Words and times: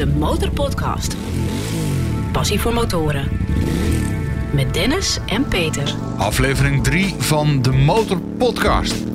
de 0.00 0.06
Motorpodcast. 0.06 1.16
Passie 2.32 2.60
voor 2.60 2.72
motoren. 2.72 3.28
Met 4.52 4.74
Dennis 4.74 5.18
en 5.26 5.48
Peter. 5.48 5.94
Aflevering 6.16 6.84
3 6.84 7.14
van 7.18 7.62
de 7.62 7.70
Motor 7.72 8.20
Podcast. 8.20 9.09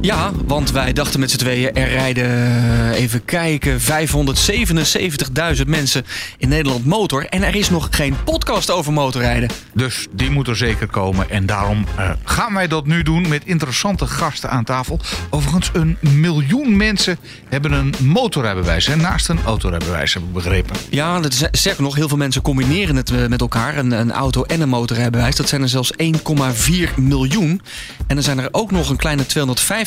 Ja, 0.00 0.30
want 0.46 0.70
wij 0.70 0.92
dachten 0.92 1.20
met 1.20 1.30
z'n 1.30 1.36
tweeën, 1.36 1.74
er 1.74 1.88
rijden, 1.88 2.24
eh, 2.24 3.00
even 3.00 3.24
kijken, 3.24 3.80
577.000 3.80 5.66
mensen 5.66 6.04
in 6.36 6.48
Nederland 6.48 6.84
motor. 6.84 7.26
En 7.26 7.42
er 7.42 7.54
is 7.54 7.70
nog 7.70 7.88
geen 7.90 8.16
podcast 8.24 8.70
over 8.70 8.92
motorrijden. 8.92 9.50
Dus 9.74 10.06
die 10.10 10.30
moet 10.30 10.48
er 10.48 10.56
zeker 10.56 10.86
komen. 10.86 11.30
En 11.30 11.46
daarom 11.46 11.84
eh, 11.96 12.10
gaan 12.24 12.54
wij 12.54 12.68
dat 12.68 12.86
nu 12.86 13.02
doen 13.02 13.28
met 13.28 13.44
interessante 13.44 14.06
gasten 14.06 14.50
aan 14.50 14.64
tafel. 14.64 15.00
Overigens, 15.30 15.70
een 15.72 15.96
miljoen 16.00 16.76
mensen 16.76 17.18
hebben 17.48 17.72
een 17.72 17.94
motorrijbewijs. 18.02 18.86
Hè, 18.86 18.96
naast 18.96 19.28
een 19.28 19.40
autorijbewijs, 19.44 20.14
heb 20.14 20.22
ik 20.22 20.32
begrepen. 20.32 20.76
Ja, 20.90 21.20
dat 21.20 21.32
is, 21.32 21.42
sterker 21.50 21.82
nog, 21.82 21.94
heel 21.94 22.08
veel 22.08 22.16
mensen 22.16 22.42
combineren 22.42 22.96
het 22.96 23.10
eh, 23.10 23.26
met 23.26 23.40
elkaar. 23.40 23.76
Een, 23.76 23.90
een 23.90 24.12
auto 24.12 24.42
en 24.42 24.60
een 24.60 24.68
motorrijbewijs. 24.68 25.36
Dat 25.36 25.48
zijn 25.48 25.62
er 25.62 25.68
zelfs 25.68 25.92
1,4 26.02 26.94
miljoen. 26.96 27.62
En 28.06 28.16
er 28.16 28.22
zijn 28.22 28.38
er 28.38 28.48
ook 28.50 28.70
nog 28.70 28.90
een 28.90 28.96
kleine 28.96 29.26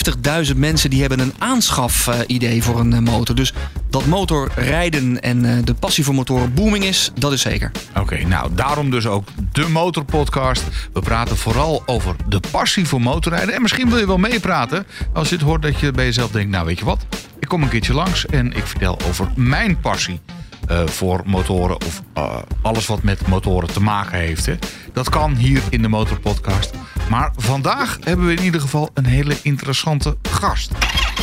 250.000 0.10 0.56
mensen 0.56 0.90
die 0.90 1.00
hebben 1.00 1.20
een 1.20 1.34
aanschaf-idee 1.38 2.64
voor 2.64 2.80
een 2.80 2.94
eh, 2.94 3.00
motor. 3.00 3.36
Dus 3.36 3.54
dat 3.90 4.06
motorrijden 4.06 5.22
en 5.22 5.46
eh, 5.46 5.64
de 5.64 5.74
passie 5.74 6.04
voor 6.04 6.14
motoren 6.14 6.54
booming 6.54 6.84
is, 6.84 7.12
dat 7.16 7.32
is 7.32 7.42
zeker. 7.42 7.72
Oké, 8.00 8.26
nou 8.26 8.50
daarom 8.56 8.90
dus 8.90 9.06
ook 9.08 9.28
de 9.52 9.68
Motor 9.68 10.04
Podcast. 10.06 10.64
We 10.94 11.00
praten 11.00 11.38
vooral 11.38 11.84
over 11.86 12.16
de 12.28 12.40
passie 12.52 12.88
voor 12.88 13.02
motorrijden. 13.02 13.54
En 13.54 13.62
misschien 13.62 13.90
wil 13.90 13.98
je 13.98 14.08
wel 14.08 14.18
meepraten 14.18 14.86
als 15.14 15.30
je 15.30 15.36
het 15.36 15.44
hoort 15.44 15.62
dat 15.62 15.80
je 15.80 15.92
bij 15.92 16.06
jezelf 16.06 16.32
denkt... 16.32 16.52
nou 16.52 16.66
weet 16.66 16.80
je 16.80 16.86
wat, 16.86 17.06
ik 17.40 17.48
kom 17.48 17.64
een 17.64 17.70
keertje 17.70 17.94
langs 17.94 18.26
en 18.26 18.54
ik 18.54 18.66
vertel 18.68 19.00
over 19.08 19.32
mijn 19.36 19.80
passie. 19.80 20.20
Eh, 20.68 20.88
voor 20.88 21.22
motoren 21.26 21.76
of 21.76 22.02
eh, 22.14 22.36
alles 22.62 22.86
wat 22.86 23.04
met 23.04 23.28
motoren 23.28 23.74
te 23.74 23.82
maken 23.82 24.20
heeft. 24.20 24.46
Hè. 24.46 24.56
Dat 24.94 25.10
kan 25.10 25.36
hier 25.36 25.62
in 25.70 25.82
de 25.82 25.88
Motorpodcast. 25.88 26.72
Maar 27.10 27.34
vandaag 27.38 27.98
hebben 28.04 28.26
we 28.26 28.34
in 28.34 28.44
ieder 28.44 28.62
geval 28.62 28.90
een 28.94 29.06
hele 29.06 29.36
interessante 29.42 30.18
gast. 30.30 30.72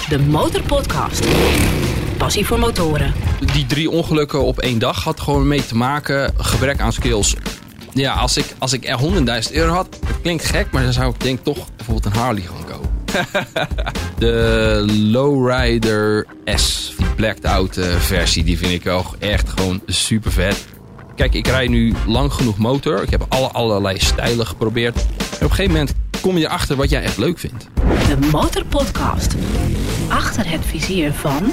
De 0.08 0.18
Motorpodcast. 0.18 1.26
Passie 2.16 2.46
voor 2.46 2.58
motoren. 2.58 3.14
die 3.52 3.66
drie 3.66 3.90
ongelukken 3.90 4.44
op 4.44 4.58
één 4.58 4.78
dag 4.78 5.04
had 5.04 5.20
gewoon 5.20 5.48
mee 5.48 5.66
te 5.66 5.76
maken. 5.76 6.34
Gebrek 6.36 6.80
aan 6.80 6.92
skills. 6.92 7.36
Ja, 7.92 8.12
als 8.12 8.36
ik, 8.36 8.54
als 8.58 8.72
ik 8.72 8.84
er 8.84 8.98
100.000 9.48 9.52
euro 9.52 9.72
had, 9.72 9.98
dat 10.06 10.20
klinkt 10.22 10.44
gek, 10.44 10.70
maar 10.70 10.82
dan 10.82 10.92
zou 10.92 11.10
ik 11.10 11.20
denk 11.20 11.38
toch 11.42 11.66
bijvoorbeeld 11.76 12.14
een 12.14 12.20
Harley 12.20 12.42
gaan 12.42 12.64
kopen. 12.64 12.87
de 14.18 14.84
Lowrider 15.10 16.26
S, 16.44 16.94
die 16.96 17.06
blacked 17.16 17.44
out 17.44 17.76
eh, 17.76 17.96
versie, 17.96 18.44
die 18.44 18.58
vind 18.58 18.72
ik 18.72 18.92
ook 18.92 19.16
echt 19.18 19.48
gewoon 19.48 19.82
super 19.86 20.32
vet. 20.32 20.66
Kijk, 21.16 21.34
ik 21.34 21.46
rijd 21.46 21.70
nu 21.70 21.94
lang 22.06 22.32
genoeg 22.32 22.58
motor. 22.58 23.02
Ik 23.02 23.10
heb 23.10 23.26
alle, 23.28 23.48
allerlei 23.48 23.98
stijlen 23.98 24.46
geprobeerd. 24.46 24.96
En 24.96 25.04
op 25.34 25.40
een 25.40 25.48
gegeven 25.50 25.72
moment 25.72 25.94
kom 26.20 26.38
je 26.38 26.44
erachter 26.44 26.76
wat 26.76 26.90
jij 26.90 27.02
echt 27.02 27.16
leuk 27.16 27.38
vindt. 27.38 27.68
De 28.08 28.28
Motorpodcast. 28.32 29.34
Achter 30.08 30.50
het 30.50 30.64
vizier 30.64 31.12
van... 31.12 31.52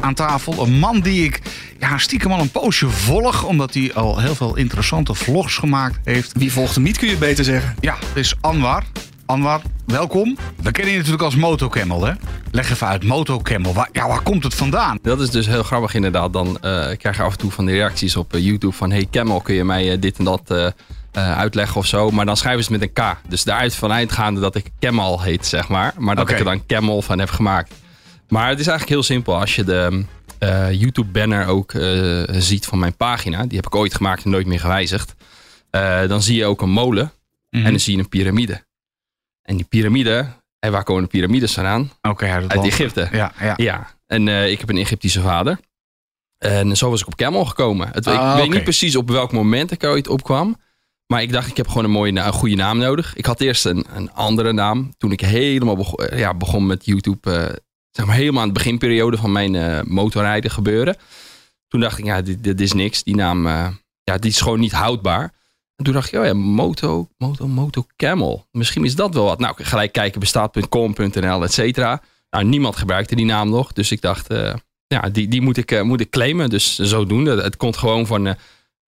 aan 0.00 0.14
tafel. 0.14 0.62
Een 0.62 0.78
man 0.78 1.00
die 1.00 1.24
ik 1.24 1.40
ja, 1.78 1.98
stiekem 1.98 2.32
al 2.32 2.40
een 2.40 2.50
poosje 2.50 2.88
volg. 2.88 3.44
Omdat 3.44 3.74
hij 3.74 3.94
al 3.94 4.18
heel 4.18 4.34
veel 4.34 4.56
interessante 4.56 5.14
vlogs 5.14 5.56
gemaakt 5.56 5.98
heeft. 6.04 6.32
Wie 6.34 6.52
volgt 6.52 6.74
hem 6.74 6.84
niet, 6.84 6.98
kun 6.98 7.08
je 7.08 7.16
beter 7.16 7.44
zeggen. 7.44 7.74
Ja, 7.80 7.96
het 8.06 8.16
is 8.16 8.34
Anwar. 8.40 8.84
Anwar, 9.30 9.62
welkom. 9.86 10.36
We 10.62 10.70
kennen 10.70 10.92
je 10.92 10.96
natuurlijk 10.96 11.24
als 11.24 11.36
Motocamel, 11.36 12.04
hè? 12.04 12.12
Leg 12.50 12.70
even 12.70 12.86
uit, 12.86 13.04
Motocamel. 13.04 13.72
Waar, 13.72 13.88
ja, 13.92 14.08
waar 14.08 14.22
komt 14.22 14.42
het 14.44 14.54
vandaan? 14.54 14.98
Dat 15.02 15.20
is 15.20 15.30
dus 15.30 15.46
heel 15.46 15.62
grappig 15.62 15.94
inderdaad. 15.94 16.32
Dan 16.32 16.60
eh, 16.60 16.96
krijg 16.96 17.16
je 17.16 17.22
af 17.22 17.32
en 17.32 17.38
toe 17.38 17.50
van 17.50 17.66
die 17.66 17.74
reacties 17.74 18.16
op 18.16 18.34
eh, 18.34 18.44
YouTube 18.44 18.72
van... 18.72 18.90
Hey 18.90 19.06
Camel, 19.10 19.40
kun 19.40 19.54
je 19.54 19.64
mij 19.64 19.92
eh, 19.92 20.00
dit 20.00 20.18
en 20.18 20.24
dat 20.24 20.74
uitleggen 21.12 21.76
of 21.76 21.86
zo? 21.86 22.10
Maar 22.10 22.26
dan 22.26 22.36
schrijven 22.36 22.64
ze 22.64 22.72
het 22.72 22.80
met 22.80 22.88
een 22.88 23.04
K. 23.04 23.16
Dus 23.28 23.44
daaruit 23.44 23.74
vanuitgaande 23.74 24.40
dat 24.40 24.54
ik 24.54 24.70
Camel 24.78 25.22
heet, 25.22 25.46
zeg 25.46 25.68
maar. 25.68 25.94
Maar 25.98 26.16
dat 26.16 26.30
ik 26.30 26.38
er 26.38 26.44
dan 26.44 26.66
Camel 26.66 27.02
van 27.02 27.18
heb 27.18 27.30
gemaakt. 27.30 27.74
Maar 28.28 28.48
het 28.48 28.60
is 28.60 28.66
eigenlijk 28.66 28.88
heel 28.88 29.14
simpel. 29.14 29.36
Als 29.36 29.54
je 29.54 29.64
de 29.64 30.04
YouTube-banner 30.70 31.46
ook 31.46 31.72
ziet 32.26 32.66
van 32.66 32.78
mijn 32.78 32.96
pagina... 32.96 33.46
die 33.46 33.56
heb 33.56 33.66
ik 33.66 33.74
ooit 33.74 33.94
gemaakt 33.94 34.24
en 34.24 34.30
nooit 34.30 34.46
meer 34.46 34.60
gewijzigd... 34.60 35.14
dan 36.06 36.22
zie 36.22 36.36
je 36.36 36.44
ook 36.44 36.62
een 36.62 36.70
molen 36.70 37.12
Mhm. 37.50 37.64
en 37.64 37.70
dan 37.70 37.80
zie 37.80 37.96
je 37.96 38.02
een 38.02 38.08
piramide. 38.08 38.64
En 39.42 39.56
die 39.56 39.66
piramide... 39.68 40.26
En 40.58 40.72
waar 40.72 40.84
komen 40.84 41.02
de 41.02 41.08
piramides 41.08 41.54
vandaan? 41.54 41.90
Oké, 42.02 42.26
uit 42.26 42.42
het 42.42 42.52
Uit. 42.52 42.64
Egypte. 42.66 43.08
Ja, 43.12 43.32
ja. 43.40 43.54
Ja, 43.56 43.94
en 44.06 44.28
eh, 44.28 44.50
ik 44.50 44.60
heb 44.60 44.68
een 44.68 44.76
Egyptische 44.76 45.20
vader. 45.20 45.58
En 46.38 46.76
zo 46.76 46.90
was 46.90 47.00
ik 47.00 47.06
op 47.06 47.16
Camel 47.16 47.44
gekomen. 47.44 47.88
Het, 47.92 48.06
Ah, 48.06 48.14
ik 48.30 48.34
weet 48.36 48.44
oké. 48.46 48.54
niet 48.54 48.62
precies 48.64 48.96
op 48.96 49.08
welk 49.10 49.32
moment 49.32 49.70
ik 49.70 49.84
ooit 49.84 50.08
opkwam. 50.08 50.56
Maar 51.06 51.22
ik 51.22 51.32
dacht, 51.32 51.48
ik 51.48 51.56
heb 51.56 51.68
gewoon 51.68 51.84
een 51.84 51.90
mooie, 51.90 52.20
een 52.20 52.32
goede 52.32 52.54
naam 52.54 52.78
nodig. 52.78 53.14
Ik 53.16 53.26
had 53.26 53.40
eerst 53.40 53.64
een, 53.64 53.86
een 53.94 54.12
andere 54.12 54.52
naam. 54.52 54.94
Toen 54.98 55.12
ik 55.12 55.20
helemaal 55.20 55.76
begon, 55.76 56.16
ja, 56.18 56.34
begon 56.34 56.66
met 56.66 56.84
YouTube. 56.86 57.30
eh, 57.32 57.54
zeg 57.90 58.06
maar 58.06 58.14
helemaal 58.14 58.40
aan 58.42 58.48
de 58.48 58.54
beginperiode 58.54 59.16
van 59.16 59.32
mijn 59.32 59.54
eh, 59.54 59.80
motorrijden 59.82 60.50
gebeuren. 60.50 60.96
Toen 61.68 61.80
dacht 61.80 61.98
ik, 61.98 62.04
ja, 62.04 62.22
dit, 62.22 62.44
dit 62.44 62.60
is 62.60 62.72
niks. 62.72 63.02
Die 63.02 63.14
naam, 63.16 63.46
eh, 63.46 63.68
ja, 64.02 64.16
die 64.18 64.30
is 64.30 64.40
gewoon 64.40 64.60
niet 64.60 64.72
houdbaar. 64.72 65.32
En 65.80 65.86
toen 65.86 65.94
dacht 65.94 66.12
ik, 66.12 66.18
oh 66.20 66.26
ja, 66.26 66.34
Moto, 66.34 67.08
Moto, 67.18 67.46
Moto 67.48 67.86
Camel. 67.96 68.46
Misschien 68.52 68.84
is 68.84 68.94
dat 68.94 69.14
wel 69.14 69.24
wat. 69.24 69.38
Nou, 69.38 69.54
gelijk 69.64 69.92
kijken, 69.92 70.20
bestaat.com.nl, 70.20 71.42
et 71.42 71.52
cetera. 71.52 72.02
Nou, 72.30 72.44
niemand 72.44 72.76
gebruikte 72.76 73.14
die 73.16 73.24
naam 73.24 73.50
nog. 73.50 73.72
Dus 73.72 73.90
ik 73.92 74.00
dacht, 74.00 74.28
eh, 74.28 74.54
ja, 74.86 75.00
die, 75.00 75.28
die 75.28 75.40
moet, 75.40 75.56
ik, 75.56 75.70
eh, 75.70 75.82
moet 75.82 76.00
ik 76.00 76.10
claimen. 76.10 76.50
Dus 76.50 76.78
zodoende. 76.78 77.42
Het 77.42 77.56
komt 77.56 77.76
gewoon 77.76 78.06
van 78.06 78.26
eh, 78.26 78.34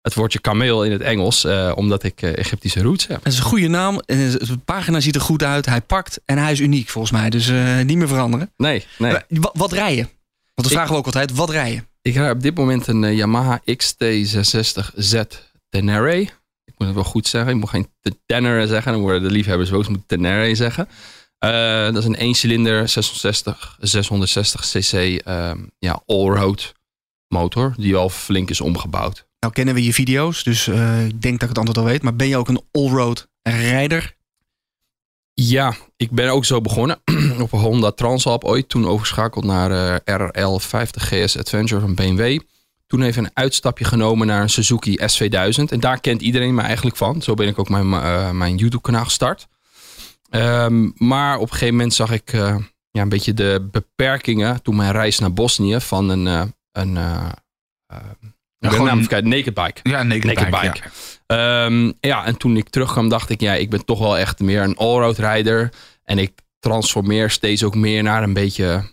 het 0.01 0.13
woordje 0.13 0.39
kameel 0.39 0.83
in 0.85 0.91
het 0.91 1.01
Engels. 1.01 1.45
omdat 1.75 2.03
ik 2.03 2.21
Egyptische 2.21 2.81
roots 2.81 3.07
heb. 3.07 3.23
Het 3.23 3.33
is 3.33 3.39
een 3.39 3.45
goede 3.45 3.67
naam. 3.67 4.01
De 4.05 4.59
pagina 4.65 4.99
ziet 4.99 5.15
er 5.15 5.21
goed 5.21 5.43
uit. 5.43 5.65
Hij 5.65 5.81
pakt 5.81 6.21
en 6.25 6.37
hij 6.37 6.51
is 6.51 6.59
uniek 6.59 6.89
volgens 6.89 7.13
mij. 7.13 7.29
Dus 7.29 7.47
niet 7.85 7.97
meer 7.97 8.07
veranderen. 8.07 8.51
Nee, 8.57 8.85
nee. 8.97 9.17
Wat, 9.27 9.51
wat 9.53 9.71
rij 9.71 9.95
je? 9.95 10.01
Want 10.03 10.11
dat 10.55 10.65
Ik- 10.65 10.71
vragen 10.71 10.91
we 10.91 10.97
ook 10.99 11.05
altijd. 11.05 11.31
Wat 11.35 11.49
rij 11.49 11.71
je? 11.71 11.83
Ik 12.01 12.13
rijd 12.15 12.33
op 12.35 12.41
dit 12.41 12.57
moment 12.57 12.87
een 12.87 13.15
Yamaha 13.15 13.61
XT660Z 13.65 15.21
Tenere. 15.69 16.27
Ik 16.81 16.87
moet 16.87 16.95
het 16.95 17.03
wel 17.03 17.13
goed 17.13 17.27
zeggen. 17.27 17.53
Ik 17.53 17.59
moet 17.59 17.69
geen 17.69 17.87
Tenere 18.25 18.67
zeggen. 18.67 18.91
Dan 18.91 19.01
worden 19.01 19.23
de 19.23 19.31
liefhebbers 19.31 19.69
boos. 19.69 19.83
Ik 19.83 19.89
moet 19.89 20.07
Tenere 20.07 20.55
zeggen. 20.55 20.87
Eh, 21.37 21.83
dat 21.83 21.97
is 21.97 22.05
een 22.05 22.15
1 22.15 22.33
cilinder 22.33 22.89
660, 22.89 23.77
660 23.79 24.61
cc 24.61 24.93
ehm, 24.93 25.57
ja, 25.79 26.03
allroad 26.05 26.73
motor. 27.27 27.73
Die 27.77 27.93
wel 27.93 28.09
flink 28.09 28.49
is 28.49 28.61
omgebouwd. 28.61 29.25
Nou 29.39 29.53
kennen 29.53 29.73
we 29.73 29.83
je 29.83 29.93
video's, 29.93 30.43
dus 30.43 30.67
eh, 30.67 31.05
ik 31.05 31.21
denk 31.21 31.39
dat 31.39 31.49
ik 31.49 31.55
het 31.55 31.57
antwoord 31.57 31.77
al 31.77 31.83
weet. 31.83 32.01
Maar 32.01 32.15
ben 32.15 32.27
je 32.27 32.37
ook 32.37 32.47
een 32.47 32.63
allroad 32.71 33.27
rijder? 33.41 34.15
Ja, 35.33 35.75
ik 35.97 36.11
ben 36.11 36.29
ook 36.29 36.45
zo 36.45 36.61
begonnen. 36.61 37.01
op 37.39 37.53
een 37.53 37.59
Honda 37.59 37.91
Transalp 37.91 38.43
ooit. 38.43 38.69
Toen 38.69 38.87
overschakeld 38.87 39.45
naar 39.45 40.01
eh 40.03 40.27
RL 40.31 40.59
50 40.59 41.07
GS 41.07 41.37
Adventure 41.37 41.81
van 41.81 41.95
BMW. 41.95 42.39
Toen 42.91 43.01
even 43.01 43.23
een 43.23 43.31
uitstapje 43.33 43.85
genomen 43.85 44.27
naar 44.27 44.41
een 44.41 44.49
Suzuki 44.49 44.97
S2000. 44.99 45.63
En 45.69 45.79
daar 45.79 45.99
kent 45.99 46.21
iedereen 46.21 46.55
me 46.55 46.61
eigenlijk 46.61 46.95
van. 46.97 47.21
Zo 47.21 47.33
ben 47.33 47.47
ik 47.47 47.59
ook 47.59 47.69
mijn, 47.69 47.93
eh, 47.93 48.31
mijn 48.31 48.55
YouTube 48.55 48.81
kanaal 48.81 49.03
gestart. 49.03 49.47
Ehm, 50.29 50.89
maar 50.95 51.35
op 51.35 51.41
een 51.41 51.51
gegeven 51.51 51.75
moment 51.75 51.93
zag 51.93 52.11
ik 52.11 52.33
eh, 52.33 52.55
ja, 52.91 53.01
een 53.01 53.09
beetje 53.09 53.33
de 53.33 53.67
beperkingen. 53.71 54.61
Toen 54.61 54.75
mijn 54.75 54.91
reis 54.91 55.19
naar 55.19 55.33
Bosnië 55.33 55.79
van 55.79 56.09
een... 56.09 56.27
eh, 56.27 56.43
een 56.71 56.93
de 58.57 58.69
gewoon 58.69 59.07
Naked 59.09 59.53
Bike. 59.53 59.79
Ja, 59.83 60.03
naked, 60.03 60.23
Naked 60.23 60.49
bike. 60.49 60.59
bike. 60.61 60.89
ja. 61.27 61.65
Ehm, 61.65 61.91
ja, 61.99 62.25
en 62.25 62.37
toen 62.37 62.57
ik 62.57 62.69
terugkwam 62.69 63.09
dacht 63.09 63.29
ik, 63.29 63.41
ja, 63.41 63.53
ik 63.53 63.69
ben 63.69 63.85
toch 63.85 63.99
wel 63.99 64.17
echt 64.17 64.39
meer 64.39 64.61
een 64.61 64.77
allroad 64.77 65.17
rijder. 65.17 65.69
En 66.03 66.17
ik 66.17 66.31
transformeer 66.59 67.29
steeds 67.29 67.63
ook 67.63 67.75
meer 67.75 68.03
naar 68.03 68.23
een 68.23 68.33
beetje 68.33 68.83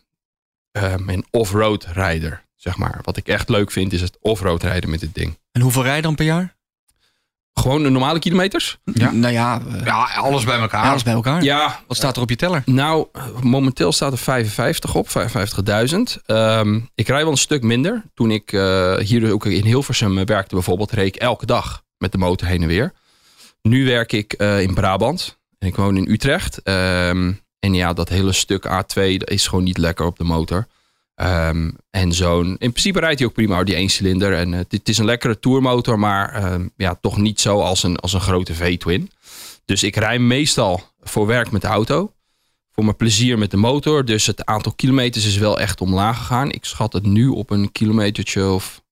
een 0.73 1.25
off-road 1.31 1.85
rijder, 1.85 2.47
zeg 2.69 2.79
maar. 2.79 2.99
Wat 3.03 3.17
ik 3.17 3.29
echt 3.29 3.49
leuk 3.49 3.71
vind 3.71 3.93
is 3.93 4.01
het 4.01 4.17
off-road 4.21 4.63
rijden 4.63 4.91
met 4.91 5.01
dit 5.01 5.15
ding. 5.15 5.39
En 5.53 5.61
hoeveel 5.61 5.83
rij 5.83 5.97
je 5.97 6.03
dan 6.03 6.15
per 6.15 6.25
jaar? 6.25 6.57
Gewoon 7.55 7.83
de 7.83 7.89
normale 7.89 8.19
kilometers? 8.19 8.79
Ja. 8.85 9.11
Nou 9.11 9.33
ja, 9.33 9.61
eh, 9.73 9.85
Ja, 9.85 10.05
alles 10.15 10.45
bij 10.45 10.59
elkaar. 10.59 10.91
alles 10.91 11.03
bij 11.03 11.13
elkaar. 11.13 11.43
Ja, 11.43 11.81
Wat 11.87 11.97
staat 11.97 12.17
er 12.17 12.23
op 12.23 12.31
je 12.31 12.37
teller? 12.37 12.63
Nou, 12.65 13.07
momenteel 13.41 13.93
staat 13.93 14.13
er 14.13 14.19
55 14.19 14.95
op, 14.95 15.09
55.000. 15.09 16.19
Ehm, 16.27 16.81
ik 16.95 17.09
rij 17.09 17.23
wel 17.23 17.31
een 17.31 17.37
stuk 17.37 17.63
minder. 17.63 18.03
Toen 18.15 18.31
ik 18.31 18.53
eh, 18.53 18.97
hier 18.97 19.21
dus 19.21 19.31
ook 19.31 19.47
in 19.47 19.65
Hilversum 19.65 20.25
werkte 20.25 20.55
bijvoorbeeld, 20.55 20.93
reed 20.93 21.07
ik 21.07 21.17
elke 21.17 21.47
dag 21.47 21.83
met 21.99 22.13
de 22.13 22.19
motor 22.19 22.49
heen 22.49 22.63
en 22.63 22.69
weer. 22.69 22.93
Nu 23.63 23.85
werk 23.87 24.13
ik 24.13 24.33
eh, 24.33 24.61
in 24.61 24.75
Brabant 24.75 25.39
en 25.59 25.69
ik 25.69 25.77
woon 25.77 25.97
in 25.97 26.09
Utrecht. 26.11 26.63
Ehm, 26.63 27.33
en 27.61 27.75
ja, 27.75 27.93
dat 27.93 28.09
hele 28.09 28.33
stuk 28.33 28.67
A2 28.67 29.17
dat 29.17 29.31
is 29.31 29.47
gewoon 29.47 29.65
niet 29.65 29.79
lekker 29.79 30.07
op 30.07 30.19
de 30.19 30.25
motor. 30.25 30.67
Ehm, 31.19 31.71
en 31.91 32.13
zo'n, 32.13 32.47
in 32.47 32.71
principe 32.71 33.01
rijdt 33.01 33.19
hij 33.19 33.29
ook 33.29 33.35
prima, 33.35 33.65
die 33.65 33.75
één 33.75 33.89
cilinder. 33.89 34.33
En 34.35 34.55
eh, 34.55 34.61
het, 34.69 34.89
is 34.89 34.99
een 34.99 35.05
lekkere 35.05 35.39
tourmotor, 35.39 35.99
maar 35.99 36.35
ehm, 36.35 36.69
ja, 36.77 36.95
toch 36.95 37.17
niet 37.17 37.41
zo 37.41 37.61
als 37.61 37.83
een, 37.83 37.97
als 37.97 38.13
een 38.13 38.21
grote 38.21 38.55
V-twin. 38.55 39.11
Dus 39.65 39.83
ik 39.83 39.97
rij 39.97 40.19
meestal 40.19 40.83
voor 41.01 41.27
werk 41.27 41.51
met 41.51 41.63
de 41.63 41.69
auto. 41.69 42.13
Voor 42.73 42.85
mijn 42.85 42.97
plezier 42.97 43.39
met 43.39 43.51
de 43.51 43.57
motor. 43.57 44.05
Dus 44.05 44.27
het 44.27 44.45
aantal 44.45 44.73
kilometers 44.73 45.25
is 45.27 45.37
wel 45.37 45.61
echt 45.61 45.81
omlaag 45.81 46.19
gegaan. 46.19 46.51
Ik 46.51 46.65
schat 46.65 46.93
het 46.93 47.05
nu 47.07 47.29
op 47.29 47.51
een 47.51 47.73
kilometertje 47.73 48.49
of 48.51 48.83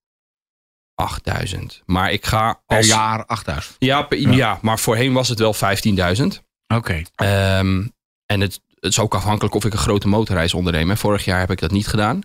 8000. 0.95 1.83
Maar 1.85 2.13
ik 2.13 2.27
ga 2.27 2.61
Per 2.67 2.77
als... 2.77 2.87
jaar 2.87 3.25
8000. 3.27 3.77
Ja, 3.79 4.03
per- 4.03 4.19
Ja. 4.19 4.31
ja. 4.33 4.59
maar 4.63 4.79
voorheen 4.79 5.13
was 5.13 5.29
het 5.29 5.39
wel 5.39 5.55
15.000. 5.55 6.27
Oké. 6.75 7.03
Ehm, 7.15 7.87
en 8.27 8.41
het, 8.41 8.61
het 8.87 8.97
is 8.97 9.01
ook 9.05 9.15
afhankelijk 9.15 9.55
of 9.55 9.65
ik 9.65 9.73
een 9.73 9.79
grote 9.79 10.09
motorreis 10.09 10.55
onderneem. 10.55 10.97
Vorig 10.97 11.25
jaar 11.25 11.39
heb 11.39 11.51
ik 11.51 11.61
dat 11.61 11.71
niet 11.71 11.87
gedaan. 11.87 12.21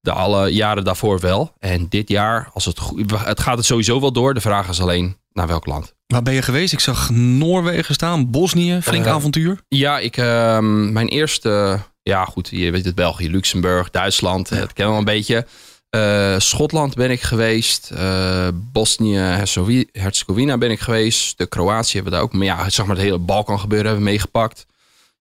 De 0.00 0.12
alle 0.12 0.48
jaren 0.52 0.84
daarvoor 0.84 1.20
wel. 1.20 1.52
En 1.58 1.86
dit 1.88 2.08
jaar, 2.08 2.50
als 2.52 2.64
het, 2.64 2.78
goed, 2.78 3.10
het 3.24 3.40
gaat 3.40 3.56
het 3.56 3.66
sowieso 3.66 4.00
wel 4.00 4.12
door. 4.12 4.34
De 4.34 4.40
vraag 4.40 4.68
is 4.68 4.80
alleen 4.80 5.16
naar 5.32 5.46
welk 5.46 5.66
land. 5.66 5.94
Waar 6.06 6.22
ben 6.22 6.34
je 6.34 6.42
geweest? 6.42 6.72
Ik 6.72 6.80
zag 6.80 7.10
Noorwegen 7.10 7.94
staan, 7.94 8.30
Bosnië, 8.30 8.78
flink 8.82 9.04
Eh, 9.04 9.12
avontuur. 9.12 9.60
Ja, 9.68 9.98
ik, 9.98 10.16
ehm, 10.16 10.92
mijn 10.92 11.08
eerste, 11.08 11.78
ja 12.02 12.24
goed, 12.24 12.48
je 12.50 12.70
weet 12.70 12.84
het, 12.84 12.94
België, 12.94 13.30
Luxemburg, 13.30 13.90
Duitsland, 13.90 14.48
het 14.48 14.72
kennen 14.72 14.74
we 14.96 15.04
wel 15.04 15.14
een 15.14 15.18
beetje. 15.18 15.46
Eh, 15.90 16.34
Schotland 16.38 16.94
ben 16.94 17.10
ik 17.10 17.20
geweest, 17.22 17.90
eh 17.90 18.48
Bosnië, 18.54 19.16
Herzegowi- 19.16 19.88
Herzegovina 19.92 20.58
ben 20.58 20.70
ik 20.70 20.80
geweest, 20.80 21.38
de 21.38 21.46
Kroatië 21.46 21.92
hebben 21.92 22.12
we 22.12 22.18
daar 22.18 22.26
ook, 22.26 22.32
maar 22.32 22.44
ja, 22.46 22.68
zeg 22.70 22.86
maar 22.86 22.96
het 22.96 23.04
hele 23.04 23.18
Balkan 23.18 23.60
gebeuren 23.60 23.86
hebben 23.86 24.04
we 24.04 24.10
meegepakt. 24.10 24.66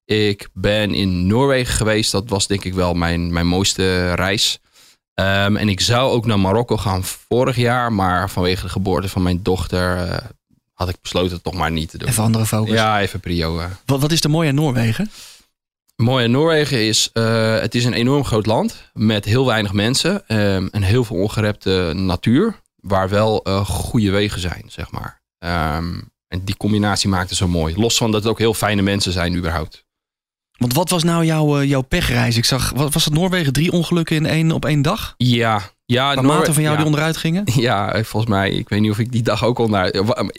Ik 0.06 0.48
ben 0.54 0.94
in 0.94 1.28
Noorwegen 1.28 1.74
geweest, 1.74 2.12
dat 2.12 2.30
was 2.30 2.48
denk 2.48 2.64
ik 2.64 2.74
wel 2.74 2.94
mijn, 2.94 3.34
mijn 3.34 3.48
mooiste 3.48 4.14
reis. 4.14 4.60
Ehm, 5.14 5.56
en 5.56 5.70
ik 5.70 5.82
zou 5.82 6.12
ook 6.12 6.26
naar 6.26 6.40
Marokko 6.40 6.78
gaan 6.78 7.04
vorig 7.04 7.56
jaar, 7.56 7.94
maar 7.94 8.30
vanwege 8.30 8.62
de 8.64 8.70
geboorte 8.70 9.10
van 9.10 9.22
mijn 9.24 9.44
dochter 9.44 9.98
eh, 9.98 10.18
had 10.74 10.90
ik 10.90 10.96
besloten 11.02 11.34
het 11.34 11.44
toch 11.44 11.54
maar 11.54 11.72
niet 11.72 11.90
te 11.90 11.98
doen. 11.98 12.08
Even 12.08 12.24
andere 12.24 12.46
focus. 12.46 12.74
Ja, 12.74 13.02
even 13.02 13.20
prio. 13.20 13.60
eh. 13.60 13.66
Wat, 13.86 14.02
wat 14.02 14.12
is 14.12 14.24
er 14.24 14.30
mooi 14.30 14.50
aan 14.50 14.56
Noorwegen? 14.56 15.12
Mooi 15.96 16.26
aan 16.26 16.32
Noorwegen 16.32 16.88
is, 16.88 17.10
eh, 17.14 17.60
het 17.60 17.76
is 17.76 17.86
een 17.86 17.94
enorm 17.94 18.24
groot 18.26 18.46
land 18.46 18.90
met 18.94 19.26
heel 19.26 19.46
weinig 19.46 19.74
mensen 19.74 20.28
ehm, 20.28 20.68
en 20.72 20.82
heel 20.82 21.04
veel 21.04 21.18
ongerepte 21.18 21.92
natuur, 21.96 22.62
waar 22.76 23.10
wel 23.10 23.38
goede 23.66 24.12
wegen 24.12 24.40
zijn, 24.42 24.64
zeg 24.68 24.92
maar. 24.92 25.22
Ehm, 25.40 26.00
en 26.28 26.44
die 26.44 26.58
combinatie 26.58 27.10
maakt 27.10 27.30
het 27.30 27.38
zo 27.38 27.48
mooi. 27.48 27.74
Los 27.78 27.98
van 27.98 28.12
dat 28.12 28.22
het 28.22 28.32
ook 28.32 28.40
heel 28.40 28.54
fijne 28.54 28.82
mensen 28.82 29.12
zijn 29.12 29.36
überhaupt. 29.36 29.86
Want 30.58 30.74
wat 30.74 30.90
was 30.90 31.04
nou 31.04 31.26
jouw, 31.26 31.60
eh, 31.60 31.70
jouw 31.70 31.82
pechreis? 31.82 32.38
Ik 32.38 32.46
zag, 32.46 32.72
wat 32.76 32.94
was 32.94 33.06
het 33.06 33.14
Noorwegen? 33.14 33.54
Drie 33.54 33.72
ongelukken 33.72 34.16
in 34.16 34.26
één, 34.26 34.52
op 34.52 34.66
één 34.66 34.82
dag? 34.82 35.14
Ja, 35.18 35.62
ja. 35.86 36.14
Noor- 36.14 36.24
maten 36.26 36.54
van 36.54 36.62
jou 36.64 36.74
ja. 36.74 36.78
die 36.78 36.86
onderuit 36.86 37.18
gingen? 37.18 37.44
Ja, 37.56 37.94
eh, 37.94 38.04
volgens 38.04 38.32
mij, 38.32 38.52
ik 38.52 38.70
weet 38.70 38.80
niet 38.82 38.92
of 38.92 39.00
ik 39.00 39.12
die 39.12 39.22
dag 39.22 39.44
ook 39.44 39.60
onder. 39.60 39.96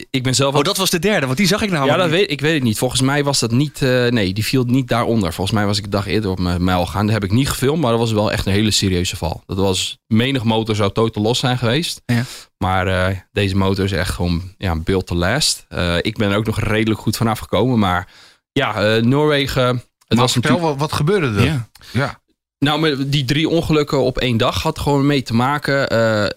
Ik 0.09 0.23
ben 0.23 0.35
zelf 0.35 0.53
ook 0.53 0.59
Oh, 0.59 0.63
dat 0.63 0.77
was 0.77 0.89
de 0.89 0.99
derde, 0.99 1.25
want 1.25 1.37
die 1.37 1.47
zag 1.47 1.61
ik 1.61 1.71
nou 1.71 1.85
Ja, 1.85 1.95
dat 1.97 2.09
weet, 2.09 2.31
ik 2.31 2.41
weet 2.41 2.53
het 2.53 2.63
niet. 2.63 2.77
Volgens 2.77 3.01
mij 3.01 3.23
was 3.23 3.39
dat 3.39 3.51
niet... 3.51 3.81
eh, 3.81 4.07
nee, 4.07 4.33
die 4.33 4.45
viel 4.45 4.63
niet 4.63 4.87
daaronder. 4.87 5.33
Volgens 5.33 5.57
mij 5.57 5.65
was 5.65 5.77
ik 5.77 5.83
de 5.83 5.89
dag 5.89 6.07
eerder 6.07 6.29
op 6.31 6.39
mijn 6.39 6.63
mijl 6.63 6.85
gaan. 6.85 7.05
Dat 7.05 7.13
heb 7.13 7.23
ik 7.23 7.31
niet 7.31 7.49
gefilmd, 7.49 7.81
maar 7.81 7.91
dat 7.91 7.99
was 7.99 8.11
wel 8.11 8.31
echt 8.31 8.45
een 8.45 8.51
hele 8.53 8.71
serieuze 8.71 9.15
val. 9.17 9.43
Dat 9.45 9.57
was... 9.57 9.97
Menig 10.07 10.43
motor 10.43 10.75
zou 10.75 10.91
totaal 10.91 11.23
los 11.23 11.39
zijn 11.39 11.57
geweest. 11.57 12.01
Ja. 12.05 12.23
Maar 12.57 12.87
eh, 12.87 13.17
deze 13.31 13.55
motor 13.55 13.85
is 13.85 13.91
echt 13.91 14.11
gewoon 14.13 14.41
ja, 14.57 14.75
built 14.75 15.07
to 15.07 15.15
last. 15.15 15.65
Eh, 15.69 15.95
ik 16.01 16.17
ben 16.17 16.31
er 16.31 16.37
ook 16.37 16.45
nog 16.45 16.59
redelijk 16.59 16.99
goed 16.99 17.17
vanaf 17.17 17.39
gekomen. 17.39 17.79
Maar 17.79 18.07
ja, 18.51 18.75
eh, 18.95 19.01
Noorwegen... 19.03 19.83
Het 20.15 20.17
maar 20.17 20.23
was 20.23 20.31
vertel, 20.33 20.51
natuurlijk, 20.51 20.79
wat, 20.79 20.89
wat 20.89 20.97
gebeurde 20.99 21.39
er? 21.39 21.45
Ja. 21.45 21.67
Ja. 21.91 22.19
nou, 22.59 22.79
met 22.79 23.11
die 23.11 23.25
drie 23.25 23.49
ongelukken 23.49 24.01
op 24.03 24.17
één 24.17 24.37
dag 24.37 24.61
had 24.61 24.79
gewoon 24.79 25.05
mee 25.05 25.23
te 25.23 25.33
maken. 25.33 25.89
eh, 25.89 26.23
eh, 26.25 26.29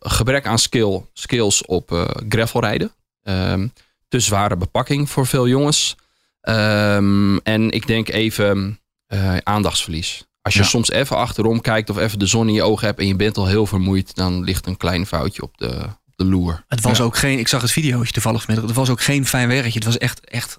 gebrek 0.00 0.46
aan 0.46 0.58
skill, 0.58 1.02
skills 1.12 1.64
op 1.66 1.92
eh 1.92 2.04
gravelrijden. 2.28 2.92
Ehm, 3.22 3.66
te 4.08 4.20
zware 4.20 4.56
bepakking 4.56 5.10
voor 5.10 5.26
veel 5.26 5.48
jongens. 5.48 5.96
Ehm, 6.40 7.36
en 7.36 7.70
ik 7.70 7.86
denk 7.86 8.08
even 8.08 8.80
eh, 9.06 9.36
aandachtsverlies. 9.36 10.24
Als 10.42 10.54
je 10.54 10.60
Ja. 10.60 10.66
soms 10.66 10.90
even 10.90 11.16
achterom 11.16 11.60
kijkt 11.60 11.90
of 11.90 11.96
even 11.98 12.18
de 12.18 12.26
zon 12.26 12.48
in 12.48 12.54
je 12.54 12.62
ogen 12.62 12.86
hebt 12.86 12.98
en 13.00 13.06
je 13.06 13.16
bent 13.16 13.36
al 13.36 13.46
heel 13.46 13.66
vermoeid, 13.66 14.14
dan 14.14 14.42
ligt 14.44 14.66
een 14.66 14.76
klein 14.76 15.06
foutje 15.06 15.42
op 15.42 15.58
de, 15.58 15.72
op 16.06 16.12
de 16.16 16.24
loer. 16.24 16.64
Het 16.68 16.80
was 16.80 16.98
Ja. 16.98 17.04
ook 17.04 17.16
geen, 17.16 17.38
ik 17.38 17.48
zag 17.48 17.62
het 17.62 17.70
videootje 17.70 18.12
toevallig 18.12 18.42
vanmiddag. 18.42 18.68
Het 18.70 18.78
was 18.78 18.90
ook 18.90 19.00
geen 19.02 19.26
fijn 19.26 19.48
werkje. 19.48 19.72
Het 19.72 19.84
was 19.84 19.98
echt, 19.98 20.24
echt 20.24 20.58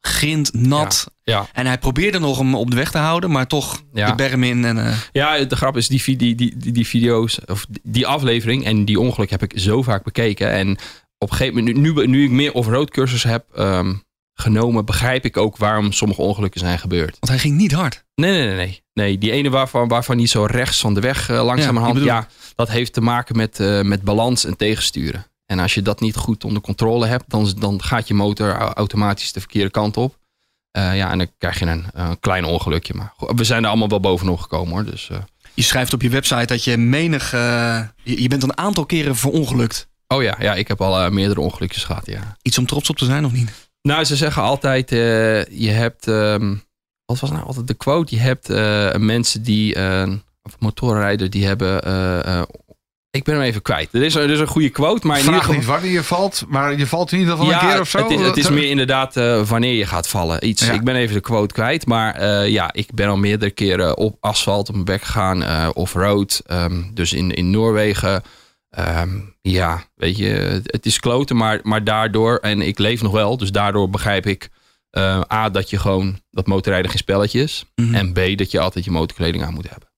grind, 0.00 0.54
nat. 0.54 1.10
Ja. 1.22 1.46
En 1.52 1.66
hij 1.66 1.78
probeerde 1.78 2.18
nog 2.18 2.38
hem 2.38 2.54
op 2.54 2.70
de 2.70 2.76
weg 2.76 2.90
te 2.90 2.98
houden, 2.98 3.30
maar 3.30 3.46
toch 3.46 3.82
Ja. 3.92 4.06
de 4.10 4.14
berm 4.14 4.42
in. 4.42 4.64
En, 4.64 4.86
eh, 4.86 4.96
Ja, 5.12 5.44
de 5.44 5.56
grap 5.56 5.76
is, 5.76 5.88
die, 5.88 6.16
die, 6.16 6.34
die, 6.34 6.72
die, 6.72 6.86
video's, 6.86 7.38
of 7.46 7.66
die 7.82 8.06
aflevering 8.06 8.64
en 8.64 8.84
die 8.84 9.00
ongeluk 9.00 9.30
heb 9.30 9.42
ik 9.42 9.52
zo 9.60 9.82
vaak 9.82 10.04
bekeken. 10.04 10.50
En 10.52 10.70
op 11.18 11.30
een 11.30 11.36
gegeven 11.36 11.58
moment, 11.58 11.76
nu, 11.76 11.92
nu, 11.92 12.06
nu 12.06 12.24
ik 12.24 12.30
meer 12.30 12.52
off-road 12.52 12.90
cursus 12.90 13.22
heb 13.22 13.44
ehm, 13.54 13.92
genomen, 14.34 14.84
begrijp 14.84 15.24
ik 15.24 15.36
ook 15.36 15.56
waarom 15.56 15.92
sommige 15.92 16.20
ongelukken 16.22 16.60
zijn 16.60 16.78
gebeurd. 16.78 17.16
want 17.20 17.32
hij 17.32 17.38
ging 17.38 17.56
niet 17.56 17.72
hard. 17.72 18.04
Nee, 18.14 18.30
nee, 18.30 18.46
nee, 18.46 18.56
nee. 18.56 18.82
nee 18.92 19.18
die 19.18 19.30
ene 19.30 19.50
waarvan, 19.50 19.88
waarvan 19.88 20.16
die 20.16 20.26
zo 20.26 20.44
rechts 20.44 20.80
van 20.80 20.94
de 20.94 21.00
weg 21.00 21.30
eh, 21.30 21.44
langzamerhand, 21.44 22.02
ja, 22.02 22.26
dat 22.54 22.68
heeft 22.70 22.92
te 22.92 23.00
maken 23.00 23.36
met, 23.36 23.60
eh, 23.60 23.80
met 23.80 24.02
balans 24.02 24.44
en 24.44 24.56
tegensturen. 24.56 25.26
En 25.50 25.58
als 25.58 25.74
je 25.74 25.82
dat 25.82 26.00
niet 26.00 26.16
goed 26.16 26.44
onder 26.44 26.62
controle 26.62 27.06
hebt, 27.06 27.24
dan, 27.26 27.52
dan 27.58 27.82
gaat 27.82 28.08
je 28.08 28.14
motor 28.14 28.56
au- 28.56 28.72
automatisch 28.72 29.32
de 29.32 29.40
verkeerde 29.40 29.70
kant 29.70 29.96
op. 29.96 30.18
Eh, 30.70 30.96
ja, 30.96 31.10
en 31.10 31.18
dan 31.18 31.30
krijg 31.38 31.58
je 31.58 31.66
een, 31.66 31.84
een 31.92 32.20
klein 32.20 32.44
ongelukje. 32.44 32.94
Maar 32.94 33.12
we 33.16 33.44
zijn 33.44 33.62
er 33.62 33.68
allemaal 33.68 33.88
wel 33.88 34.00
bovenop 34.00 34.38
gekomen 34.40 34.72
hoor. 34.72 34.84
Dus, 34.84 35.08
eh, 35.10 35.18
Je 35.54 35.62
schrijft 35.62 35.92
op 35.92 36.02
je 36.02 36.08
website 36.08 36.46
dat 36.46 36.64
je 36.64 36.76
menig... 36.76 37.32
eh, 37.32 37.80
je, 38.02 38.22
je 38.22 38.28
bent 38.28 38.42
een 38.42 38.58
aantal 38.58 38.86
keren 38.86 39.16
verongelukt. 39.16 39.88
oh 40.06 40.22
ja, 40.22 40.36
ja, 40.38 40.54
ik 40.54 40.68
heb 40.68 40.80
al 40.80 41.10
meerdere 41.10 41.40
ongelukjes 41.40 41.84
gehad, 41.84 42.06
ja. 42.06 42.36
Iets 42.42 42.58
om 42.58 42.66
trots 42.66 42.90
op 42.90 42.96
te 42.96 43.04
zijn 43.04 43.24
of 43.24 43.32
niet? 43.32 43.50
Nou, 43.82 44.04
ze 44.04 44.16
zeggen 44.16 44.42
altijd, 44.42 44.90
je 44.90 45.70
hebt, 45.70 46.08
ehm, 46.08 46.54
wat 47.04 47.20
was 47.20 47.30
nou 47.30 47.44
altijd 47.44 47.66
de 47.66 47.74
quote? 47.74 48.14
Je 48.14 48.20
hebt 48.20 48.48
mensen 48.98 49.42
die, 49.42 49.74
eh, 49.74 50.12
of 50.42 50.56
motorrijder, 50.58 51.30
die 51.30 51.46
hebben, 51.46 51.82
ik 53.10 53.24
ben 53.24 53.34
hem 53.34 53.44
even 53.44 53.62
kwijt. 53.62 53.88
Er 53.92 54.02
is, 54.02 54.14
er 54.14 54.30
is 54.30 54.40
een 54.40 54.46
goede 54.46 54.68
quote, 54.68 55.06
maar 55.06 55.18
in 55.18 55.24
ieder 55.24 55.42
Vraag 55.42 55.54
geval... 55.54 55.60
niet 55.60 55.64
wanneer 55.70 55.92
je 55.92 56.02
valt, 56.02 56.44
maar 56.48 56.78
je 56.78 56.86
valt 56.86 57.12
in 57.12 57.18
ieder 57.18 57.36
geval 57.36 57.52
een 57.52 57.58
keer 57.58 57.80
of 57.80 57.88
zo. 57.88 57.98
Het 58.02 58.10
is, 58.10 58.26
het 58.26 58.36
is 58.36 58.50
meer 58.50 58.68
inderdaad 58.70 59.16
eh, 59.16 59.42
wanneer 59.48 59.74
je 59.74 59.86
gaat 59.86 60.08
vallen. 60.08 60.46
Iets. 60.48 60.66
Ja. 60.66 60.72
Ik 60.72 60.84
ben 60.84 60.94
even 60.96 61.14
de 61.14 61.20
quote 61.20 61.54
kwijt. 61.54 61.86
Maar 61.86 62.14
eh, 62.14 62.48
ja, 62.48 62.72
ik 62.72 62.94
ben 62.94 63.08
al 63.08 63.16
meerdere 63.16 63.50
keren 63.50 63.96
op 63.96 64.16
asfalt 64.20 64.68
op 64.68 64.74
mijn 64.74 64.84
bek 64.86 65.02
gegaan. 65.02 65.42
eh 65.42 65.68
off-road. 65.74 66.42
ehm, 66.46 66.82
dus 66.94 67.12
in, 67.12 67.30
in 67.30 67.50
Noorwegen. 67.50 68.22
Ehm, 68.70 69.18
ja, 69.42 69.82
weet 69.94 70.16
je, 70.16 70.60
het 70.64 70.86
is 70.86 71.00
kloten. 71.00 71.36
Maar, 71.36 71.60
maar 71.62 71.84
daardoor, 71.84 72.36
en 72.36 72.60
ik 72.60 72.78
leef 72.78 73.02
nog 73.02 73.12
wel. 73.12 73.36
Dus 73.36 73.52
daardoor 73.52 73.90
begrijp 73.90 74.26
ik... 74.26 74.48
eh, 74.90 75.20
A, 75.32 75.50
dat 75.50 75.70
je 75.70 75.78
gewoon, 75.78 76.20
dat 76.30 76.46
motorrijden 76.46 76.90
geen 76.90 76.98
spelletje 76.98 77.42
is. 77.42 77.64
Mhm. 77.74 77.94
En 77.94 78.12
B, 78.12 78.38
dat 78.38 78.50
je 78.50 78.60
altijd 78.60 78.84
je 78.84 78.90
motorkleding 78.90 79.44
aan 79.44 79.54
moet 79.54 79.68
hebben. 79.70 79.88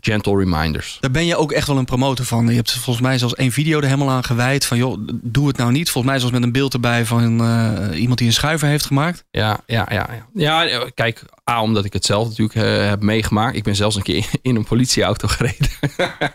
Gentle 0.00 0.38
reminders. 0.38 0.96
Daar 1.00 1.10
ben 1.10 1.26
je 1.26 1.36
ook 1.36 1.52
echt 1.52 1.66
wel 1.66 1.76
een 1.78 1.84
promotor 1.84 2.24
van. 2.24 2.48
Je 2.48 2.54
hebt 2.54 2.72
volgens 2.72 3.00
mij 3.06 3.18
zelfs 3.18 3.34
één 3.34 3.52
video 3.52 3.78
er 3.78 3.84
helemaal 3.84 4.10
aan 4.10 4.24
gewijd. 4.24 4.66
Van 4.66 4.76
joh, 4.76 4.98
doe 5.12 5.48
het 5.48 5.56
nou 5.56 5.72
niet. 5.72 5.90
Volgens 5.90 6.12
mij 6.12 6.20
zelfs 6.20 6.34
met 6.34 6.42
een 6.44 6.52
beeld 6.52 6.74
erbij 6.74 7.04
van 7.04 7.40
eh, 7.40 8.00
iemand 8.00 8.18
die 8.18 8.26
een 8.26 8.32
schuiver 8.32 8.68
heeft 8.68 8.84
gemaakt. 8.84 9.24
Ja, 9.30 9.60
ja, 9.66 9.86
ja, 9.90 10.08
ja. 10.34 10.64
Ja, 10.66 10.84
kijk, 10.94 11.22
A, 11.50 11.62
omdat 11.62 11.84
ik 11.84 11.92
het 11.92 12.04
zelf 12.04 12.28
natuurlijk 12.28 12.58
eh, 12.58 12.88
heb 12.88 13.02
meegemaakt. 13.02 13.56
Ik 13.56 13.62
ben 13.62 13.76
zelfs 13.76 13.96
een 13.96 14.02
keer 14.02 14.26
in 14.42 14.56
een 14.56 14.64
politieauto 14.64 15.28
gereden. 15.28 15.68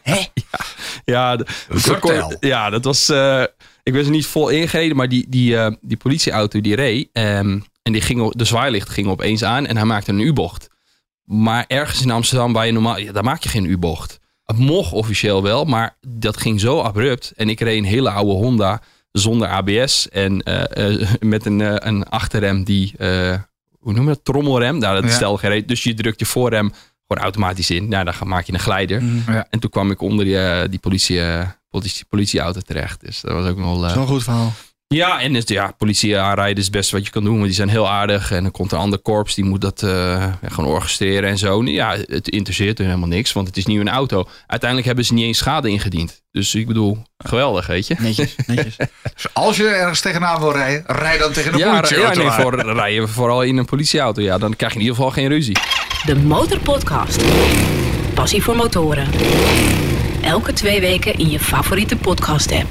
Hè? 0.03 0.15
Ja, 0.33 0.59
ja, 1.05 1.35
de- 1.35 1.45
Vertel. 1.69 2.35
ja 2.39 2.69
dat 2.69 2.83
was... 2.83 3.09
eh, 3.09 3.43
ik 3.83 3.93
ben 3.93 4.03
er 4.05 4.09
niet 4.11 4.25
vol 4.25 4.49
ingereden, 4.49 4.95
maar 4.97 5.09
die, 5.09 5.25
die, 5.29 5.57
eh, 5.57 5.71
die 5.81 5.97
politieauto 5.97 6.61
die 6.61 6.75
reed... 6.75 7.09
ehm, 7.13 7.59
en 7.83 7.91
die 7.91 8.01
ging, 8.01 8.33
de 8.35 8.45
zwaailicht 8.45 8.89
ging 8.89 9.07
opeens 9.07 9.43
aan 9.43 9.65
en 9.65 9.75
hij 9.75 9.85
maakte 9.85 10.11
een 10.11 10.19
U-bocht. 10.19 10.68
Maar 11.29 11.65
ergens 11.67 12.01
in 12.01 12.11
Amsterdam 12.11 12.53
waar 12.53 12.65
je 12.65 12.71
normaal... 12.71 12.97
Ja, 12.97 13.11
daar 13.11 13.23
maak 13.23 13.43
je 13.43 13.49
geen 13.49 13.65
U-bocht. 13.65 14.19
Het 14.43 14.57
mocht 14.57 14.91
officieel 14.93 15.43
wel, 15.43 15.65
maar 15.65 15.97
dat 16.07 16.37
ging 16.37 16.59
zo 16.59 16.81
abrupt. 16.81 17.31
En 17.35 17.49
ik 17.49 17.59
reed 17.59 17.77
een 17.77 17.83
hele 17.89 18.09
oude 18.09 18.31
Honda 18.31 18.81
zonder 19.11 19.47
ABS. 19.47 20.09
En 20.09 20.41
eh, 20.41 21.01
eh, 21.01 21.09
met 21.19 21.45
een, 21.45 21.61
eh, 21.61 21.75
een 21.77 22.03
achterrem 22.03 22.63
die... 22.63 22.93
hoe 23.79 23.93
noem 23.93 24.01
je 24.01 24.07
dat? 24.13 24.25
Trommelrem. 24.25 24.77
Nou, 24.77 25.01
dat 25.01 25.09
Ja. 25.09 25.15
stel 25.15 25.37
geen 25.37 25.49
reet. 25.49 25.67
Dus 25.67 25.83
je 25.83 25.93
drukt 25.93 26.19
je 26.19 26.25
voorrem 26.25 26.71
gewoon 27.07 27.23
automatisch 27.23 27.69
in. 27.69 27.87
Nou, 27.87 28.05
dan 28.05 28.13
maak 28.27 28.45
je 28.45 28.53
een 28.53 28.59
glijder. 28.59 29.03
Ja. 29.27 29.47
En 29.49 29.59
toen 29.59 29.69
kwam 29.69 29.91
ik 29.91 30.01
onder 30.01 30.25
die, 30.25 30.69
die 30.69 30.79
politie, 30.79 31.21
politie, 31.69 32.05
politieauto 32.05 32.59
terecht. 32.59 33.01
Dus 33.01 33.21
dat 33.21 33.31
was 33.31 33.47
ook 33.49 33.57
nog 33.57 33.79
wel... 33.79 33.89
Zo'n 33.89 34.07
goed 34.07 34.23
verhaal. 34.23 34.53
Ja, 34.95 35.21
en 35.21 35.33
het, 35.33 35.49
ja, 35.49 35.73
politie 35.77 36.17
aanrijden 36.17 36.57
is 36.57 36.63
het 36.63 36.71
beste 36.71 36.95
wat 36.95 37.05
je 37.05 37.11
kan 37.11 37.23
doen. 37.23 37.33
Want 37.33 37.45
die 37.45 37.53
zijn 37.53 37.69
heel 37.69 37.89
aardig. 37.89 38.31
En 38.31 38.43
dan 38.43 38.51
komt 38.51 38.71
een 38.71 38.77
ander 38.77 38.99
korps. 38.99 39.35
Die 39.35 39.45
moet 39.45 39.61
dat 39.61 39.83
eh, 39.83 39.89
ja, 40.41 40.49
gewoon 40.49 40.69
orchestreren 40.69 41.29
en 41.29 41.37
zo. 41.37 41.63
Ja, 41.63 41.95
het 42.05 42.27
interesseert 42.27 42.77
hun 42.77 42.87
helemaal 42.87 43.07
niks. 43.07 43.33
Want 43.33 43.47
het 43.47 43.57
is 43.57 43.65
niet 43.65 43.79
een 43.79 43.89
auto. 43.89 44.27
Uiteindelijk 44.47 44.87
hebben 44.87 45.05
ze 45.05 45.13
niet 45.13 45.23
eens 45.25 45.37
schade 45.37 45.69
ingediend. 45.69 46.21
Dus 46.31 46.55
ik 46.55 46.67
bedoel, 46.67 46.97
geweldig, 47.17 47.67
weet 47.67 47.87
je. 47.87 47.95
Netjes, 47.99 48.35
netjes. 48.47 48.75
Dus 49.15 49.33
als 49.33 49.57
je 49.57 49.67
ergens 49.67 50.01
tegenaan 50.01 50.39
wil 50.39 50.51
rijden, 50.51 50.83
rij 50.87 51.17
dan 51.17 51.31
tegen 51.31 51.53
een 51.53 51.59
Ja, 51.59 51.65
ja 51.65 51.79
politieauto 51.79 52.19
nee, 52.19 52.29
aan. 52.29 52.41
voor, 52.41 52.73
rijden 52.73 53.09
vooral 53.09 53.43
in 53.43 53.57
een 53.57 53.65
politieauto. 53.65 54.21
Ja, 54.21 54.37
dan 54.37 54.55
krijg 54.55 54.71
je 54.73 54.79
in 54.79 54.85
ieder 54.85 54.97
geval 54.97 55.11
geen 55.11 55.27
ruzie. 55.27 55.57
De 56.05 56.15
Motorpodcast. 56.15 57.23
Passie 58.13 58.43
voor 58.43 58.55
motoren. 58.55 59.07
Elke 60.21 60.53
twee 60.53 60.79
weken 60.79 61.13
in 61.17 61.29
je 61.29 61.39
favoriete 61.39 61.95
podcast 61.95 62.51
app. 62.51 62.67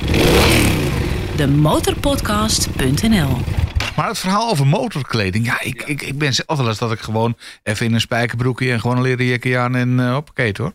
Demotorpodcast.nl 1.38 3.36
Maar 3.96 4.08
het 4.08 4.18
verhaal 4.18 4.50
over 4.50 4.66
motorkleding. 4.66 5.46
Ja, 5.46 5.60
ik, 5.60 5.82
ik, 5.82 6.02
ik 6.02 6.18
ben 6.18 6.34
zelf 6.34 6.58
wel 6.58 6.68
eens 6.68 6.78
dat 6.78 6.92
ik 6.92 7.00
gewoon 7.00 7.36
even 7.62 7.86
in 7.86 7.94
een 7.94 8.00
spijkerbroekje 8.00 8.72
en 8.72 8.80
gewoon 8.80 8.96
een 8.96 9.02
leren 9.02 9.24
jekje 9.24 9.58
aan 9.58 9.76
en 9.76 9.88
uh, 9.98 10.12
hoppakee 10.12 10.52
hoor. 10.56 10.72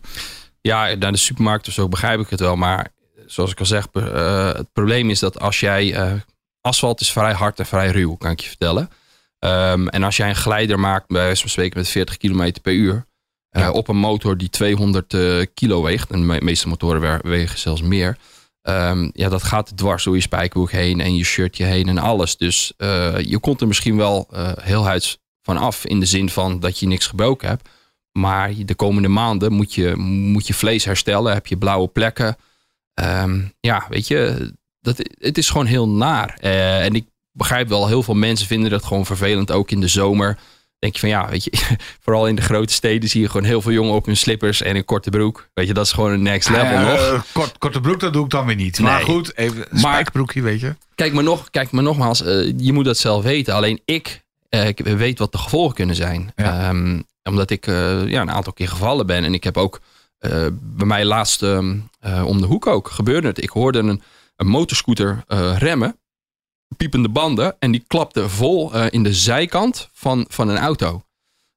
Ja, 0.60 0.94
naar 0.94 1.12
de 1.12 1.18
supermarkt 1.18 1.68
of 1.68 1.72
zo 1.74 1.88
begrijp 1.88 2.20
ik 2.20 2.28
het 2.28 2.40
wel. 2.40 2.56
Maar 2.56 2.88
zoals 3.26 3.50
ik 3.50 3.58
al 3.60 3.66
zeg, 3.66 3.86
eh, 3.92 4.52
het 4.52 4.72
probleem 4.72 5.10
is 5.10 5.18
dat 5.18 5.40
als 5.40 5.60
jij. 5.60 5.94
eh, 5.94 6.12
asfalt 6.60 7.00
is 7.00 7.12
vrij 7.12 7.32
hard 7.32 7.58
en 7.58 7.66
vrij 7.66 7.90
ruw, 7.90 8.14
kan 8.14 8.30
ik 8.30 8.40
je 8.40 8.48
vertellen. 8.48 8.90
Ehm, 9.38 9.86
en 9.88 10.02
als 10.02 10.16
jij 10.16 10.28
een 10.28 10.36
glijder 10.36 10.80
maakt, 10.80 11.08
bij 11.08 11.22
wijze 11.22 11.40
van 11.40 11.50
spreken 11.50 11.78
met 11.78 11.88
40 11.88 12.16
km 12.16 12.52
per 12.62 12.72
uur. 12.72 13.04
eh, 13.50 13.62
Ja. 13.62 13.70
op 13.70 13.88
een 13.88 13.96
motor 13.96 14.36
die 14.36 14.50
200 14.50 15.14
eh, 15.14 15.40
kilo 15.54 15.82
weegt. 15.82 16.10
En 16.10 16.20
de 16.20 16.26
me- 16.26 16.40
meeste 16.40 16.68
motoren 16.68 17.00
we- 17.00 17.28
wegen 17.28 17.58
zelfs 17.58 17.82
meer. 17.82 18.16
Ehm, 18.64 19.10
ja, 19.12 19.28
dat 19.28 19.42
gaat 19.42 19.76
dwars 19.76 20.04
door 20.04 20.14
je 20.14 20.20
spijkerboek 20.20 20.70
heen 20.70 21.00
en 21.00 21.16
je 21.16 21.24
shirtje 21.24 21.64
heen 21.64 21.88
en 21.88 21.98
alles. 21.98 22.36
Dus 22.36 22.72
eh, 22.76 23.18
je 23.18 23.38
komt 23.38 23.60
er 23.60 23.66
misschien 23.66 23.96
wel 23.96 24.28
eh, 24.30 24.52
heel 24.60 24.84
huids 24.84 25.18
van 25.42 25.56
af. 25.56 25.84
In 25.84 26.00
de 26.00 26.06
zin 26.06 26.30
van 26.30 26.60
dat 26.60 26.78
je 26.78 26.86
niks 26.86 27.06
gebroken 27.06 27.48
hebt. 27.48 27.68
Maar 28.12 28.52
de 28.64 28.74
komende 28.74 29.08
maanden 29.08 29.52
moet 29.52 29.74
je, 29.74 29.96
moet 29.96 30.46
je 30.46 30.54
vlees 30.54 30.84
herstellen. 30.84 31.32
Heb 31.32 31.46
je 31.46 31.56
blauwe 31.56 31.88
plekken. 31.88 32.36
Ehm, 32.94 33.40
ja, 33.60 33.86
weet 33.88 34.08
je, 34.08 34.52
dat, 34.80 34.98
het 35.18 35.38
is 35.38 35.50
gewoon 35.50 35.66
heel 35.66 35.88
naar. 35.88 36.36
Eh, 36.40 36.84
en 36.84 36.94
ik 36.94 37.06
begrijp 37.32 37.68
wel, 37.68 37.86
heel 37.86 38.02
veel 38.02 38.14
mensen 38.14 38.46
vinden 38.46 38.70
dat 38.70 38.84
gewoon 38.84 39.06
vervelend. 39.06 39.50
Ook 39.50 39.70
in 39.70 39.80
de 39.80 39.88
zomer. 39.88 40.38
Denk 40.84 40.96
je 40.96 41.00
van 41.00 41.08
ja, 41.08 41.28
weet 41.28 41.44
je, 41.44 41.50
vooral 42.04 42.26
in 42.26 42.34
de 42.34 42.42
grote 42.42 42.72
steden 42.72 43.08
zie 43.08 43.20
je 43.20 43.26
gewoon 43.28 43.46
heel 43.46 43.60
veel 43.62 43.72
jongen 43.72 43.94
op 43.94 44.06
hun 44.06 44.16
slippers 44.16 44.62
en 44.62 44.76
een 44.76 44.84
korte 44.84 45.10
broek. 45.10 45.48
Weet 45.54 45.66
je, 45.66 45.74
dat 45.74 45.84
is 45.86 45.92
gewoon 45.92 46.10
een 46.12 46.22
next 46.22 46.48
level 46.48 46.64
Eh, 46.76 47.12
nog. 47.12 47.26
kort, 47.32 47.58
korte 47.58 47.80
broek, 47.80 48.00
dat 48.00 48.12
doe 48.12 48.24
ik 48.24 48.30
dan 48.30 48.46
weer 48.46 48.56
niet. 48.56 48.78
Maar 48.80 49.00
goed, 49.02 49.36
even 49.36 49.56
een 49.58 49.66
Maar- 49.70 49.78
spijkerbroekje, 49.80 50.42
weet 50.42 50.60
je. 50.60 50.74
Kijk, 50.94 51.12
maar, 51.12 51.22
nog, 51.24 51.50
kijk, 51.50 51.70
maar 51.70 51.82
nogmaals, 51.82 52.22
eh, 52.22 52.52
je 52.58 52.72
moet 52.72 52.84
dat 52.84 52.98
zelf 52.98 53.22
weten. 53.22 53.54
Alleen 53.54 53.80
ik, 53.84 54.22
eh, 54.48 54.66
ik 54.68 54.78
weet 54.78 55.18
wat 55.18 55.32
de 55.32 55.38
gevolgen 55.38 55.74
kunnen 55.74 55.96
zijn. 55.96 56.32
Ja. 56.36 56.68
Ehm, 56.68 57.00
omdat 57.22 57.50
ik 57.50 57.66
eh, 57.66 58.06
ja, 58.08 58.20
een 58.20 58.30
aantal 58.30 58.52
keer 58.52 58.68
gevallen 58.68 59.06
ben. 59.06 59.24
En 59.24 59.34
ik 59.34 59.44
heb 59.44 59.56
ook 59.56 59.80
eh, 60.18 60.46
bij 60.52 60.86
mij 60.86 61.04
laatst 61.04 61.42
ehm, 61.42 61.76
eh, 62.00 62.24
om 62.26 62.40
de 62.40 62.46
hoek 62.46 62.66
ook 62.66 62.90
gebeurde 62.90 63.26
het. 63.28 63.42
Ik 63.42 63.50
hoorde 63.50 63.78
een, 63.78 64.02
een 64.36 64.46
motorscooter 64.46 65.24
eh, 65.28 65.56
remmen. 65.58 65.96
Piepende 66.76 67.08
banden. 67.08 67.56
En 67.58 67.70
die 67.70 67.84
klapte 67.86 68.28
vol 68.28 68.74
eh, 68.74 68.86
in 68.90 69.02
de 69.02 69.14
zijkant 69.14 69.88
van, 69.92 70.26
van 70.28 70.48
een 70.48 70.58
auto. 70.58 71.02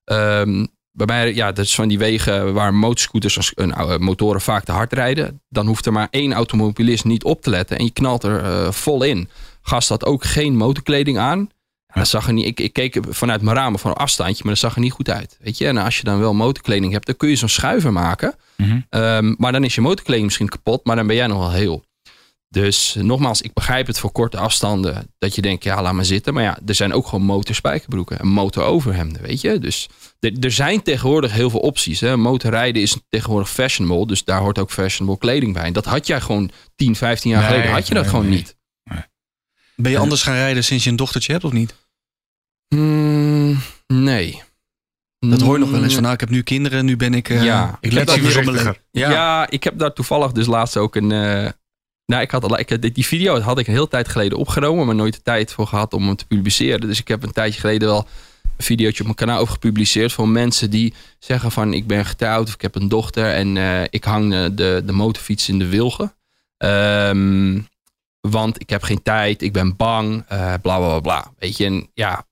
Ehm, 0.04 0.66
bij 0.92 1.06
mij, 1.06 1.34
ja, 1.34 1.52
dat 1.52 1.66
is 1.66 1.76
van 1.76 1.88
die 1.88 1.98
wegen 1.98 2.54
waar 2.54 2.74
motorscooters 2.74 3.38
als 3.38 3.52
een, 3.56 3.74
oude 3.74 4.00
motoren 4.00 4.42
vaak 4.42 4.64
te 4.64 4.72
hard 4.72 4.94
rijden. 4.94 5.42
Dan 5.50 5.68
hoeft 5.68 5.86
er 5.86 5.92
maar 5.92 6.08
één 6.12 6.34
automobilist 6.34 7.06
niet 7.06 7.24
op 7.24 7.42
te 7.42 7.50
letten 7.50 7.78
en 7.78 7.84
je 7.84 7.92
knalt 7.92 8.24
er 8.24 8.44
eh, 8.44 8.72
vol 8.72 9.04
in. 9.04 9.30
Gast 9.62 9.90
had 9.90 10.06
ook 10.06 10.24
geen 10.24 10.56
motorkleding 10.56 11.18
aan. 11.18 11.50
Dat 11.94 12.08
zag 12.08 12.28
er 12.28 12.34
niet, 12.34 12.46
ik, 12.46 12.60
ik 12.60 12.74
keek 12.74 12.98
vanuit 13.10 13.42
mijn 13.42 13.56
ramen 13.56 13.80
van 13.80 13.92
een 13.92 13.98
afstandje, 13.98 14.44
maar 14.44 14.54
dat 14.54 14.62
zag 14.62 14.76
er 14.76 14.82
niet 14.82 14.92
goed 14.92 15.10
uit. 15.10 15.38
Weet 15.42 15.58
je? 15.58 15.68
En 15.68 15.78
als 15.78 15.98
je 15.98 16.04
dan 16.04 16.20
wel 16.20 16.34
motorkleding 16.34 16.92
hebt, 16.92 17.06
dan 17.06 17.18
kun 17.18 17.30
je 17.30 17.36
zo'n 17.36 17.50
schuiver 17.50 17.94
maken. 17.94 18.36
Mhm. 18.56 18.80
Ehm, 18.90 19.34
maar 19.38 19.52
dan 19.52 19.64
is 19.64 19.76
je 19.76 19.82
motorkleding 19.82 20.26
misschien 20.26 20.50
kapot, 20.50 20.86
maar 20.86 20.96
dan 20.96 21.08
ben 21.08 21.16
jij 21.16 21.28
nog 21.28 21.38
wel 21.38 21.52
heel. 21.52 21.84
Dus 22.50 22.96
nogmaals, 23.00 23.42
ik 23.42 23.54
begrijp 23.54 23.88
het 23.88 24.00
voor 24.00 24.12
korte 24.12 24.38
afstanden. 24.38 25.12
Dat 25.18 25.36
je 25.36 25.42
denkt, 25.42 25.64
ja, 25.64 25.82
laat 25.82 25.94
maar 25.94 26.06
zitten. 26.06 26.34
Maar 26.34 26.44
ja, 26.44 26.58
er 26.66 26.76
zijn 26.76 26.94
ook 26.94 27.08
gewoon 27.08 27.26
motorspijkerbroeken 27.26 28.20
en 28.20 28.28
motoroverhemden, 28.28 29.22
weet 29.22 29.42
je. 29.42 29.60
Dus 29.60 29.90
er, 30.20 30.34
er 30.40 30.52
zijn 30.52 30.82
tegenwoordig 30.84 31.32
heel 31.32 31.50
veel 31.50 31.60
opties. 31.60 32.00
Hè. 32.00 32.18
Motorrijden 32.18 32.82
is 32.82 32.98
tegenwoordig 33.10 33.50
fashionable. 33.50 34.08
Dus 34.08 34.24
daar 34.24 34.40
hoort 34.40 34.60
ook 34.60 34.72
fashionable 34.72 35.18
kleding 35.20 35.54
bij. 35.54 35.64
En 35.64 35.74
dat 35.74 35.86
had 35.86 36.08
jij 36.08 36.22
gewoon 36.22 36.52
10, 36.76 36.96
15 36.96 37.32
jaar 37.32 37.40
Nee, 37.42 37.50
geleden. 37.50 37.72
Had 37.72 37.88
je 37.88 37.94
dat 37.94 38.04
nee, 38.04 38.12
gewoon 38.12 38.30
nee. 38.30 38.36
niet. 38.38 38.56
Ben 39.76 39.92
je 39.92 39.98
anders 39.98 40.24
gaan 40.24 40.34
rijden 40.36 40.64
sinds 40.64 40.84
je 40.84 40.90
een 40.90 40.96
dochtertje 40.96 41.32
hebt 41.32 41.44
of 41.44 41.52
niet? 41.52 41.76
Hmm, 42.68 43.58
nee. 43.88 44.42
Dat 45.20 45.42
hoor 45.42 45.54
je 45.54 45.60
nog 45.60 45.70
wel 45.72 45.84
eens 45.84 45.94
van, 45.94 46.02
nou, 46.02 46.14
ik 46.14 46.20
heb 46.20 46.30
nu 46.30 46.42
kinderen, 46.42 46.86
nu 46.86 46.98
ben 46.98 47.14
ik... 47.14 47.30
eh, 47.30 47.44
Ja. 47.44 47.78
ik 47.82 47.92
let 47.92 48.10
anders 48.10 48.36
op 48.38 48.44
mijn 48.44 48.56
leven. 48.58 48.78
Ja. 48.92 49.50
ik 49.50 49.64
heb 49.64 49.78
daar 49.80 49.94
toevallig 49.94 50.32
dus 50.32 50.46
laatst 50.46 50.78
ook 50.78 50.96
een. 50.96 51.12
eh, 51.12 51.50
nou, 52.08 52.22
ik 52.22 52.32
had 52.32 52.44
al, 52.44 52.60
ik, 52.60 52.96
die 52.96 53.06
video 53.06 53.40
had 53.40 53.60
ik 53.60 53.68
een 53.68 53.88
tijd 53.88 54.08
geleden 54.08 54.38
opgenomen, 54.38 54.86
maar 54.86 54.96
nooit 54.96 55.14
de 55.14 55.22
tijd 55.22 55.52
voor 55.52 55.68
gehad 55.68 55.94
om 55.94 56.06
hem 56.06 56.16
te 56.16 56.26
publiceren. 56.26 56.80
Dus 56.80 57.00
ik 57.00 57.08
heb 57.08 57.24
een 57.24 57.32
tijdje 57.32 57.60
geleden 57.60 57.88
wel 57.88 58.08
een 58.58 58.64
videootje 58.64 59.00
op 59.00 59.06
mijn 59.06 59.16
kanaal 59.16 59.40
over 59.40 59.54
gepubliceerd 59.54 60.14
voor 60.14 60.28
mensen 60.30 60.70
die 60.70 60.94
zeggen 61.20 61.52
van 61.52 61.74
ik 61.74 61.88
ben 61.88 62.06
getrouwd 62.06 62.48
of 62.48 62.54
ik 62.54 62.62
heb 62.62 62.76
een 62.76 62.88
dochter 62.90 63.34
en 63.34 63.58
eh, 63.58 63.82
ik 63.90 64.04
hang 64.04 64.54
de, 64.54 64.82
de 64.86 64.92
motorfiets 64.92 65.50
in 65.50 65.60
de 65.60 65.68
wilgen. 65.68 66.16
Ehm, 66.58 67.60
want 68.22 68.62
ik 68.62 68.70
heb 68.70 68.84
geen 68.84 69.04
tijd, 69.04 69.42
ik 69.42 69.54
ben 69.54 69.76
bang, 69.76 70.24
eh, 70.28 70.54
bla 70.62 70.78
bla 70.78 71.00
bla. 71.00 71.32
Weet 71.40 71.58
je, 71.58 71.66
en 71.66 71.90
ja, 71.94 72.26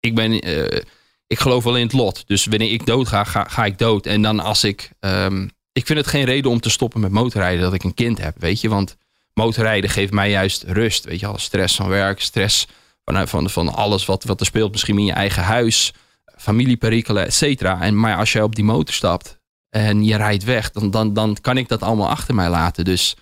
ik 0.00 0.14
ben. 0.14 0.40
eh, 0.40 0.80
ik 1.26 1.38
geloof 1.38 1.64
wel 1.64 1.76
in 1.76 1.82
het 1.82 1.92
lot. 1.92 2.22
Dus 2.26 2.46
wanneer 2.46 2.72
ik 2.72 2.86
dood 2.86 3.08
ga, 3.08 3.24
ga, 3.24 3.44
ga 3.44 3.64
ik 3.64 3.78
dood. 3.78 4.06
En 4.06 4.22
dan 4.22 4.40
als 4.40 4.64
ik. 4.64 4.90
ehm, 5.00 5.48
ik 5.72 5.86
vind 5.86 5.98
het 5.98 6.08
geen 6.08 6.24
reden 6.24 6.50
om 6.50 6.60
te 6.60 6.70
stoppen 6.70 7.00
met 7.00 7.10
motorrijden 7.10 7.62
dat 7.62 7.74
ik 7.74 7.84
een 7.84 7.94
kind 7.94 8.18
heb. 8.18 8.34
Weet 8.38 8.60
je, 8.60 8.68
want 8.68 8.96
motorrijden 9.40 9.90
geeft 9.90 10.12
mij 10.12 10.30
juist 10.30 10.62
rust. 10.62 11.04
Weet 11.04 11.20
je, 11.20 11.26
al 11.26 11.38
stress 11.38 11.76
van 11.76 11.88
werk, 11.88 12.20
stress 12.20 12.66
van, 13.04 13.28
van, 13.28 13.50
van 13.50 13.74
alles 13.74 14.06
wat, 14.06 14.24
wat 14.24 14.40
er 14.40 14.46
speelt. 14.46 14.72
Misschien 14.72 14.98
in 14.98 15.04
je 15.04 15.12
eigen 15.12 15.42
huis, 15.42 15.92
familieperikelen, 16.36 17.26
et. 17.26 17.62
En 17.62 17.98
maar 18.00 18.16
als 18.16 18.32
jij 18.32 18.42
op 18.42 18.54
die 18.54 18.64
motor 18.64 18.94
stapt 18.94 19.38
en 19.68 20.04
je 20.04 20.16
rijdt 20.16 20.44
weg, 20.44 20.70
dan, 20.70 20.90
dan, 20.90 21.14
dan 21.14 21.36
kan 21.40 21.56
ik 21.56 21.68
dat 21.68 21.82
allemaal 21.82 22.08
achter 22.08 22.34
mij 22.34 22.48
laten. 22.48 22.84
Dus 22.84 23.16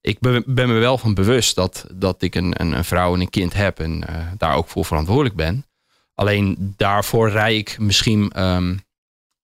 ik 0.00 0.18
ben, 0.20 0.44
ben 0.46 0.68
me 0.68 0.78
wel 0.78 0.98
van 0.98 1.14
bewust 1.14 1.54
dat, 1.54 1.86
dat 1.92 2.22
ik 2.22 2.34
een, 2.34 2.60
een, 2.60 2.72
een 2.72 2.84
vrouw 2.84 3.14
en 3.14 3.20
een 3.20 3.30
kind 3.30 3.52
heb 3.52 3.80
en 3.80 4.08
eh, 4.08 4.16
daar 4.38 4.54
ook 4.54 4.68
voor 4.68 4.84
verantwoordelijk 4.84 5.36
ben. 5.36 5.66
Alleen 6.14 6.74
daarvoor 6.76 7.30
rij 7.30 7.56
ik 7.56 7.78
misschien 7.78 8.30
ehm, 8.30 8.76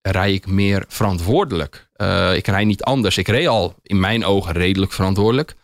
rij 0.03 0.33
ik 0.33 0.47
meer 0.47 0.85
verantwoordelijk. 0.89 1.89
Eh, 1.93 2.35
ik 2.35 2.47
rij 2.47 2.65
niet 2.65 2.83
anders. 2.83 3.19
Ik 3.19 3.29
reed 3.29 3.47
al 3.47 3.75
in 3.83 4.01
mijn 4.01 4.25
ogen 4.25 4.53
redelijk 4.53 4.93
verantwoordelijk. 4.93 5.57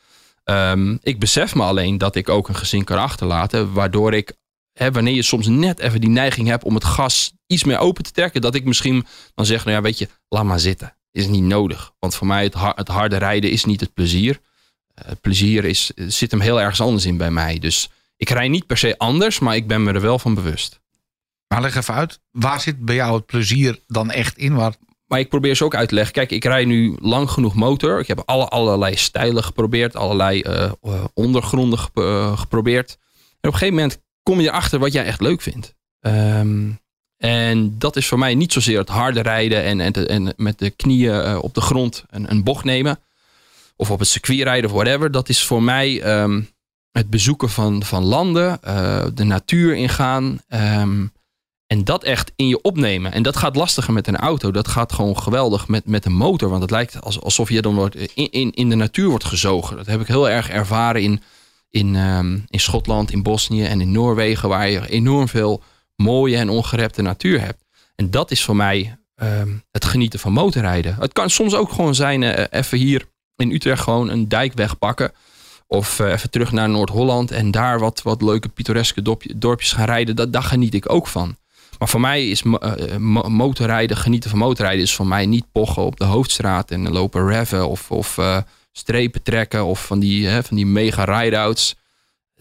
Ehm, 0.47 0.97
ik 1.03 1.19
besef 1.19 1.55
me 1.55 1.63
alleen 1.63 1.99
dat 1.99 2.17
ik 2.17 2.29
ook 2.29 2.49
een 2.49 2.57
gezin 2.57 2.85
kan 2.85 2.99
achterlaten, 2.99 3.73
waardoor 3.73 4.15
ik, 4.15 4.33
hè, 4.73 4.91
wanneer 4.91 5.15
je 5.15 5.23
soms 5.23 5.47
net 5.47 5.79
even 5.79 6.01
die 6.01 6.11
neiging 6.11 6.49
hebt 6.49 6.65
om 6.65 6.75
het 6.75 6.85
gas 6.85 7.33
iets 7.47 7.65
meer 7.65 7.79
open 7.79 8.05
te 8.05 8.11
trekken, 8.11 8.41
dat 8.41 8.55
ik 8.55 8.65
misschien 8.65 9.07
dan 9.35 9.47
zeg, 9.47 9.65
nou 9.65 9.77
ja, 9.77 9.83
weet 9.83 9.99
je, 9.99 10.09
laat 10.29 10.45
maar 10.45 10.61
zitten. 10.61 10.97
Is 11.11 11.27
niet 11.27 11.43
nodig. 11.43 11.93
Want 11.99 12.15
voor 12.15 12.27
mij 12.27 12.45
het, 12.45 12.55
het 12.59 12.89
harde 12.89 13.17
rijden 13.17 13.51
is 13.51 13.65
niet 13.65 13.81
het 13.81 13.95
plezier. 13.95 14.41
Het 14.95 15.21
plezier 15.21 15.65
is, 15.65 15.91
zit 15.97 16.31
hem 16.31 16.41
heel 16.41 16.61
ergens 16.61 16.81
anders 16.81 17.05
in 17.05 17.17
bij 17.17 17.31
mij. 17.31 17.59
Dus 17.59 17.89
ik 18.17 18.31
rij 18.31 18.49
niet 18.49 18.67
per 18.67 18.79
se 18.79 18.99
anders, 18.99 19.39
maar 19.39 19.57
ik 19.57 19.67
ben 19.67 19.83
me 19.83 19.93
er 19.93 20.01
wel 20.01 20.19
van 20.19 20.35
bewust. 20.35 20.81
Maar 21.49 21.61
leg 21.61 21.77
even 21.77 21.95
uit, 21.95 22.21
waar 22.31 22.61
zit 22.61 22.85
bij 22.85 22.95
jou 22.95 23.17
het 23.17 23.27
plezier 23.27 23.83
dan 23.87 24.11
echt 24.11 24.37
in? 24.37 24.55
Waar, 24.55 24.75
Maar 25.07 25.19
ik 25.19 25.29
probeer 25.29 25.55
ze 25.55 25.65
ook 25.65 25.75
uit 25.75 25.89
te 25.89 25.95
leggen. 25.95 26.15
Kijk, 26.15 26.31
ik 26.31 26.45
rij 26.45 26.65
nu 26.65 26.97
lang 27.01 27.31
genoeg 27.31 27.55
motor. 27.55 28.01
Ik 28.01 28.07
heb 28.07 28.23
alle, 28.25 28.49
allerlei 28.49 28.97
stijlen 28.97 29.45
geprobeerd. 29.45 29.97
Allerlei 29.97 30.41
eh, 30.41 30.65
eh, 30.83 31.05
ondergronden 31.15 31.79
eh, 31.95 32.39
geprobeerd. 32.39 32.91
En 32.91 33.49
op 33.49 33.53
een 33.53 33.53
gegeven 33.53 33.75
moment 33.75 34.03
kom 34.23 34.41
je 34.41 34.49
erachter 34.49 34.79
wat 34.79 34.93
jij 34.93 35.05
echt 35.05 35.21
leuk 35.21 35.41
vindt. 35.41 35.75
Ehm, 36.01 36.71
en 37.17 37.79
dat 37.79 37.97
is 37.97 38.07
voor 38.07 38.19
mij 38.19 38.35
niet 38.35 38.53
zozeer 38.53 38.79
het 38.79 38.89
harde 38.89 39.21
rijden 39.21 39.63
en, 39.63 39.81
en, 39.81 40.09
en 40.09 40.35
met 40.37 40.59
de 40.59 40.71
knieën 40.71 41.39
op 41.39 41.55
de 41.55 41.61
grond 41.61 42.05
een, 42.11 42.31
een 42.31 42.45
bocht 42.45 42.65
nemen. 42.65 42.99
Of 43.77 43.91
op 43.91 43.99
het 43.99 44.09
circuit 44.09 44.43
rijden 44.43 44.71
of 44.71 44.77
whatever. 44.77 45.11
Dat 45.11 45.29
is 45.29 45.45
voor 45.45 45.63
mij 45.63 46.03
ehm, 46.03 46.43
het 46.91 47.11
bezoeken 47.11 47.49
van, 47.49 47.83
van 47.83 48.05
landen. 48.05 48.59
de 49.15 49.25
natuur 49.25 49.75
ingaan. 49.75 50.41
ehm, 50.49 51.05
en 51.67 51.85
dat 51.85 52.05
echt 52.05 52.33
in 52.37 52.49
je 52.49 52.61
opnemen. 52.63 53.13
En 53.13 53.23
dat 53.23 53.37
gaat 53.37 53.57
lastiger 53.57 53.93
met 53.93 54.07
een 54.09 54.17
auto. 54.17 54.51
Dat 54.51 54.69
gaat 54.69 54.93
gewoon 54.93 55.19
geweldig 55.19 55.69
met, 55.69 55.87
met 55.87 56.05
een 56.05 56.13
motor. 56.17 56.49
Want 56.49 56.63
het 56.63 56.71
lijkt 56.71 57.01
als- 57.01 57.21
alsof 57.21 57.49
je 57.49 57.63
dan 57.63 57.75
wordt 57.75 57.95
in, 58.15 58.31
in, 58.31 58.51
in 58.53 58.69
de 58.69 58.75
natuur 58.75 59.09
wordt 59.09 59.25
gezogen. 59.25 59.77
Dat 59.77 59.87
heb 59.87 60.01
ik 60.01 60.07
heel 60.07 60.29
erg 60.31 60.49
ervaren 60.51 61.03
in, 61.03 61.23
in, 61.71 61.97
ehm, 61.97 62.39
in 62.49 62.61
Schotland, 62.61 63.13
in 63.13 63.23
Bosnië 63.23 63.65
en 63.65 63.81
in 63.81 63.93
Noorwegen. 63.93 64.49
Waar 64.49 64.69
je 64.71 64.89
enorm 64.89 65.29
veel 65.29 65.63
mooie 65.97 66.37
en 66.37 66.49
ongerepte 66.51 67.03
natuur 67.03 67.41
hebt. 67.41 67.65
En 67.95 68.11
dat 68.11 68.31
is 68.31 68.45
voor 68.45 68.57
mij 68.57 68.99
ehm, 69.15 69.49
het 69.71 69.85
genieten 69.85 70.19
van 70.19 70.33
motorrijden. 70.33 70.97
Het 71.01 71.13
kan 71.13 71.31
soms 71.31 71.55
ook 71.55 71.71
gewoon 71.73 71.95
zijn 71.95 72.23
eh, 72.23 72.61
even 72.61 72.79
hier 72.79 73.05
in 73.37 73.51
Utrecht 73.51 73.83
gewoon 73.83 74.09
een 74.11 74.29
dijk 74.29 74.53
wegpakken. 74.55 75.13
Of 75.67 76.01
eh, 76.01 76.13
even 76.13 76.31
terug 76.31 76.53
naar 76.53 76.69
Noord-Holland 76.69 77.31
en 77.31 77.51
daar 77.51 77.79
wat, 77.79 78.03
wat 78.03 78.23
leuke 78.23 78.49
pittoreske 78.49 79.03
dorpje- 79.03 79.39
dorpjes 79.39 79.73
gaan 79.73 79.85
rijden. 79.87 80.17
Dat, 80.17 80.33
daar 80.33 80.43
geniet 80.43 80.75
ik 80.75 80.93
ook 80.93 81.07
van. 81.07 81.37
Maar 81.79 81.89
voor 81.89 82.01
mij 82.01 82.29
is 82.29 82.43
eh, 82.43 82.97
mo- 82.97 83.29
motorrijden, 83.29 83.97
genieten 83.97 84.31
van 84.31 84.39
motorrijden, 84.39 84.83
is 84.83 84.95
voor 84.95 85.07
mij 85.07 85.27
niet 85.27 85.45
pochen 85.53 85.83
op 85.83 85.97
de 85.97 86.05
hoofdstraat 86.05 86.71
en 86.71 86.91
lopen 86.93 87.29
reven 87.29 87.69
of, 87.69 87.91
of 87.91 88.19
eh, 88.19 88.39
strepen 88.73 89.23
trekken 89.23 89.65
of 89.65 89.87
van 89.87 89.99
die, 89.99 90.27
hè, 90.27 90.43
van 90.43 90.57
die 90.57 90.67
mega 90.67 91.05
ride-outs. 91.05 91.77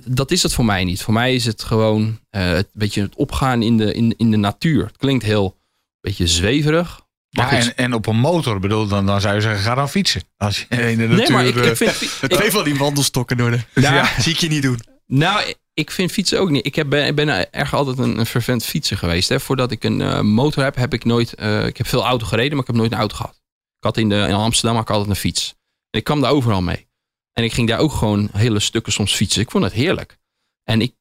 Dat 0.05 0.31
is 0.31 0.43
het 0.43 0.53
voor 0.53 0.65
mij 0.65 0.83
niet. 0.83 1.01
Voor 1.01 1.13
mij 1.13 1.33
is 1.35 1.45
het 1.45 1.63
gewoon 1.63 2.19
eh, 2.29 2.47
het 2.49 2.69
beetje 2.73 3.01
het 3.01 3.15
opgaan 3.15 3.61
in 3.61 3.77
de, 3.77 3.93
in, 3.93 4.13
in 4.17 4.31
de 4.31 4.37
natuur. 4.37 4.85
Het 4.85 4.97
klinkt 4.97 5.23
heel 5.23 5.57
beetje 6.01 6.27
zweverig. 6.27 7.01
ja, 7.29 7.51
en, 7.51 7.75
en 7.75 7.93
op 7.93 8.07
een 8.07 8.19
motor, 8.19 8.59
bedoel, 8.59 8.87
dan, 8.87 9.05
dan 9.05 9.21
zou 9.21 9.35
je 9.35 9.41
zeggen, 9.41 9.63
ga 9.63 9.75
dan 9.75 9.89
fietsen. 9.89 10.21
Als 10.37 10.65
je 10.69 10.75
in 10.91 10.97
de 10.97 11.07
natuur... 11.07 11.17
nee, 11.17 11.29
maar 11.31 11.45
ik, 11.45 11.55
eh, 11.55 11.65
ik 11.65 11.75
vind. 11.75 12.17
Het 12.21 12.63
die 12.63 12.75
wandelstokken 12.75 13.37
door 13.37 13.51
de... 13.51 13.59
Ja. 13.73 14.05
Zie 14.19 14.31
ik 14.33 14.39
je 14.39 14.47
niet 14.47 14.61
doen. 14.61 14.79
Nou, 15.07 15.53
ik 15.73 15.91
vind 15.91 16.11
fietsen 16.11 16.39
ook 16.39 16.49
niet. 16.49 16.65
Ik 16.65 16.75
heb, 16.75 16.89
ben, 16.89 17.15
ben 17.15 17.51
erg 17.51 17.73
altijd 17.73 17.97
een, 17.97 18.25
fervent 18.25 18.65
fietser 18.65 18.97
geweest. 18.97 19.29
Hè. 19.29 19.39
Voordat 19.39 19.71
ik 19.71 19.83
een 19.83 20.01
eh, 20.01 20.21
motor 20.21 20.63
heb, 20.63 20.75
heb 20.75 20.93
ik 20.93 21.03
nooit. 21.05 21.33
eh, 21.33 21.65
ik 21.65 21.77
heb 21.77 21.87
veel 21.87 22.05
auto 22.05 22.25
gereden, 22.25 22.51
maar 22.51 22.61
ik 22.61 22.67
heb 22.67 22.75
nooit 22.75 22.91
een 22.91 22.97
auto 22.97 23.15
gehad. 23.15 23.35
Ik 23.77 23.83
had 23.83 23.97
in, 23.97 24.09
de, 24.09 24.15
in 24.15 24.33
Amsterdam 24.33 24.75
had 24.75 24.83
ik 24.89 24.91
altijd 24.91 25.09
een 25.09 25.15
fiets. 25.15 25.49
En 25.89 25.99
ik 25.99 26.03
kwam 26.03 26.21
daar 26.21 26.31
overal 26.31 26.61
mee. 26.61 26.87
En 27.33 27.43
ik 27.43 27.53
ging 27.53 27.67
daar 27.67 27.79
ook 27.79 27.91
gewoon 27.91 28.29
hele 28.31 28.59
stukken 28.59 28.93
soms 28.93 29.15
fietsen. 29.15 29.41
Ik 29.41 29.51
vond 29.51 29.63
het 29.63 29.73
heerlijk. 29.73 30.17
En 30.63 30.81
ik 30.81 30.93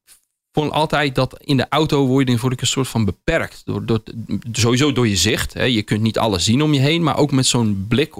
vond 0.51 0.71
altijd 0.71 1.15
dat 1.15 1.43
in 1.43 1.57
de 1.57 1.65
auto 1.69 2.05
word 2.05 2.29
ik 2.29 2.61
een 2.61 2.67
soort 2.67 2.87
van 2.87 3.05
beperkt. 3.05 3.61
Door, 3.65 3.85
door, 3.85 4.03
sowieso 4.51 4.91
door 4.91 5.07
je 5.07 5.15
zicht. 5.15 5.53
Hè. 5.53 5.63
Je 5.63 5.83
kunt 5.83 6.01
niet 6.01 6.17
alles 6.17 6.43
zien 6.43 6.61
om 6.61 6.73
je 6.73 6.79
heen. 6.79 7.03
Maar 7.03 7.17
ook 7.17 7.31
met 7.31 7.45
zo'n 7.45 7.85
blik. 7.87 8.13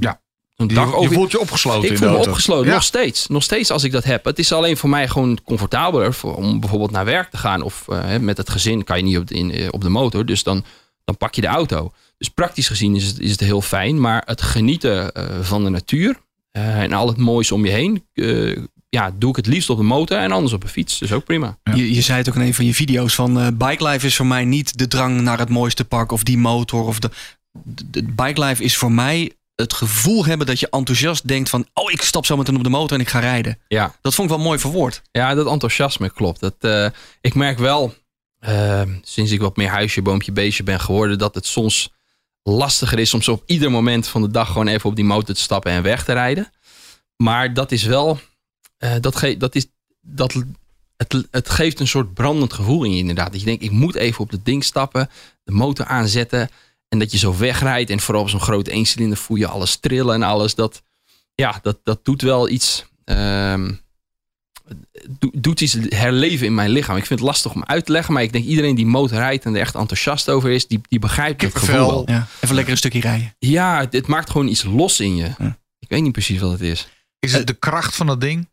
Ja. 0.00 0.20
Je, 0.68 0.74
dag 0.74 0.88
je 0.90 0.94
over. 0.94 1.12
voelt 1.12 1.30
je 1.30 1.40
opgesloten 1.40 1.84
Ik 1.84 1.90
in 1.90 1.96
voel 1.96 2.06
de 2.06 2.10
me 2.12 2.16
auto. 2.16 2.30
opgesloten, 2.30 2.66
Ja. 2.66 2.72
nog 2.74 2.82
steeds. 2.82 3.26
Nog 3.26 3.42
steeds 3.42 3.70
als 3.70 3.84
ik 3.84 3.92
dat 3.92 4.04
heb. 4.04 4.24
Het 4.24 4.38
is 4.38 4.52
alleen 4.52 4.76
voor 4.76 4.88
mij 4.90 5.08
gewoon 5.08 5.38
comfortabeler 5.44 6.14
voor, 6.14 6.34
om 6.34 6.60
bijvoorbeeld 6.60 6.90
naar 6.90 7.04
werk 7.04 7.30
te 7.30 7.36
gaan. 7.36 7.62
Of 7.62 7.84
eh, 7.88 8.00
hè, 8.04 8.18
met 8.18 8.36
het 8.36 8.50
gezin 8.50 8.84
kan 8.84 8.96
je 8.96 9.02
niet 9.02 9.18
op 9.18 9.26
de, 9.26 9.34
in, 9.34 9.50
eh, 9.52 9.68
op 9.70 9.80
de 9.80 9.88
motor. 9.88 10.26
Dus 10.26 10.42
dan, 10.42 10.64
dan 11.04 11.16
pak 11.16 11.34
je 11.34 11.40
de 11.40 11.46
auto. 11.46 11.92
Dus 12.18 12.28
praktisch 12.28 12.68
gezien 12.68 12.96
is 12.96 13.06
het, 13.06 13.18
is 13.18 13.30
het 13.30 13.40
heel 13.40 13.60
fijn. 13.62 14.00
Maar 14.00 14.22
het 14.26 14.42
genieten 14.42 15.12
eh, 15.12 15.24
van 15.42 15.64
de 15.64 15.70
natuur 15.70 16.16
eh, 16.50 16.80
en 16.82 16.92
al 16.92 17.06
het 17.08 17.16
moois 17.16 17.52
om 17.52 17.64
je 17.64 17.70
heen... 17.70 18.04
eh, 18.14 18.56
ja, 18.88 19.10
doe 19.18 19.30
ik 19.30 19.36
het 19.36 19.46
liefst 19.46 19.70
op 19.70 19.76
de 19.76 19.82
motor 19.82 20.18
en 20.18 20.32
anders 20.32 20.52
op 20.52 20.62
een 20.62 20.68
fiets. 20.68 20.98
Dus 20.98 21.12
ook 21.12 21.24
prima. 21.24 21.58
Ja. 21.62 21.74
Je, 21.74 21.94
je 21.94 22.00
zei 22.00 22.18
het 22.18 22.28
ook 22.28 22.34
in 22.34 22.40
een 22.40 22.54
van 22.54 22.64
je 22.64 22.74
video's 22.74 23.14
van 23.14 23.40
eh 23.40 23.46
bike 23.54 23.84
life 23.88 24.06
is 24.06 24.16
voor 24.16 24.26
mij 24.26 24.44
niet 24.44 24.78
de 24.78 24.88
drang 24.88 25.20
naar 25.20 25.38
het 25.38 25.48
mooiste 25.48 25.84
pak 25.84 26.12
of 26.12 26.22
die 26.22 26.38
motor 26.38 26.84
of 26.84 26.98
de 26.98 27.10
bike 28.14 28.40
life 28.44 28.62
is 28.62 28.76
voor 28.76 28.92
mij 28.92 29.32
het 29.60 29.72
gevoel 29.72 30.24
hebben 30.24 30.46
dat 30.46 30.60
je 30.60 30.68
enthousiast 30.70 31.28
denkt 31.28 31.48
van 31.48 31.66
oh 31.74 31.90
ik 31.90 32.02
stap 32.02 32.26
zo 32.26 32.36
meteen 32.36 32.56
op 32.56 32.62
de 32.64 32.68
motor 32.70 32.96
en 32.96 33.02
ik 33.02 33.08
ga 33.08 33.18
rijden. 33.18 33.58
Ja, 33.68 33.94
Dat 34.00 34.14
vond 34.14 34.30
ik 34.30 34.36
wel 34.36 34.44
mooi 34.44 34.58
verwoord. 34.58 35.02
Ja, 35.12 35.34
dat 35.34 35.46
enthousiasme 35.46 36.10
klopt. 36.10 36.40
Dat, 36.40 36.54
eh, 36.60 36.86
ik 37.20 37.34
merk 37.34 37.58
wel, 37.58 37.94
eh, 38.38 38.82
sinds 39.02 39.30
ik 39.30 39.40
wat 39.40 39.56
meer 39.56 39.68
huisje, 39.68 40.02
boompje, 40.02 40.32
beestje 40.32 40.62
ben 40.62 40.80
geworden, 40.80 41.18
dat 41.18 41.34
het 41.34 41.46
soms 41.46 41.92
lastiger 42.42 42.98
is 42.98 43.14
om 43.14 43.22
zo 43.22 43.32
op 43.32 43.42
ieder 43.46 43.70
moment 43.70 44.08
van 44.08 44.22
de 44.22 44.30
dag 44.30 44.46
gewoon 44.46 44.66
even 44.66 44.90
op 44.90 44.96
die 44.96 45.04
motor 45.04 45.34
te 45.34 45.40
stappen 45.40 45.72
en 45.72 45.82
weg 45.82 46.04
te 46.04 46.12
rijden. 46.12 46.52
Maar 47.16 47.54
dat 47.54 47.72
is 47.72 47.82
wel, 47.84 48.18
eh, 48.78 48.94
dat, 49.00 49.16
ge 49.16 49.36
dat 49.36 49.54
is, 49.54 49.66
dat, 50.00 50.44
het, 50.96 51.26
het 51.30 51.50
geeft 51.50 51.80
een 51.80 51.88
soort 51.88 52.14
brandend 52.14 52.52
gevoel 52.52 52.84
in 52.84 52.92
je 52.92 52.98
inderdaad. 52.98 53.30
Dat 53.30 53.40
je 53.40 53.46
denkt, 53.46 53.62
ik 53.62 53.70
moet 53.70 53.94
even 53.94 54.20
op 54.20 54.30
het 54.30 54.44
ding 54.44 54.64
stappen, 54.64 55.10
de 55.44 55.52
motor 55.52 55.86
aanzetten 55.86 56.50
en 56.90 56.98
dat 56.98 57.12
je 57.12 57.18
zo 57.18 57.36
wegrijdt. 57.36 57.90
En 57.90 58.00
vooral 58.00 58.22
op 58.22 58.28
zo'n 58.28 58.40
grote 58.40 58.70
eencilinder 58.70 59.18
voel 59.18 59.36
je 59.36 59.46
alles 59.46 59.76
trillen 59.76 60.14
en 60.14 60.22
alles. 60.22 60.54
Dat, 60.54 60.82
ja, 61.34 61.58
dat, 61.62 61.78
dat 61.84 62.04
doet 62.04 62.22
wel 62.22 62.48
iets... 62.48 62.84
ehm, 63.04 63.72
do- 65.18 65.30
doet 65.32 65.60
iets 65.60 65.76
herleven 65.88 66.46
in 66.46 66.54
mijn 66.54 66.70
lichaam. 66.70 66.96
Ik 66.96 67.06
vind 67.06 67.18
het 67.20 67.28
lastig 67.28 67.54
om 67.54 67.64
uit 67.64 67.86
te 67.86 67.92
leggen, 67.92 68.14
maar 68.14 68.22
ik 68.22 68.32
denk 68.32 68.44
iedereen 68.44 68.74
die 68.74 68.86
motor 68.86 69.16
rijdt 69.18 69.44
en 69.44 69.54
er 69.54 69.60
echt 69.60 69.74
enthousiast 69.74 70.28
over 70.28 70.50
is, 70.50 70.66
die, 70.66 70.80
die 70.88 70.98
begrijpt 70.98 71.42
het 71.42 71.56
gevoel 71.58 71.76
wel. 71.76 72.02
Ja. 72.06 72.26
Even 72.40 72.54
lekker 72.54 72.72
een 72.72 72.78
stukje 72.78 73.00
rijden. 73.00 73.34
Ja, 73.38 73.78
het, 73.80 73.92
het 73.92 74.06
maakt 74.06 74.30
gewoon 74.30 74.48
iets 74.48 74.62
los 74.64 75.00
in 75.00 75.16
je. 75.16 75.30
Ja. 75.38 75.58
Ik 75.78 75.88
weet 75.88 76.02
niet 76.02 76.12
precies 76.12 76.40
wat 76.40 76.50
het 76.50 76.60
is. 76.60 76.88
Is 77.18 77.32
het 77.32 77.46
de 77.46 77.52
kracht 77.52 77.96
van 77.96 78.06
dat 78.06 78.20
ding? 78.20 78.48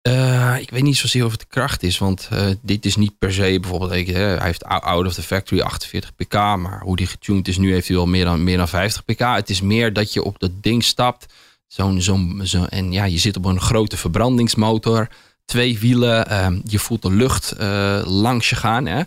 Eh, 0.00 0.56
ik 0.60 0.70
weet 0.70 0.82
niet 0.82 0.96
zozeer 0.96 1.24
of 1.24 1.30
het 1.30 1.40
de 1.40 1.46
kracht 1.46 1.82
is, 1.82 1.98
want 1.98 2.28
eh, 2.30 2.46
dit 2.62 2.84
is 2.84 2.96
niet 2.96 3.18
per 3.18 3.32
se 3.32 3.58
bijvoorbeeld, 3.60 3.90
hè, 4.06 4.12
hij 4.12 4.46
heeft 4.46 4.64
ou- 4.64 4.82
out 4.82 5.06
of 5.06 5.14
the 5.14 5.22
factory 5.22 5.60
48 5.60 6.14
pk, 6.14 6.32
maar 6.34 6.80
hoe 6.80 6.96
die 6.96 7.06
getuned 7.06 7.48
is 7.48 7.58
nu 7.58 7.72
heeft 7.72 7.86
hij 7.88 7.96
wel 7.96 8.06
meer 8.06 8.24
dan, 8.24 8.44
meer 8.44 8.56
dan 8.56 8.68
50 8.68 9.04
pk. 9.04 9.18
Het 9.18 9.50
is 9.50 9.60
meer 9.60 9.92
dat 9.92 10.12
je 10.12 10.22
op 10.22 10.38
dat 10.38 10.50
ding 10.62 10.84
stapt 10.84 11.32
zo'n, 11.66 12.00
zo'n, 12.02 12.40
zo, 12.44 12.64
en 12.64 12.92
ja, 12.92 13.04
je 13.04 13.18
zit 13.18 13.36
op 13.36 13.44
een 13.44 13.60
grote 13.60 13.96
verbrandingsmotor, 13.96 15.08
twee 15.44 15.78
wielen, 15.78 16.26
ehm, 16.28 16.60
je 16.64 16.78
voelt 16.78 17.02
de 17.02 17.12
lucht 17.12 17.52
eh, 17.52 18.02
langs 18.04 18.48
je 18.48 18.56
gaan. 18.56 18.86
Hè. 18.86 19.02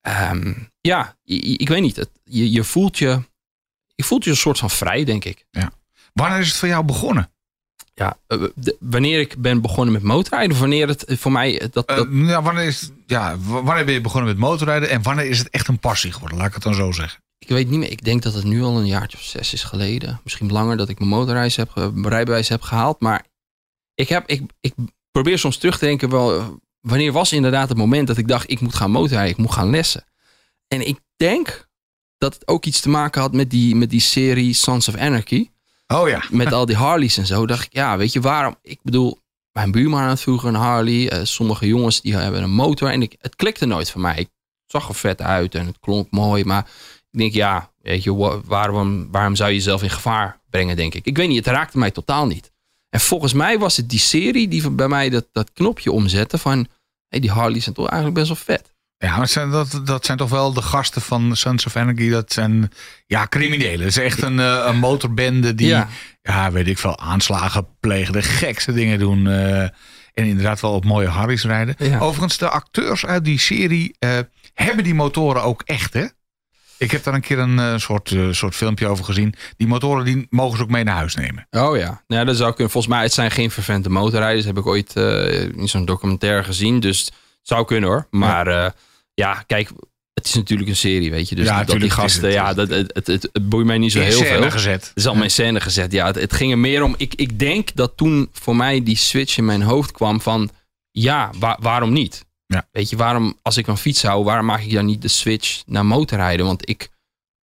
Ehm, 0.00 0.52
ja, 0.80 1.16
ik 1.24 1.68
weet 1.68 1.82
niet, 1.82 2.08
je, 2.24 2.50
je, 2.50 2.64
voelt 2.64 2.98
je, 2.98 3.20
je 3.94 4.04
voelt 4.04 4.24
je 4.24 4.30
een 4.30 4.36
soort 4.36 4.58
van 4.58 4.70
vrij, 4.70 5.04
denk 5.04 5.24
ik. 5.24 5.46
Wanneer 6.12 6.38
is 6.38 6.48
het 6.48 6.56
voor 6.56 6.68
jou 6.68 6.84
begonnen? 6.84 7.32
Ja, 7.94 8.18
eh, 8.26 8.42
de- 8.54 8.76
wanneer 8.80 9.20
ik 9.20 9.36
ben 9.38 9.60
begonnen 9.60 9.92
met 9.94 10.02
motorrijden, 10.02 10.52
of 10.52 10.58
wanneer 10.58 10.88
het 10.88 11.04
eh, 11.04 11.16
voor 11.16 11.32
mij 11.32 11.60
eh, 11.60 11.68
dat, 11.70 11.88
dat 11.88 12.08
ja, 12.10 12.42
wanneer, 12.42 12.64
is, 12.64 12.90
ja, 13.06 13.38
wanneer 13.38 13.84
ben 13.84 13.94
je 13.94 14.00
begonnen 14.00 14.30
met 14.30 14.38
motorrijden 14.38 14.88
en 14.88 15.02
wanneer 15.02 15.26
is 15.26 15.38
het 15.38 15.50
echt 15.50 15.68
een 15.68 15.78
passie 15.78 16.12
geworden? 16.12 16.38
Laat 16.38 16.46
ik 16.48 16.54
het 16.54 16.62
dan 16.62 16.74
zo 16.74 16.92
zeggen. 16.92 17.22
Ik 17.38 17.48
weet 17.48 17.68
niet 17.70 17.78
meer. 17.78 17.90
Ik 17.90 18.04
denk 18.04 18.22
dat 18.22 18.34
het 18.34 18.44
nu 18.44 18.62
al 18.62 18.78
een 18.78 18.86
jaartje 18.86 19.18
of 19.18 19.24
zes 19.24 19.52
is 19.52 19.64
geleden. 19.64 20.20
Misschien 20.24 20.52
langer 20.52 20.76
dat 20.76 20.88
ik 20.88 20.98
mijn 20.98 21.10
motorreis 21.10 21.56
heb, 21.56 21.74
mijn 21.74 22.08
rijbewijs 22.08 22.48
heb 22.48 22.62
gehaald. 22.62 23.00
Maar 23.00 23.26
ik, 23.94 24.08
heb, 24.08 24.26
ik, 24.28 24.42
ik 24.60 24.74
probeer 25.10 25.38
soms 25.38 25.56
terug 25.56 25.78
te 25.78 25.84
denken. 25.84 26.10
Wel, 26.10 26.60
wanneer 26.80 27.12
was 27.12 27.32
inderdaad 27.32 27.68
het 27.68 27.78
moment 27.78 28.06
dat 28.06 28.16
ik 28.18 28.28
dacht: 28.28 28.50
ik 28.50 28.60
moet 28.60 28.74
gaan 28.74 28.90
motorrijden, 28.90 29.30
ik 29.32 29.36
moet 29.38 29.52
gaan 29.52 29.70
lessen. 29.70 30.04
En 30.68 30.86
ik 30.86 30.98
denk 31.16 31.68
dat 32.18 32.34
het 32.34 32.48
ook 32.48 32.64
iets 32.64 32.80
te 32.80 32.88
maken 32.88 33.20
had 33.20 33.32
met 33.32 33.50
die, 33.50 33.76
met 33.76 33.90
die 33.90 34.00
serie 34.00 34.52
Sons 34.54 34.88
of 34.88 34.96
Anarchy. 34.96 35.48
Oh 35.94 36.08
ja. 36.08 36.22
Met 36.30 36.52
al 36.52 36.66
die 36.66 36.76
Harleys 36.76 37.16
en 37.16 37.26
zo. 37.26 37.46
Dacht 37.46 37.64
ik, 37.64 37.72
ja, 37.72 37.96
weet 37.96 38.12
je 38.12 38.20
waarom? 38.20 38.56
Ik 38.62 38.78
bedoel, 38.82 39.18
mijn 39.52 39.70
buurman 39.70 40.02
had 40.02 40.20
vroeger 40.20 40.48
een 40.48 40.54
Harley. 40.54 41.10
eh, 41.10 41.20
sommige 41.24 41.66
jongens 41.66 42.00
die 42.00 42.16
hebben 42.16 42.42
een 42.42 42.50
motor. 42.50 42.90
En 42.90 43.02
ik, 43.02 43.16
het 43.20 43.36
klikte 43.36 43.66
nooit 43.66 43.90
voor 43.90 44.00
mij. 44.00 44.16
Ik 44.18 44.28
zag 44.66 44.88
er 44.88 44.94
vet 44.94 45.20
uit 45.22 45.54
en 45.54 45.66
het 45.66 45.78
klonk 45.80 46.10
mooi. 46.10 46.44
Maar 46.44 46.66
ik 47.10 47.18
denk, 47.18 47.32
ja, 47.32 47.70
weet 47.82 48.02
je, 48.02 48.14
wa- 48.14 48.40
waarom, 48.44 49.10
waarom 49.10 49.36
zou 49.36 49.48
je 49.50 49.54
jezelf 49.56 49.82
in 49.82 49.90
gevaar 49.90 50.40
brengen, 50.50 50.76
denk 50.76 50.94
ik. 50.94 51.04
Ik 51.06 51.16
weet 51.16 51.28
niet, 51.28 51.44
het 51.44 51.54
raakte 51.54 51.78
mij 51.78 51.90
totaal 51.90 52.26
niet. 52.26 52.52
En 52.90 53.00
volgens 53.00 53.32
mij 53.32 53.58
was 53.58 53.76
het 53.76 53.90
die 53.90 53.98
serie 53.98 54.48
die 54.48 54.70
bij 54.70 54.88
mij 54.88 55.08
dat, 55.10 55.26
dat 55.32 55.52
knopje 55.52 55.92
omzette 55.92 56.38
van... 56.38 56.66
Hey, 57.08 57.20
die 57.20 57.30
Harleys 57.30 57.62
zijn 57.62 57.74
toch 57.74 57.86
eigenlijk 57.88 58.14
best 58.14 58.28
wel 58.46 58.56
vet. 58.56 58.73
Ja, 59.04 59.16
maar 59.16 59.28
zijn, 59.28 59.50
dat, 59.50 59.80
dat 59.84 60.04
zijn 60.04 60.18
toch 60.18 60.30
wel 60.30 60.52
de 60.52 60.62
gasten 60.62 61.02
van 61.02 61.36
Sons 61.36 61.66
of 61.66 61.76
Anarchy. 61.76 62.10
Dat 62.10 62.32
zijn 62.32 62.72
ja, 63.06 63.26
criminelen. 63.26 63.78
Het 63.78 63.96
is 63.96 63.96
echt 63.96 64.22
een, 64.22 64.40
eh, 64.40 64.64
een 64.66 64.78
motorbende 64.78 65.54
die, 65.54 65.66
ja. 65.66 65.88
Ja. 66.22 66.52
weet 66.52 66.68
ik 66.68 66.78
veel, 66.78 66.98
aanslagen 66.98 67.66
plegen. 67.80 68.12
De 68.12 68.22
gekste 68.22 68.72
dingen 68.72 68.98
doen. 68.98 69.26
eh, 69.26 69.62
en 70.14 70.24
inderdaad 70.24 70.60
wel 70.60 70.72
op 70.72 70.84
mooie 70.84 71.08
Harleys 71.08 71.44
rijden. 71.44 71.74
Ja. 71.78 71.98
Overigens, 71.98 72.38
de 72.38 72.48
acteurs 72.48 73.06
uit 73.06 73.24
die 73.24 73.38
serie 73.38 73.96
eh, 73.98 74.18
hebben 74.54 74.84
die 74.84 74.94
motoren 74.94 75.42
ook 75.42 75.62
echt, 75.64 75.92
hè? 75.94 76.04
Ik 76.78 76.90
heb 76.90 77.04
daar 77.04 77.14
een 77.14 77.20
keer 77.20 77.38
een 77.38 77.80
soort, 77.80 78.14
soort 78.30 78.54
filmpje 78.54 78.86
over 78.86 79.04
gezien. 79.04 79.34
Die 79.56 79.66
motoren 79.66 80.04
die 80.04 80.26
mogen 80.30 80.56
ze 80.56 80.62
ook 80.62 80.70
mee 80.70 80.84
naar 80.84 80.96
huis 80.96 81.14
nemen. 81.14 81.46
Oh 81.50 81.76
ja, 81.76 82.02
nou, 82.06 82.20
ja, 82.20 82.24
dat 82.24 82.36
zou 82.36 82.52
kunnen. 82.52 82.72
Volgens 82.72 82.94
mij, 82.94 83.02
het 83.02 83.12
zijn 83.12 83.30
geen 83.30 83.50
vervente 83.50 83.90
motorrijders. 83.90 84.46
Heb 84.46 84.58
ik 84.58 84.66
ooit 84.66 84.96
in 85.56 85.68
zo'n 85.68 85.84
documentaire 85.84 86.44
gezien. 86.44 86.80
Dus 86.80 87.04
het 87.04 87.14
zou 87.42 87.64
kunnen 87.64 87.88
hoor. 87.88 88.06
Maar 88.10 88.50
ja, 88.50 88.74
ja 89.14 89.42
kijk, 89.46 89.70
het 90.14 90.26
is 90.26 90.34
natuurlijk 90.34 90.68
een 90.68 90.76
serie, 90.76 91.10
weet 91.10 91.28
je. 91.28 91.34
Dus 91.34 91.46
Ja, 91.46 91.56
dat 91.58 91.66
die 91.66 91.74
het 91.76 91.84
is 91.84 91.92
gasten, 91.92 92.24
het. 92.24 92.32
ja, 92.32 92.54
dat, 92.54 92.68
het, 92.68 92.90
het, 92.94 93.06
het, 93.06 93.28
het 93.32 93.48
boeit 93.48 93.66
mij 93.66 93.78
niet 93.78 93.92
zo 93.92 94.00
heel 94.00 94.12
scène 94.12 94.40
veel. 94.40 94.50
gezet. 94.50 94.86
Het 94.88 94.92
is 94.96 95.06
allemaal 95.06 95.24
in 95.24 95.30
scène 95.30 95.60
gezet. 95.60 95.92
Ja, 95.92 96.06
het, 96.06 96.14
het 96.16 96.32
ging 96.32 96.50
er 96.52 96.58
meer 96.58 96.82
om. 96.82 96.94
Ik, 96.96 97.14
ik 97.14 97.38
denk 97.38 97.74
dat 97.74 97.96
toen 97.96 98.28
voor 98.32 98.56
mij 98.56 98.82
die 98.82 98.96
switch 98.96 99.36
in 99.38 99.44
mijn 99.44 99.62
hoofd 99.62 99.92
kwam 99.92 100.20
van... 100.20 100.50
Ja, 100.90 101.30
wa- 101.38 101.58
waarom 101.60 101.92
niet? 101.92 102.24
Ja. 102.46 102.68
Weet 102.70 102.90
je, 102.90 102.96
waarom 102.96 103.38
als 103.42 103.56
ik 103.56 103.64
van 103.64 103.78
fiets 103.78 104.02
hou... 104.02 104.24
waarom 104.24 104.46
maak 104.46 104.60
ik 104.60 104.72
dan 104.72 104.86
niet 104.86 105.02
de 105.02 105.08
switch 105.08 105.62
naar 105.66 105.86
motorrijden? 105.86 106.46
Want 106.46 106.68
ik, 106.68 106.88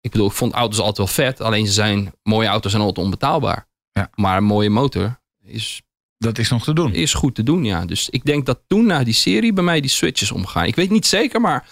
ik 0.01 0.11
bedoel, 0.11 0.27
ik 0.27 0.33
vond 0.33 0.53
auto's 0.53 0.79
altijd 0.79 0.97
wel 0.97 1.07
vet. 1.07 1.41
Alleen 1.41 1.65
ze 1.65 1.71
zijn, 1.73 2.13
mooie 2.23 2.47
auto's 2.47 2.71
zijn 2.71 2.83
altijd 2.83 3.05
onbetaalbaar. 3.05 3.67
Ja. 3.91 4.09
Maar 4.15 4.37
een 4.37 4.43
mooie 4.43 4.69
motor 4.69 5.19
is, 5.43 5.81
Dat 6.21 6.37
is 6.37 6.49
nog 6.49 6.63
te 6.63 6.73
doen. 6.73 6.93
is 6.93 7.13
goed 7.13 7.35
te 7.35 7.43
doen, 7.43 7.63
ja. 7.63 7.85
Dus 7.85 8.09
ik 8.09 8.25
denk 8.25 8.45
dat 8.45 8.59
toen 8.67 8.85
na 8.85 9.03
die 9.03 9.13
serie 9.13 9.53
bij 9.53 9.63
mij 9.63 9.81
die 9.81 9.89
switch 9.89 10.21
is 10.21 10.31
omgegaan. 10.31 10.65
Ik 10.65 10.75
weet 10.75 10.89
niet 10.89 11.07
zeker, 11.07 11.41
maar 11.41 11.65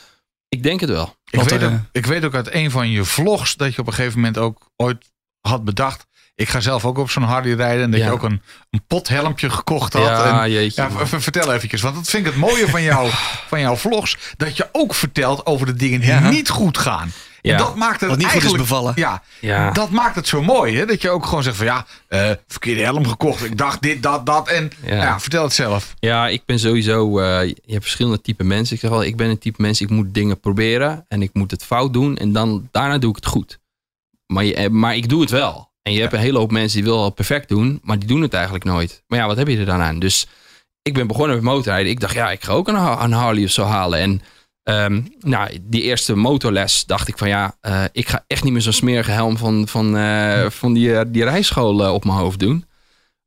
ik 0.48 0.64
denk 0.64 0.80
het 0.80 0.90
wel. 0.90 1.16
Ik 1.30 1.40
weet, 1.40 1.52
er, 1.62 1.68
ook, 1.68 1.72
eh, 1.74 1.80
ik 1.92 2.06
weet 2.06 2.26
ook 2.26 2.36
uit 2.36 2.54
een 2.54 2.72
van 2.72 2.90
je 2.90 3.04
vlogs 3.04 3.56
dat 3.56 3.76
je 3.76 3.82
op 3.82 3.88
een 3.88 3.94
gegeven 3.94 4.16
moment 4.20 4.38
ook 4.38 4.70
ooit 4.76 5.06
had 5.42 5.64
bedacht. 5.64 6.08
Ik 6.36 6.50
ga 6.50 6.60
zelf 6.60 6.86
ook 6.86 6.98
op 6.98 7.10
zo'n 7.10 7.24
Harley 7.24 7.54
rijden. 7.54 7.84
En 7.84 7.92
dat 7.92 8.00
Ja. 8.00 8.06
je 8.06 8.12
ook 8.12 8.24
een, 8.24 8.42
een 8.70 8.84
pothelmpje 8.88 9.50
gekocht 9.50 9.94
had. 9.94 10.04
Ja, 10.04 10.44
en, 10.44 10.52
jeetje, 10.52 10.82
ja, 10.82 11.06
vertel 11.08 11.54
eventjes. 11.54 11.82
Want 11.82 11.96
dat 11.96 12.10
vind 12.10 12.26
ik 12.26 12.32
het 12.32 12.42
mooie 12.42 12.68
van, 12.68 12.82
jou, 12.84 13.10
van 13.50 13.60
jouw 13.60 13.76
vlogs. 13.76 14.18
Dat 14.38 14.58
je 14.58 14.70
ook 14.72 14.94
vertelt 14.94 15.46
over 15.46 15.66
de 15.66 15.74
dingen 15.74 16.00
die 16.00 16.10
Ja. 16.10 16.30
niet 16.30 16.50
goed 16.50 16.78
gaan. 16.78 17.12
Ja. 17.42 17.52
En 17.52 17.58
dat 17.58 17.76
maakt 17.76 18.00
het 18.00 18.10
Wat 18.10 18.18
niet 18.18 18.28
goed 18.28 18.36
is 18.36 18.42
eigenlijk... 18.44 18.70
bevallen. 18.70 18.94
Ja, 18.96 19.22
Ja. 19.42 19.72
dat 19.72 19.90
maakt 19.90 20.16
het 20.16 20.28
zo 20.28 20.42
mooi. 20.42 20.78
Hè? 20.78 20.86
Dat 20.86 21.02
je 21.02 21.10
ook 21.10 21.26
gewoon 21.26 21.44
zegt 21.44 21.56
van 21.58 21.66
ja, 21.66 21.86
eh, 22.08 22.32
verkeerde 22.48 22.82
helm 22.82 23.08
gekocht. 23.08 23.44
Ik 23.46 23.58
dacht 23.58 23.82
dit, 23.82 24.04
dat, 24.04 24.26
dat. 24.26 24.48
En 24.48 24.72
ja. 24.86 25.20
Vertel 25.20 25.44
het 25.44 25.54
zelf. 25.54 25.94
Ja, 26.00 26.28
ik 26.28 26.42
ben 26.46 26.60
sowieso. 26.60 27.20
eh, 27.20 27.48
je 27.48 27.56
hebt 27.72 27.84
verschillende 27.84 28.22
type 28.22 28.44
mensen. 28.44 28.76
Ik 28.76 28.82
zeg 28.82 28.90
wel, 28.90 29.04
ik 29.04 29.16
ben 29.18 29.30
een 29.30 29.38
type 29.40 29.62
mens. 29.62 29.82
Ik 29.82 29.90
moet 29.90 30.14
dingen 30.14 30.40
proberen 30.40 31.06
en 31.08 31.22
ik 31.22 31.30
moet 31.34 31.52
het 31.52 31.64
fout 31.66 31.94
doen 31.94 32.18
en 32.18 32.32
dan 32.32 32.68
daarna 32.72 32.98
doe 32.98 33.10
ik 33.10 33.16
het 33.16 33.26
goed. 33.26 33.60
Maar, 34.26 34.44
je, 34.46 34.56
eh, 34.56 34.70
maar 34.70 34.96
ik 34.96 35.10
doe 35.10 35.22
het 35.22 35.30
wel. 35.30 35.68
En 35.82 35.94
je 35.94 36.02
hebt 36.02 36.14
een 36.14 36.20
hele 36.20 36.38
hoop 36.38 36.52
mensen 36.52 36.78
die 36.82 36.90
willen 36.90 37.06
het 37.06 37.16
perfect 37.16 37.50
doen, 37.50 37.80
maar 37.84 38.00
die 38.00 38.08
doen 38.08 38.22
het 38.22 38.34
eigenlijk 38.34 38.64
nooit. 38.64 39.04
Maar 39.08 39.20
ja, 39.20 39.28
wat 39.28 39.38
heb 39.38 39.48
je 39.48 39.58
er 39.58 39.66
dan 39.66 39.82
aan? 39.82 40.00
Dus 40.00 40.28
ik 40.82 40.94
ben 40.94 41.08
begonnen 41.08 41.36
met 41.36 41.44
motorrijden. 41.46 41.92
Ik 41.92 42.00
dacht, 42.00 42.14
ja, 42.14 42.32
ik 42.32 42.44
ga 42.44 42.52
ook 42.52 42.68
een, 42.68 42.76
een 42.76 43.12
Harley 43.12 43.44
of 43.44 43.50
zo 43.52 43.64
halen. 43.64 44.00
En 44.00 44.22
ehm, 44.70 45.02
nou, 45.20 45.58
die 45.62 45.82
eerste 45.82 46.16
motorles 46.16 46.84
dacht 46.86 47.08
ik 47.08 47.18
van 47.18 47.28
ja, 47.28 47.56
eh, 47.62 47.84
ik 47.92 48.10
ga 48.10 48.24
echt 48.28 48.44
niet 48.44 48.54
meer 48.54 48.62
zo'n 48.62 48.74
smerige 48.74 49.12
helm 49.12 49.38
van, 49.38 49.68
van, 49.68 49.98
eh, 49.98 50.50
van 50.50 50.74
die, 50.74 50.96
eh, 50.96 51.06
die 51.08 51.24
rijschool 51.24 51.94
op 51.94 52.06
mijn 52.06 52.18
hoofd 52.18 52.40
doen. 52.40 52.68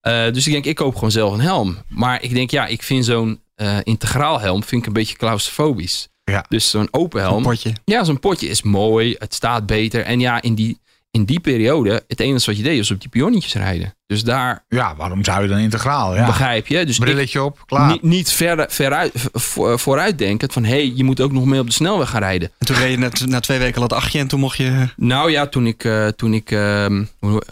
Dus 0.02 0.46
ik 0.46 0.52
denk, 0.52 0.64
ik 0.64 0.74
koop 0.74 0.94
gewoon 0.94 1.10
zelf 1.10 1.32
een 1.32 1.40
helm. 1.40 1.76
Maar 1.88 2.22
ik 2.22 2.34
denk, 2.34 2.50
ja, 2.50 2.66
ik 2.66 2.82
vind 2.82 3.04
zo'n 3.04 3.40
integraal 3.82 4.40
helm 4.40 4.64
vind 4.64 4.80
ik 4.80 4.86
een 4.86 4.92
beetje 4.92 5.16
claustrofobisch. 5.16 6.08
Ja. 6.24 6.44
Dus 6.48 6.70
zo'n 6.70 6.88
open 6.90 7.20
helm. 7.20 7.42
Potje. 7.42 7.72
Ja, 7.84 8.04
zo'n 8.04 8.20
potje 8.20 8.48
is 8.48 8.62
mooi. 8.62 9.14
Het 9.18 9.34
staat 9.34 9.66
beter. 9.66 10.04
En 10.04 10.20
ja, 10.20 10.42
in 10.42 10.54
die, 10.54 10.80
in 11.12 11.24
die 11.24 11.40
periode, 11.40 12.04
het 12.08 12.20
enige 12.20 12.46
wat 12.46 12.56
je 12.56 12.62
deed 12.62 12.78
was 12.78 12.90
op 12.90 13.00
die 13.00 13.08
pionnetjes 13.08 13.54
rijden. 13.54 13.94
Dus 14.06 14.24
daar 14.24 14.64
Ja, 14.68 14.96
waarom 14.96 15.24
zou 15.24 15.42
je 15.42 15.48
dan 15.48 15.58
integraal? 15.58 16.14
Ja. 16.14 16.26
begrijp 16.26 16.66
je. 16.66 16.86
Dus 16.86 16.96
ik, 16.96 17.02
Brilletje 17.04 17.42
op, 17.42 17.62
klaar. 17.66 17.90
niet, 17.90 18.02
niet 18.02 18.30
verder, 18.32 18.66
veruit, 18.70 19.12
vo- 19.32 19.76
vooruitdenkend 19.76 20.52
van 20.52 20.64
hé, 20.64 20.70
hey, 20.70 20.92
je 20.94 21.04
moet 21.04 21.20
ook 21.20 21.32
nog 21.32 21.44
mee 21.44 21.60
op 21.60 21.66
de 21.66 21.72
snelweg 21.72 22.10
gaan 22.10 22.20
rijden. 22.20 22.50
En 22.58 22.66
toen 22.66 22.76
reed 22.76 22.90
je 22.90 22.96
net, 22.98 23.26
na 23.26 23.40
twee 23.40 23.58
weken 23.58 23.76
al 23.76 23.82
het 23.82 23.92
achtje 23.92 24.18
en 24.18 24.28
toen 24.28 24.40
mocht 24.40 24.56
je... 24.56 24.88
Nou 24.96 25.30
ja, 25.30 25.46
toen 25.46 25.66
ik, 25.66 25.84
eh, 25.84 26.06
toen 26.08 26.34
ik 26.34 26.50
ehm, 26.50 27.04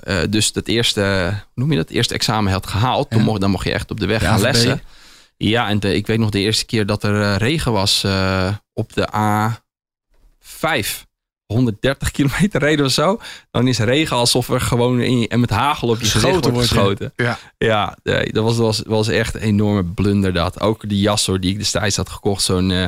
eh, 0.02 0.18
dus 0.30 0.52
dat 0.52 0.66
eerste, 0.66 1.00
hoe 1.34 1.42
noem 1.54 1.70
je 1.70 1.76
dat, 1.76 1.90
eerste 1.90 2.14
examen 2.14 2.52
had 2.52 2.66
gehaald, 2.66 3.10
toen 3.10 3.18
Ja. 3.18 3.24
mocht, 3.24 3.40
dan 3.40 3.50
mocht 3.50 3.64
je 3.64 3.72
echt 3.72 3.90
op 3.90 4.00
de 4.00 4.06
weg 4.06 4.20
De 4.20 4.24
gaan 4.26 4.34
AVB. 4.34 4.42
lessen. 4.44 4.82
Ja, 5.36 5.68
en 5.68 5.80
de- 5.80 5.94
ik 5.94 6.06
weet 6.06 6.18
nog 6.18 6.30
de 6.30 6.40
eerste 6.40 6.66
keer 6.66 6.86
dat 6.86 7.04
er 7.04 7.22
eh, 7.22 7.36
regen 7.36 7.72
was 7.72 8.04
eh, 8.04 8.54
op 8.72 8.92
de 8.92 9.08
A5. 9.14 11.08
130 11.52 12.10
kilometer 12.10 12.60
reden 12.60 12.84
of 12.84 12.92
zo. 12.92 13.20
Dan 13.50 13.68
is 13.68 13.78
regen 13.78 14.16
alsof 14.16 14.48
er 14.48 14.60
gewoon 14.60 15.00
in, 15.00 15.28
en 15.28 15.40
met 15.40 15.50
hagel 15.50 15.88
op 15.88 16.00
je 16.00 16.04
Geschoten 16.04 16.28
gezicht 16.28 16.50
wordt 16.54 16.68
geschoten. 16.68 17.12
Ja. 17.16 17.38
Ja, 17.58 17.96
nee, 18.02 18.32
dat 18.32 18.44
was, 18.44 18.56
was, 18.56 18.82
was 18.86 19.08
echt 19.08 19.34
een 19.34 19.40
enorme 19.40 19.84
blunder 19.84 20.32
dat. 20.32 20.60
Ook 20.60 20.88
die 20.88 21.00
jas 21.00 21.26
hoor, 21.26 21.40
die 21.40 21.50
ik 21.50 21.58
destijds 21.58 21.96
had 21.96 22.08
gekocht. 22.08 22.42
Zo'n 22.42 22.70
eh, 22.70 22.84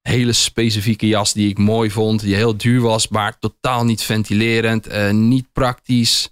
hele 0.00 0.32
specifieke 0.32 1.06
jas 1.06 1.32
die 1.32 1.48
ik 1.48 1.58
mooi 1.58 1.90
vond. 1.90 2.20
Die 2.20 2.34
heel 2.34 2.56
duur 2.56 2.80
was, 2.80 3.08
maar 3.08 3.38
totaal 3.38 3.84
niet 3.84 4.02
ventilerend. 4.02 4.86
eh, 4.86 5.10
niet 5.10 5.46
praktisch. 5.52 6.30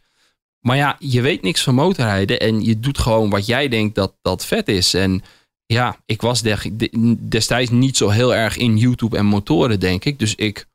Maar 0.61 0.77
ja, 0.77 0.97
je 0.99 1.21
weet 1.21 1.43
niks 1.43 1.63
van 1.63 1.75
motorrijden. 1.75 2.41
En 2.41 2.65
je 2.65 2.81
doet 2.81 2.99
gewoon 2.99 3.31
wat 3.31 3.47
jij 3.47 3.69
denkt 3.69 3.95
dat, 3.95 4.15
dat 4.23 4.47
vet 4.47 4.69
is. 4.69 4.95
En 4.95 5.23
ja, 5.67 5.97
ik 6.07 6.21
was 6.21 6.43
de- 6.43 6.71
de- 6.73 7.17
destijds 7.29 7.71
niet 7.71 7.97
zo 7.97 8.09
heel 8.09 8.35
erg 8.35 8.57
in 8.57 8.77
YouTube 8.77 9.17
en 9.17 9.27
motoren, 9.27 9.81
denk 9.81 10.05
ik. 10.05 10.19
Dus 10.19 10.35
ik 10.35 10.67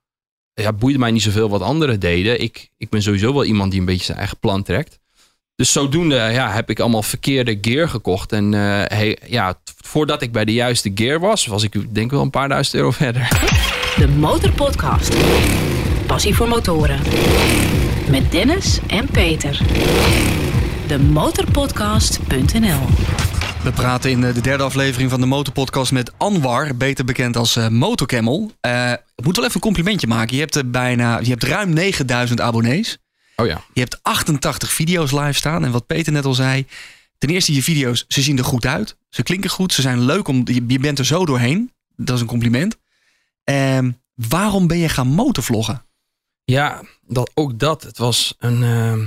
ja, 0.62 0.74
boeide 0.74 1.00
mij 1.00 1.12
niet 1.12 1.22
zoveel 1.22 1.50
wat 1.50 1.62
anderen 1.62 2.00
deden. 2.00 2.42
Ik, 2.42 2.70
ik 2.78 2.90
ben 2.90 3.02
sowieso 3.02 3.34
wel 3.34 3.46
iemand 3.46 3.72
die 3.72 3.80
een 3.80 3.86
beetje 3.86 4.06
zijn 4.06 4.18
eigen 4.18 4.40
plan 4.40 4.64
trekt. 4.64 5.00
Dus 5.56 5.72
zodoende 5.72 6.16
ja, 6.16 6.52
heb 6.52 6.70
ik 6.70 6.80
allemaal 6.80 7.04
verkeerde 7.04 7.58
gear 7.62 7.90
gekocht. 7.90 8.32
En 8.32 8.54
eh, 8.90 9.16
ja, 9.28 9.60
voordat 9.84 10.22
ik 10.22 10.32
bij 10.32 10.46
de 10.46 10.54
juiste 10.54 10.92
gear 10.96 11.20
was, 11.20 11.46
was 11.46 11.64
ik 11.64 11.96
denk 11.96 12.12
wel 12.12 12.22
een 12.22 12.30
paar 12.30 12.50
duizend 12.50 12.76
euro 12.76 12.92
verder. 12.92 13.28
De 13.98 14.08
Motorpodcast. 14.08 15.16
Passie 16.06 16.36
voor 16.36 16.48
motoren. 16.48 17.00
Met 18.10 18.32
Dennis 18.32 18.80
en 18.88 19.08
Peter. 19.12 19.62
De 20.88 21.00
Motorpodcast.nl 21.00 23.39
We 23.64 23.72
praten 23.72 24.12
in 24.12 24.24
eh, 24.24 24.34
de 24.34 24.42
derde 24.42 24.64
aflevering 24.64 25.10
van 25.10 25.20
de 25.20 25.26
Motorpodcast 25.26 25.92
met 25.92 26.12
Anwar, 26.18 26.76
beter 26.76 27.06
bekend 27.06 27.38
als 27.38 27.56
Motorcamel. 27.70 28.52
Eh, 28.62 28.92
ik 28.92 29.24
moet 29.24 29.36
wel 29.36 29.46
even 29.46 29.56
een 29.56 29.62
complimentje 29.62 30.08
maken. 30.08 30.36
Je 30.36 30.42
hebt, 30.42 30.56
er 30.56 30.70
bijna, 30.70 31.20
je 31.20 31.30
hebt 31.30 31.44
ruim 31.44 31.74
9000 31.74 32.42
abonnees. 32.42 32.98
Oh 33.36 33.48
ja. 33.48 33.64
Je 33.74 33.80
hebt 33.80 34.00
88 34.02 34.72
video's 34.72 35.12
live 35.12 35.34
staan. 35.34 35.66
En 35.66 35.72
wat 35.72 35.86
Peter 35.86 36.14
net 36.14 36.26
al 36.26 36.34
zei. 36.34 36.66
Ten 37.18 37.30
eerste, 37.30 37.54
je 37.54 37.64
video's, 37.64 38.06
ze 38.08 38.22
zien 38.22 38.38
er 38.38 38.44
goed 38.44 38.66
uit. 38.66 38.98
Ze 39.10 39.24
klinken 39.24 39.50
goed. 39.50 39.74
Ze 39.74 39.82
zijn 39.82 40.02
leuk. 40.02 40.28
Om, 40.28 40.42
je, 40.46 40.64
je 40.68 40.80
bent 40.80 41.00
er 41.00 41.06
zo 41.06 41.26
doorheen. 41.26 41.72
Dat 41.96 42.16
is 42.16 42.22
een 42.22 42.28
compliment. 42.28 42.78
Ehm, 43.44 43.92
waarom 44.14 44.68
ben 44.68 44.78
je 44.78 44.90
gaan 44.90 45.08
motorvloggen? 45.08 45.86
Ja, 46.44 46.82
dat, 47.08 47.32
ook 47.34 47.60
dat. 47.60 47.84
Het 47.84 47.98
was 47.98 48.36
een, 48.38 48.64
ehm, 48.64 49.00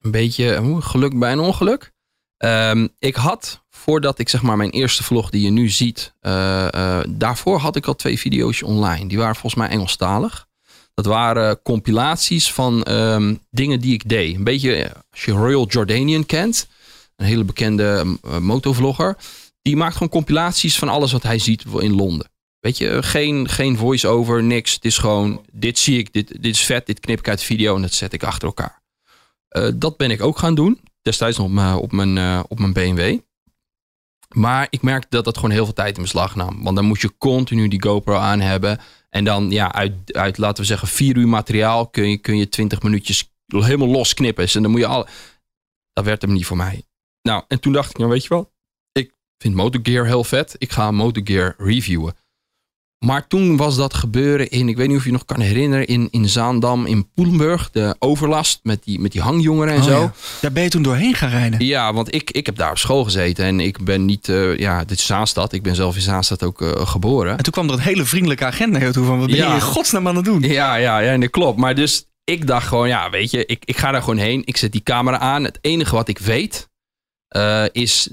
een 0.00 0.10
beetje 0.10 0.78
geluk 0.80 1.18
bij 1.18 1.32
een 1.32 1.40
ongeluk. 1.40 1.92
Ehm, 2.38 2.86
ik 2.98 3.14
had, 3.14 3.62
voordat 3.70 4.18
ik 4.18 4.28
zeg 4.28 4.42
maar 4.42 4.56
mijn 4.56 4.70
eerste 4.70 5.02
vlog 5.02 5.30
die 5.30 5.42
je 5.42 5.50
nu 5.50 5.68
ziet, 5.68 6.12
eh, 6.20 6.72
eh, 6.72 7.04
daarvoor 7.08 7.58
had 7.58 7.76
ik 7.76 7.86
al 7.86 7.96
twee 7.96 8.18
video's 8.18 8.62
online. 8.62 9.08
Die 9.08 9.18
waren 9.18 9.34
volgens 9.36 9.62
mij 9.62 9.68
Engelstalig. 9.68 10.46
Dat 10.94 11.06
waren 11.06 11.62
compilaties 11.62 12.52
van 12.52 12.82
ehm, 12.82 13.34
dingen 13.50 13.80
die 13.80 13.92
ik 13.92 14.08
deed. 14.08 14.34
Een 14.34 14.44
beetje, 14.44 14.74
eh, 14.74 14.90
als 15.10 15.24
je 15.24 15.32
Royal 15.32 15.66
Jordanian 15.66 16.26
kent, 16.26 16.68
een 17.16 17.26
hele 17.26 17.44
bekende 17.44 18.18
motovlogger. 18.40 19.16
Die 19.62 19.76
maakt 19.76 19.92
gewoon 19.92 20.08
compilaties 20.08 20.78
van 20.78 20.88
alles 20.88 21.12
wat 21.12 21.22
hij 21.22 21.38
ziet 21.38 21.64
in 21.78 21.94
Londen. 21.94 22.30
Weet 22.60 22.78
je, 22.78 23.02
geen, 23.02 23.48
geen 23.48 23.76
voice-over, 23.76 24.42
niks. 24.42 24.74
Het 24.74 24.84
is 24.84 24.98
gewoon, 24.98 25.44
dit 25.52 25.78
zie 25.78 25.98
ik, 25.98 26.12
dit, 26.12 26.28
dit 26.28 26.54
is 26.54 26.64
vet, 26.64 26.86
dit 26.86 27.00
knip 27.00 27.18
ik 27.18 27.28
uit 27.28 27.38
de 27.38 27.44
video 27.44 27.76
en 27.76 27.82
dat 27.82 27.92
zet 27.92 28.12
ik 28.12 28.22
achter 28.22 28.48
elkaar. 28.48 28.82
Dat 29.74 29.96
ben 29.96 30.10
ik 30.10 30.22
ook 30.22 30.38
gaan 30.38 30.54
doen. 30.54 30.80
Destijds 31.02 31.36
nog 31.36 31.46
op 31.46 31.52
mijn, 31.52 31.76
op 31.76 31.92
mijn, 31.92 32.18
eh, 32.18 32.40
op 32.48 32.58
mijn 32.58 32.72
BMW. 32.72 33.18
Maar 34.34 34.66
ik 34.70 34.82
merkte 34.82 35.08
dat 35.10 35.24
dat 35.24 35.36
gewoon 35.36 35.50
heel 35.50 35.64
veel 35.64 35.74
tijd 35.74 35.96
in 35.96 36.02
beslag 36.02 36.34
nam. 36.34 36.62
Want 36.62 36.76
dan 36.76 36.84
moet 36.84 37.00
je 37.00 37.18
continu 37.18 37.68
die 37.68 37.82
GoPro 37.82 38.16
aan 38.16 38.40
hebben. 38.40 38.78
En 39.10 39.24
dan 39.24 39.50
ja, 39.50 39.72
uit, 39.72 40.12
uit 40.12 40.38
laten 40.38 40.62
we 40.62 40.68
zeggen, 40.68 40.88
vier 40.88 41.16
uur 41.16 41.28
materiaal 41.28 41.88
kun 41.88 42.10
je, 42.10 42.18
kun 42.18 42.36
je 42.36 42.48
20 42.48 42.82
minuutjes 42.82 43.32
helemaal 43.46 43.88
los 43.88 44.14
knippen. 44.14 44.48
En 44.52 44.62
dan 44.62 44.70
moet 44.70 44.80
je 44.80 44.86
al. 44.86 45.06
Dat 45.92 46.04
werd 46.04 46.22
hem 46.22 46.32
niet 46.32 46.46
voor 46.46 46.56
mij. 46.56 46.82
Nou, 47.22 47.44
en 47.48 47.60
toen 47.60 47.72
dacht 47.72 47.90
ik, 47.90 47.98
nou 47.98 48.10
weet 48.10 48.22
je 48.22 48.28
wel, 48.28 48.52
ik 48.92 49.14
vind 49.38 49.54
motorgear 49.54 50.06
heel 50.06 50.24
vet. 50.24 50.54
Ik 50.58 50.72
ga 50.72 50.90
motorgear 50.90 51.54
reviewen. 51.58 52.16
Maar 52.98 53.26
toen 53.26 53.56
was 53.56 53.76
dat 53.76 53.94
gebeuren 53.94 54.50
in, 54.50 54.68
ik 54.68 54.76
weet 54.76 54.88
niet 54.88 54.96
of 54.96 55.04
je 55.04 55.12
nog 55.12 55.24
kan 55.24 55.40
herinneren, 55.40 55.86
in, 55.86 56.08
in 56.10 56.28
Zaandam, 56.28 56.86
in 56.86 57.08
Poelenburg. 57.14 57.70
De 57.72 57.96
overlast 57.98 58.60
met 58.62 58.84
die, 58.84 59.00
met 59.00 59.12
die 59.12 59.20
hangjongeren 59.20 59.74
en 59.74 59.80
Oh, 59.80 59.86
zo. 59.86 60.00
ja. 60.00 60.12
Daar 60.40 60.52
ben 60.52 60.62
je 60.62 60.68
toen 60.68 60.82
doorheen 60.82 61.14
gaan 61.14 61.28
rijden. 61.30 61.64
Ja, 61.66 61.92
want 61.92 62.14
ik, 62.14 62.30
ik 62.30 62.46
heb 62.46 62.56
daar 62.56 62.70
op 62.70 62.78
school 62.78 63.04
gezeten 63.04 63.44
en 63.44 63.60
ik 63.60 63.84
ben 63.84 64.04
niet, 64.04 64.28
eh, 64.28 64.56
ja, 64.58 64.84
dit 64.84 64.98
is 64.98 65.06
Zaanstad. 65.06 65.52
Ik 65.52 65.62
ben 65.62 65.74
zelf 65.74 65.94
in 65.94 66.00
Zaanstad 66.00 66.42
ook 66.42 66.62
eh, 66.62 66.86
geboren. 66.86 67.36
En 67.36 67.42
toen 67.42 67.52
kwam 67.52 67.66
er 67.68 67.72
een 67.72 67.80
hele 67.80 68.04
vriendelijke 68.04 68.44
agent 68.44 68.72
naar 68.72 68.84
je 68.84 68.90
toe 68.92 69.06
van... 69.06 69.18
wat 69.18 69.26
ben 69.28 69.36
Ja. 69.36 69.48
je 69.48 69.54
in 69.54 69.60
godsnaam 69.60 70.08
aan 70.08 70.16
het 70.16 70.24
doen? 70.24 70.42
Ja, 70.42 70.74
ja, 70.74 70.98
ja, 70.98 71.16
dat 71.18 71.30
klopt. 71.30 71.58
Maar 71.58 71.74
dus 71.74 72.06
ik 72.24 72.46
dacht 72.46 72.66
gewoon, 72.66 72.88
ja, 72.88 73.10
weet 73.10 73.30
je, 73.30 73.46
ik, 73.46 73.62
ik 73.64 73.76
ga 73.76 73.90
daar 73.90 74.00
gewoon 74.02 74.18
heen. 74.18 74.42
Ik 74.44 74.56
zet 74.56 74.72
die 74.72 74.82
camera 74.82 75.18
aan. 75.18 75.44
Het 75.44 75.58
enige 75.60 75.94
wat 75.94 76.08
ik 76.08 76.18
weet 76.18 76.68
eh, 77.28 77.64
is, 77.72 78.08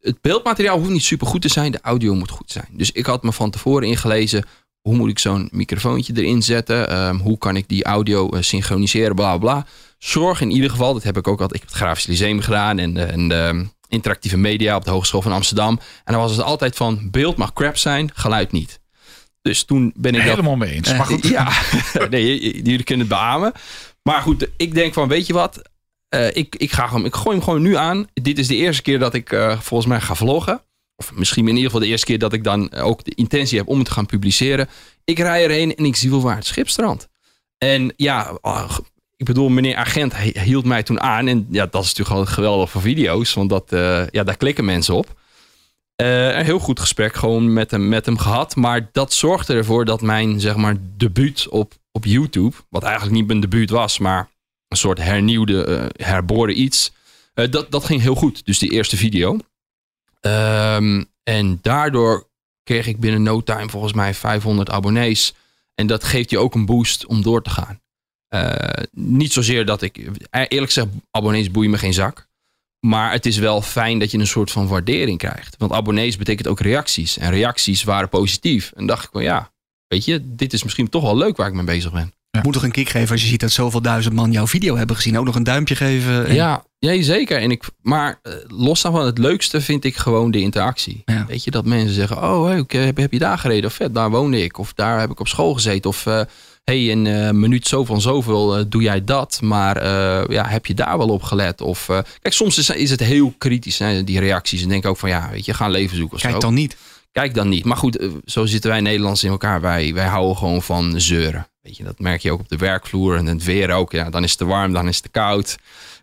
het 0.00 0.20
beeldmateriaal 0.20 0.78
hoeft 0.78 0.90
niet 0.90 1.02
super 1.02 1.26
goed 1.26 1.42
te 1.42 1.48
zijn. 1.48 1.72
De 1.72 1.80
audio 1.80 2.14
moet 2.14 2.30
goed 2.30 2.50
zijn. 2.50 2.68
Dus 2.70 2.92
ik 2.92 3.06
had 3.06 3.22
me 3.22 3.32
van 3.32 3.50
tevoren 3.50 3.88
ingelezen, 3.88 4.44
hoe 4.80 4.96
moet 4.96 5.10
ik 5.10 5.18
zo'n 5.18 5.48
microfoontje 5.52 6.12
erin 6.16 6.42
zetten? 6.42 6.88
Ehm, 6.88 7.16
hoe 7.16 7.38
kan 7.38 7.56
ik 7.56 7.68
die 7.68 7.84
audio 7.84 8.28
eh, 8.28 8.42
synchroniseren, 8.42 9.14
bla, 9.14 9.38
bla. 9.38 9.66
Zorg 9.98 10.40
in 10.40 10.50
ieder 10.50 10.70
geval, 10.70 10.92
dat 10.92 11.02
heb 11.02 11.16
ik 11.16 11.28
ook 11.28 11.40
altijd, 11.40 11.62
ik 11.62 11.68
heb 11.68 11.76
het 11.76 11.78
Grafisch 11.84 12.06
Lyceum 12.06 12.40
gedaan 12.40 12.78
en, 12.78 13.10
en 13.10 13.28
de 13.28 13.66
interactieve 13.88 14.36
media 14.36 14.76
op 14.76 14.84
de 14.84 14.90
Hogeschool 14.90 15.22
van 15.22 15.32
Amsterdam. 15.32 15.80
En 16.04 16.12
dan 16.12 16.22
was 16.22 16.30
het 16.30 16.42
altijd 16.42 16.76
van, 16.76 17.10
beeld 17.10 17.36
mag 17.36 17.52
crap 17.52 17.76
zijn, 17.76 18.10
geluid 18.14 18.52
niet. 18.52 18.80
Dus 19.42 19.64
toen 19.64 19.92
ben 19.96 20.14
ik 20.14 20.20
dat 20.20 20.30
Helemaal 20.30 20.56
mee 20.56 20.72
eens. 20.72 20.96
Maar 20.96 21.06
goed, 21.12 21.26
ja, 21.26 21.52
nee, 22.10 22.62
jullie 22.62 22.84
kunnen 22.84 23.06
het 23.06 23.16
beamen. 23.16 23.52
Maar 24.02 24.22
goed, 24.22 24.48
ik 24.56 24.74
denk 24.74 24.94
van, 24.94 25.08
weet 25.08 25.26
je 25.26 25.32
wat? 25.32 25.69
Eh, 26.10 26.36
ik, 26.36 26.56
ik, 26.56 26.72
ga 26.72 26.86
gewoon, 26.86 27.04
ik 27.04 27.14
gooi 27.14 27.36
hem 27.36 27.44
gewoon 27.44 27.62
nu 27.62 27.76
aan. 27.76 28.06
Dit 28.12 28.38
is 28.38 28.46
de 28.46 28.56
eerste 28.56 28.82
keer 28.82 28.98
dat 28.98 29.14
ik 29.14 29.32
eh, 29.32 29.60
volgens 29.60 29.88
mij 29.88 30.00
ga 30.00 30.14
vloggen. 30.14 30.62
Of 30.96 31.12
misschien 31.14 31.44
in 31.48 31.54
ieder 31.54 31.64
geval 31.64 31.80
de 31.80 31.86
eerste 31.86 32.06
keer 32.06 32.18
dat 32.18 32.32
ik 32.32 32.44
dan 32.44 32.72
ook 32.72 33.04
de 33.04 33.14
intentie 33.14 33.58
heb 33.58 33.68
om 33.68 33.78
het 33.78 33.86
te 33.86 33.92
gaan 33.92 34.06
publiceren. 34.06 34.68
Ik 35.04 35.18
rij 35.18 35.44
erheen 35.44 35.74
en 35.76 35.84
ik 35.84 35.96
zie 35.96 36.10
wel 36.10 36.20
waar 36.22 36.36
het 36.36 36.46
schip 36.46 36.68
strandt. 36.68 37.08
En 37.58 37.92
ja, 37.96 38.38
ah, 38.40 38.78
ik 39.16 39.26
bedoel, 39.26 39.48
meneer 39.48 39.76
agent 39.76 40.16
hi- 40.16 40.40
hield 40.40 40.64
mij 40.64 40.82
toen 40.82 41.00
aan. 41.00 41.26
En 41.26 41.46
ja, 41.50 41.66
dat 41.66 41.82
is 41.82 41.88
natuurlijk 41.88 42.08
gewoon 42.08 42.28
geweldig 42.28 42.70
voor 42.70 42.80
video's. 42.80 43.34
Want 43.34 43.50
dat, 43.50 43.72
eh, 43.72 44.06
ja, 44.10 44.24
daar 44.24 44.36
klikken 44.36 44.64
mensen 44.64 44.94
op. 44.94 45.18
Eh, 45.96 46.36
een 46.36 46.44
heel 46.44 46.58
goed 46.58 46.80
gesprek 46.80 47.14
gewoon 47.14 47.52
met 47.52 47.70
hem, 47.70 47.88
met 47.88 48.06
hem 48.06 48.18
gehad. 48.18 48.56
Maar 48.56 48.88
dat 48.92 49.12
zorgde 49.12 49.54
ervoor 49.54 49.84
dat 49.84 50.02
mijn 50.02 50.40
zeg 50.40 50.56
maar, 50.56 50.76
debuut 50.96 51.48
op, 51.48 51.74
op 51.92 52.04
YouTube, 52.04 52.56
wat 52.68 52.82
eigenlijk 52.82 53.14
niet 53.14 53.26
mijn 53.26 53.40
debuut 53.40 53.70
was, 53.70 53.98
maar 53.98 54.28
een 54.70 54.76
soort 54.76 54.98
hernieuwde, 54.98 55.64
eh, 55.64 56.06
herboren 56.06 56.60
iets, 56.60 56.92
eh, 57.34 57.50
dat, 57.50 57.70
dat 57.70 57.84
ging 57.84 58.00
heel 58.00 58.14
goed. 58.14 58.46
Dus 58.46 58.58
die 58.58 58.70
eerste 58.70 58.96
video. 58.96 59.38
Ehm, 60.20 61.04
en 61.22 61.58
daardoor 61.62 62.28
kreeg 62.62 62.86
ik 62.86 63.00
binnen 63.00 63.22
no 63.22 63.42
time 63.42 63.68
volgens 63.68 63.92
mij 63.92 64.14
500 64.14 64.70
abonnees. 64.70 65.34
En 65.74 65.86
dat 65.86 66.04
geeft 66.04 66.30
je 66.30 66.38
ook 66.38 66.54
een 66.54 66.66
boost 66.66 67.06
om 67.06 67.22
door 67.22 67.42
te 67.42 67.50
gaan. 67.50 67.80
Eh, 68.28 68.84
niet 68.92 69.32
zozeer 69.32 69.64
dat 69.64 69.82
ik, 69.82 69.96
eerlijk 70.30 70.72
gezegd, 70.72 70.88
abonnees 71.10 71.50
boeien 71.50 71.70
me 71.70 71.78
geen 71.78 71.94
zak. 71.94 72.28
Maar 72.86 73.12
het 73.12 73.26
is 73.26 73.38
wel 73.38 73.62
fijn 73.62 73.98
dat 73.98 74.10
je 74.10 74.18
een 74.18 74.26
soort 74.26 74.50
van 74.50 74.68
waardering 74.68 75.18
krijgt. 75.18 75.56
Want 75.58 75.72
abonnees 75.72 76.16
betekent 76.16 76.48
ook 76.48 76.60
reacties. 76.60 77.18
En 77.18 77.30
reacties 77.30 77.82
waren 77.82 78.08
positief. 78.08 78.72
En 78.76 78.86
dacht 78.86 79.04
ik 79.04 79.10
van 79.12 79.22
ja, 79.22 79.52
weet 79.86 80.04
je, 80.04 80.34
dit 80.34 80.52
is 80.52 80.62
misschien 80.62 80.88
toch 80.88 81.02
wel 81.02 81.16
leuk 81.16 81.36
waar 81.36 81.48
ik 81.48 81.54
mee 81.54 81.64
bezig 81.64 81.92
ben. 81.92 82.12
Moet 82.42 82.52
toch 82.52 82.62
een 82.62 82.70
kick 82.70 82.88
geven 82.88 83.10
als 83.10 83.22
je 83.22 83.26
ziet 83.28 83.40
dat 83.40 83.50
zoveel 83.50 83.80
duizend 83.82 84.14
man 84.14 84.32
jouw 84.32 84.46
video 84.46 84.76
hebben 84.76 84.96
gezien. 84.96 85.18
Ook 85.18 85.24
nog 85.24 85.34
een 85.34 85.42
duimpje 85.44 85.76
geven. 85.76 86.26
En- 86.26 86.34
Ja, 86.34 86.64
ja 86.78 87.02
zeker. 87.02 87.38
En 87.40 87.50
ik, 87.50 87.64
maar 87.82 88.18
eh, 88.22 88.32
los 88.46 88.82
daarvan, 88.82 89.06
het 89.06 89.18
leukste 89.18 89.60
vind 89.60 89.84
ik 89.84 89.96
gewoon 89.96 90.30
de 90.30 90.40
interactie. 90.40 91.02
Ja. 91.04 91.24
Weet 91.28 91.44
je, 91.44 91.50
dat 91.50 91.64
mensen 91.64 91.94
zeggen, 91.94 92.16
oh, 92.16 92.44
hey, 92.44 92.64
heb, 92.68 92.96
heb 92.96 93.12
je 93.12 93.18
daar 93.18 93.38
gereden? 93.38 93.64
Of 93.64 93.74
vet, 93.74 93.94
daar 93.94 94.10
woonde 94.10 94.42
ik. 94.42 94.58
Of 94.58 94.72
daar 94.74 95.00
heb 95.00 95.10
ik 95.10 95.20
op 95.20 95.28
school 95.28 95.54
gezeten. 95.54 95.90
Of 95.90 96.06
eh 96.06 96.20
hey, 96.64 96.84
in 96.86 97.06
eh 97.06 97.30
minuut 97.30 97.66
zoveel 97.66 97.94
en 97.94 98.00
zoveel 98.00 98.68
doe 98.68 98.82
jij 98.82 99.04
dat. 99.04 99.38
Maar 99.42 99.82
ja, 100.32 100.46
heb 100.48 100.66
je 100.66 100.74
daar 100.74 100.98
wel 100.98 101.08
op 101.08 101.22
gelet? 101.22 101.60
Of, 101.60 101.86
kijk, 102.20 102.34
soms 102.34 102.58
is, 102.58 102.70
is 102.70 102.90
het 102.90 103.00
heel 103.00 103.34
kritisch, 103.38 103.78
hè, 103.78 104.04
die 104.04 104.20
reacties. 104.20 104.62
En 104.62 104.68
denk 104.68 104.86
ook 104.86 104.96
van, 104.96 105.08
ja, 105.08 105.28
weet 105.32 105.44
je, 105.44 105.54
ga 105.54 105.64
een 105.64 105.70
leven 105.70 105.96
zoeken 105.96 106.18
Kijk 106.18 106.32
zo. 106.32 106.38
dan 106.40 106.54
niet. 106.54 106.76
Kijk 107.12 107.34
dan 107.34 107.48
niet. 107.48 107.64
Maar 107.64 107.76
goed, 107.76 107.98
zo 108.24 108.46
zitten 108.46 108.70
wij 108.70 108.80
Nederlands 108.80 109.24
in 109.24 109.30
elkaar. 109.30 109.60
Wij, 109.60 109.94
wij 109.94 110.06
houden 110.06 110.36
gewoon 110.36 110.62
van 110.62 111.00
zeuren. 111.00 111.46
Weet 111.62 111.76
je, 111.76 111.84
dat 111.84 111.98
merk 111.98 112.20
je 112.22 112.32
ook 112.32 112.40
op 112.40 112.48
de 112.48 112.56
werkvloer 112.56 113.16
en 113.16 113.26
het 113.26 113.44
weer 113.44 113.70
ook. 113.70 113.92
Ja, 113.92 114.10
dan 114.10 114.22
is 114.22 114.30
het 114.30 114.38
te 114.38 114.44
warm, 114.44 114.72
dan 114.72 114.88
is 114.88 114.94
het 114.94 115.04
te 115.04 115.10
koud. 115.10 115.56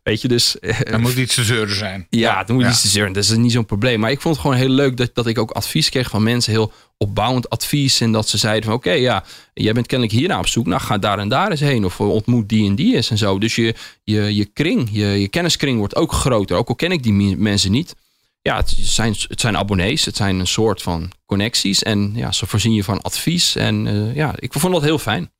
Weet 0.04 0.22
je, 0.22 0.28
dus... 0.28 0.60
Er 0.60 1.00
moet 1.00 1.16
iets 1.16 1.36
te 1.36 1.44
zeuren 1.44 1.76
zijn. 1.76 2.08
Ja, 2.24 2.38
het 2.38 2.48
moet 2.48 2.62
Ja. 2.64 2.70
iets 2.70 2.82
te 2.82 2.88
zeuren. 2.88 3.14
Dat 3.14 3.24
is 3.24 3.30
niet 3.30 3.52
zo'n 3.52 3.66
probleem. 3.66 4.00
Maar 4.00 4.12
ik 4.12 4.22
vond 4.22 4.36
het 4.36 4.44
gewoon 4.44 4.60
heel 4.60 4.70
leuk 4.70 4.98
dat, 4.98 5.16
dat 5.16 5.28
ik 5.28 5.38
ook 5.38 5.52
advies 5.52 5.90
kreeg 5.90 6.10
van 6.10 6.24
mensen. 6.24 6.52
Heel 6.52 6.72
opbouwend 6.98 7.50
advies. 7.50 8.02
En 8.02 8.12
dat 8.12 8.30
ze 8.30 8.38
zeiden 8.38 8.64
van 8.64 8.74
oké, 8.74 8.92
ja, 8.92 9.24
jij 9.54 9.74
bent 9.74 9.88
kennelijk 9.88 10.18
hierna 10.18 10.40
op 10.40 10.48
zoek. 10.48 10.66
Nou, 10.66 10.82
ga 10.82 10.98
daar 10.98 11.20
en 11.20 11.30
daar 11.30 11.52
eens 11.52 11.60
heen. 11.60 11.86
Of 11.86 12.00
eh, 12.00 12.10
ontmoet 12.10 12.50
die 12.50 12.70
en 12.70 12.76
die 12.76 12.96
eens 12.96 13.10
en 13.10 13.18
zo. 13.18 13.40
Dus 13.40 13.56
je, 13.56 13.76
je, 14.04 14.36
je 14.36 14.46
kring, 14.46 14.90
je, 14.92 15.06
je 15.06 15.28
kenniskring 15.28 15.78
wordt 15.78 15.96
ook 15.96 16.12
groter. 16.12 16.58
Ook 16.58 16.68
al 16.70 16.76
ken 16.76 16.92
ik 16.92 17.04
die 17.04 17.38
mensen 17.38 17.72
niet. 17.72 17.96
Ja, 18.42 18.56
het 18.58 18.76
zijn, 18.80 19.16
het 19.28 19.42
zijn 19.42 19.58
abonnees. 19.58 20.06
Het 20.06 20.16
zijn 20.16 20.40
een 20.40 20.48
soort 20.48 20.82
van 20.82 21.12
connecties. 21.26 21.84
En 21.84 22.12
ja, 22.16 22.32
ze 22.32 22.46
voorzien 22.46 22.74
je 22.74 22.84
van 22.84 23.02
advies. 23.02 23.56
En 23.56 23.88
eh, 23.88 24.16
ja, 24.16 24.34
ik 24.40 24.54
vond 24.54 24.74
dat 24.74 24.84
heel 24.84 25.00
fijn. 25.00 25.32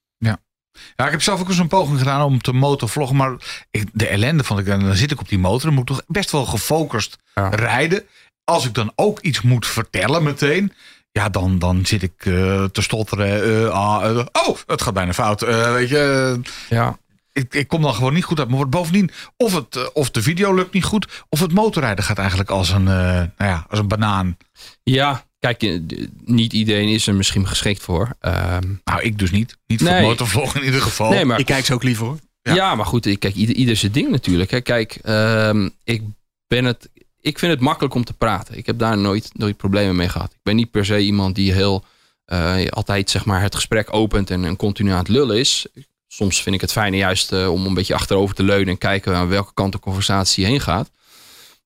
Ja, 0.96 1.06
ik 1.06 1.12
heb 1.12 1.22
zelf 1.22 1.40
ook 1.40 1.48
eens 1.50 1.58
een 1.58 1.68
poging 1.68 1.98
gedaan 1.98 2.22
om 2.22 2.42
te 2.42 2.54
motorvloggen. 2.54 3.18
Maar 3.18 3.36
ik, 3.72 3.90
de 3.94 4.08
ellende 4.08 4.44
vond 4.44 4.60
ik, 4.60 4.66
dan 4.66 4.96
zit 4.96 5.12
ik 5.12 5.20
op 5.20 5.30
die 5.30 5.40
motor. 5.40 5.62
Dan 5.62 5.74
moet 5.74 5.90
ik 5.90 5.96
toch 5.96 6.06
best 6.08 6.32
wel 6.32 6.46
gefocust 6.46 7.18
Ja. 7.36 7.50
rijden. 7.50 8.04
Als 8.44 8.66
ik 8.66 8.74
dan 8.74 8.92
ook 8.96 9.20
iets 9.20 9.42
moet 9.42 9.68
vertellen 9.68 10.24
meteen. 10.24 10.74
Ja, 11.12 11.30
dan, 11.30 11.60
dan 11.60 11.86
zit 11.86 12.04
ik 12.04 12.26
eh, 12.26 12.64
te 12.64 12.82
stotteren. 12.82 13.44
eh, 13.66 13.70
ah, 13.70 14.10
eh, 14.20 14.26
oh, 14.48 14.58
het 14.66 14.82
gaat 14.82 14.94
bijna 14.94 15.14
fout. 15.14 15.40
Weet 15.42 15.90
je, 15.90 16.40
Ja, 16.70 16.98
ik, 17.34 17.54
ik 17.54 17.68
kom 17.68 17.82
dan 17.82 17.94
gewoon 17.94 18.14
niet 18.14 18.24
goed 18.24 18.40
uit. 18.40 18.50
Maar 18.50 18.70
bovendien, 18.70 19.12
of, 19.38 19.54
het, 19.54 19.94
of 19.94 20.12
de 20.12 20.22
video 20.22 20.54
lukt 20.54 20.74
niet 20.74 20.84
goed. 20.84 21.24
Of 21.30 21.40
het 21.40 21.54
motorrijden 21.54 22.04
gaat 22.04 22.18
eigenlijk 22.18 22.50
als 22.50 22.70
een, 22.70 22.84
nou 22.84 23.30
ja, 23.38 23.66
als 23.70 23.80
een 23.80 23.88
banaan. 23.88 24.38
ja 24.84 25.26
kijk, 25.40 25.64
eh, 25.64 25.80
niet 26.26 26.54
iedereen 26.54 26.88
is 26.88 27.08
er 27.08 27.16
misschien 27.16 27.48
geschikt 27.48 27.82
voor. 27.84 28.10
Ehm, 28.20 28.74
Nou, 28.84 29.02
ik 29.02 29.20
dus 29.20 29.32
niet. 29.32 29.58
Niet 29.68 29.82
voor 29.82 29.90
Nee. 29.90 30.02
motorvloggen 30.02 30.60
in 30.60 30.66
ieder 30.66 30.82
geval. 30.82 31.10
nee, 31.10 31.26
maar 31.26 31.40
Ik 31.40 31.46
kijk 31.46 31.66
ze 31.66 31.74
ook 31.74 31.84
liever 31.84 32.06
hoor. 32.06 32.20
Ja. 32.42 32.54
Ja, 32.54 32.76
maar 32.76 32.86
goed, 32.86 33.06
ik- 33.06 33.20
kijk, 33.20 33.36
ieder, 33.36 33.56
ieder 33.56 33.76
zijn 33.76 33.92
ding 33.92 34.10
natuurlijk. 34.10 34.52
Hè. 34.52 34.62
Kijk, 34.62 34.96
ehm, 35.04 35.70
ik 35.84 36.02
ben 36.48 36.66
het. 36.66 36.90
Ik 37.22 37.40
vind 37.40 37.52
het 37.52 37.62
makkelijk 37.62 37.94
om 37.94 38.04
te 38.04 38.14
praten. 38.14 38.58
Ik 38.58 38.66
heb 38.66 38.80
daar 38.80 38.98
nooit, 38.98 39.30
nooit 39.34 39.58
problemen 39.58 39.96
mee 39.96 40.10
gehad. 40.10 40.32
Ik 40.32 40.40
ben 40.44 40.56
niet 40.56 40.72
per 40.72 40.86
se 40.86 41.00
iemand 41.00 41.36
die 41.36 41.54
heel 41.54 41.84
eh, 42.26 42.68
altijd 42.70 43.10
zeg 43.10 43.26
maar, 43.26 43.42
het 43.42 43.56
gesprek 43.56 43.94
opent 43.94 44.30
en, 44.30 44.46
en 44.46 44.56
continu 44.56 44.92
aan 44.92 44.98
het 44.98 45.08
lullen 45.08 45.38
is. 45.38 45.66
Soms 46.08 46.42
vind 46.42 46.56
ik 46.56 46.62
het 46.62 46.72
fijner 46.72 47.00
juist 47.00 47.32
eh, 47.32 47.52
om 47.52 47.66
een 47.66 47.74
beetje 47.74 47.94
achterover 47.94 48.36
te 48.36 48.44
leunen 48.44 48.68
en 48.68 48.78
kijken 48.78 49.16
aan 49.16 49.28
welke 49.28 49.54
kant 49.54 49.72
de 49.72 49.80
conversatie 49.80 50.46
heen 50.46 50.62
gaat. 50.62 50.90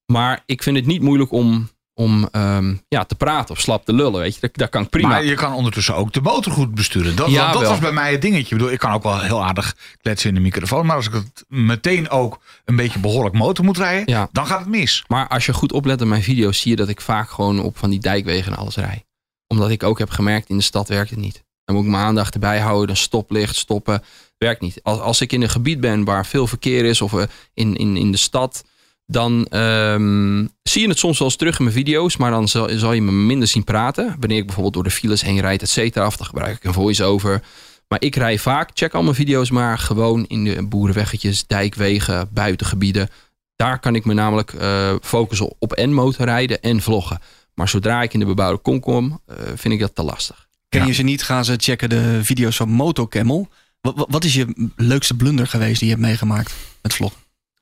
Maar 0.06 0.44
ik 0.46 0.64
vind 0.64 0.76
het 0.78 0.86
niet 0.86 1.02
moeilijk 1.02 1.32
om, 1.32 1.70
om 1.94 2.28
ehm, 2.32 2.76
ja, 2.88 3.04
te 3.04 3.16
praten 3.16 3.56
of 3.56 3.62
slap 3.62 3.86
te 3.86 3.94
lullen. 3.94 4.20
Weet 4.22 4.34
je. 4.36 4.42
Dat, 4.42 4.50
dat 4.54 4.70
kan 4.70 4.84
ik 4.84 4.90
prima. 4.90 5.08
Maar 5.08 5.24
je 5.24 5.36
kan 5.36 5.54
ondertussen 5.54 5.96
ook 5.96 6.14
de 6.14 6.22
motor 6.22 6.54
goed 6.54 6.74
besturen. 6.76 7.16
Dat, 7.16 7.30
Ja, 7.30 7.52
dat 7.52 7.68
was 7.68 7.80
bij 7.80 7.92
mij 7.92 8.12
het 8.12 8.22
dingetje. 8.22 8.44
Ik 8.44 8.50
bedoel, 8.50 8.72
ik 8.72 8.80
kan 8.80 8.92
ook 8.94 9.04
wel 9.04 9.20
heel 9.20 9.44
aardig 9.44 9.76
kletsen 10.02 10.30
in 10.30 10.36
de 10.36 10.42
microfoon. 10.42 10.86
Maar 10.86 10.96
als 10.96 11.08
ik 11.08 11.14
het 11.14 11.46
meteen 11.48 12.10
ook 12.10 12.40
een 12.66 12.76
beetje 12.76 13.00
behoorlijk 13.00 13.36
motor 13.36 13.66
moet 13.66 13.78
rijden, 13.78 14.04
Ja. 14.14 14.30
dan 14.32 14.48
gaat 14.48 14.60
het 14.60 14.70
mis. 14.70 15.04
Maar 15.08 15.28
als 15.28 15.46
je 15.46 15.54
goed 15.54 15.72
oplet 15.72 16.02
in 16.02 16.08
mijn 16.08 16.24
video's, 16.24 16.60
zie 16.60 16.72
je 16.72 16.78
dat 16.78 16.90
ik 16.90 17.02
vaak 17.02 17.30
gewoon 17.30 17.60
op 17.60 17.78
van 17.78 17.90
die 17.90 18.00
dijkwegen 18.00 18.52
en 18.52 18.58
alles 18.58 18.76
rij. 18.76 19.04
Omdat 19.48 19.70
ik 19.70 19.84
ook 19.84 20.00
heb 20.00 20.10
gemerkt, 20.10 20.50
in 20.50 20.58
de 20.58 20.64
stad 20.64 20.88
werkt 20.88 21.10
het 21.10 21.20
niet. 21.20 21.44
Dan 21.66 21.76
moet 21.76 21.86
ik 21.86 21.92
mijn 21.92 22.04
aandacht 22.04 22.34
erbij 22.34 22.60
houden, 22.60 22.88
dan 22.88 22.96
stoplicht, 22.96 23.56
stoppen. 23.56 24.04
Werkt 24.38 24.62
niet. 24.62 24.80
Als, 24.84 25.00
als 25.00 25.22
ik 25.22 25.32
in 25.32 25.42
een 25.42 25.50
gebied 25.50 25.80
ben 25.80 26.04
waar 26.04 26.26
veel 26.26 26.48
verkeer 26.48 26.86
is 26.86 27.02
of 27.02 27.14
eh, 27.14 27.24
in, 27.54 27.76
in, 27.76 27.98
in 27.98 28.12
de 28.12 28.18
stad, 28.18 28.64
dan 29.06 29.46
ehm, 29.50 30.46
zie 30.64 30.82
je 30.82 30.88
het 30.88 31.00
soms 31.00 31.18
wel 31.20 31.28
eens 31.28 31.38
terug 31.38 31.58
in 31.58 31.64
mijn 31.64 31.76
video's, 31.76 32.18
maar 32.18 32.32
dan 32.32 32.48
zal, 32.48 32.70
zal 32.70 32.94
je 32.94 33.02
me 33.02 33.12
minder 33.12 33.48
zien 33.48 33.64
praten. 33.64 34.16
Wanneer 34.20 34.38
ik 34.38 34.46
bijvoorbeeld 34.46 34.74
door 34.74 34.84
de 34.84 34.92
files 34.92 35.22
heen 35.22 35.40
rijd, 35.40 35.62
et 35.62 35.70
cetera, 35.70 36.06
of 36.06 36.18
dan 36.18 36.26
gebruik 36.28 36.56
ik 36.56 36.64
een 36.64 36.74
voice-over. 36.74 37.42
Maar 37.88 38.02
ik 38.02 38.16
rij 38.16 38.38
vaak, 38.40 38.70
check 38.74 38.94
al 38.94 39.04
mijn 39.04 39.16
video's 39.16 39.50
maar 39.50 39.78
gewoon 39.78 40.26
in 40.28 40.44
de 40.44 40.68
boerenweggetjes, 40.68 41.48
dijkwegen, 41.48 42.30
buitengebieden. 42.34 43.10
Daar 43.56 43.80
kan 43.80 43.96
ik 43.96 44.06
me 44.06 44.14
namelijk 44.14 44.54
eh, 44.54 44.94
focussen 45.02 45.54
op 45.60 45.74
en 45.74 45.94
motorrijden 45.94 46.62
en 46.62 46.82
vloggen. 46.82 47.20
Maar 47.54 47.70
zodra 47.70 48.02
ik 48.02 48.14
in 48.14 48.20
de 48.20 48.26
bebouwde 48.26 48.58
kom 48.62 48.80
kom, 48.80 49.22
eh, 49.26 49.36
vind 49.56 49.74
ik 49.74 49.80
dat 49.80 49.96
te 49.96 50.04
lastig. 50.04 50.48
Ken 50.70 50.82
Ja. 50.82 50.88
je 50.88 50.94
ze 50.94 51.04
niet, 51.04 51.24
gaan 51.24 51.46
ze 51.46 51.54
checken 51.58 51.90
de 51.90 52.20
video's 52.24 52.56
van 52.56 52.70
Motocamel. 52.70 53.48
Wat, 53.82 53.96
wat- 53.96 54.08
wat 54.10 54.24
is 54.24 54.34
je 54.34 54.70
leukste 54.76 55.14
blunder 55.16 55.48
geweest 55.48 55.80
die 55.80 55.88
je 55.90 55.94
hebt 55.96 56.06
meegemaakt 56.08 56.54
met 56.82 56.94
vlog? 56.94 57.14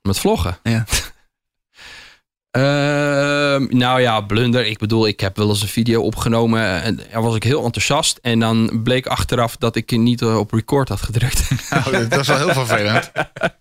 Met 0.02 0.18
vloggen? 0.18 0.58
Ja. 0.62 0.84
Ehm, 2.50 3.66
nou 3.68 4.00
ja, 4.00 4.20
blunder. 4.20 4.66
Ik 4.66 4.78
bedoel, 4.78 5.06
ik 5.06 5.20
heb 5.20 5.36
wel 5.36 5.48
eens 5.48 5.62
een 5.62 5.68
video 5.68 6.02
opgenomen. 6.02 6.82
En 6.82 7.00
daar 7.12 7.22
was 7.22 7.34
ik 7.34 7.42
heel 7.42 7.64
enthousiast. 7.64 8.18
En 8.22 8.38
dan 8.38 8.80
bleek 8.82 9.06
achteraf 9.06 9.56
dat 9.56 9.76
ik 9.76 9.90
niet 9.90 10.24
op 10.24 10.52
record 10.52 10.88
had 10.88 11.00
gedrukt. 11.00 11.48
Nou, 11.70 12.08
dat 12.08 12.20
is 12.20 12.26
wel 12.26 12.36
heel 12.36 12.66
vervelend. 12.66 13.10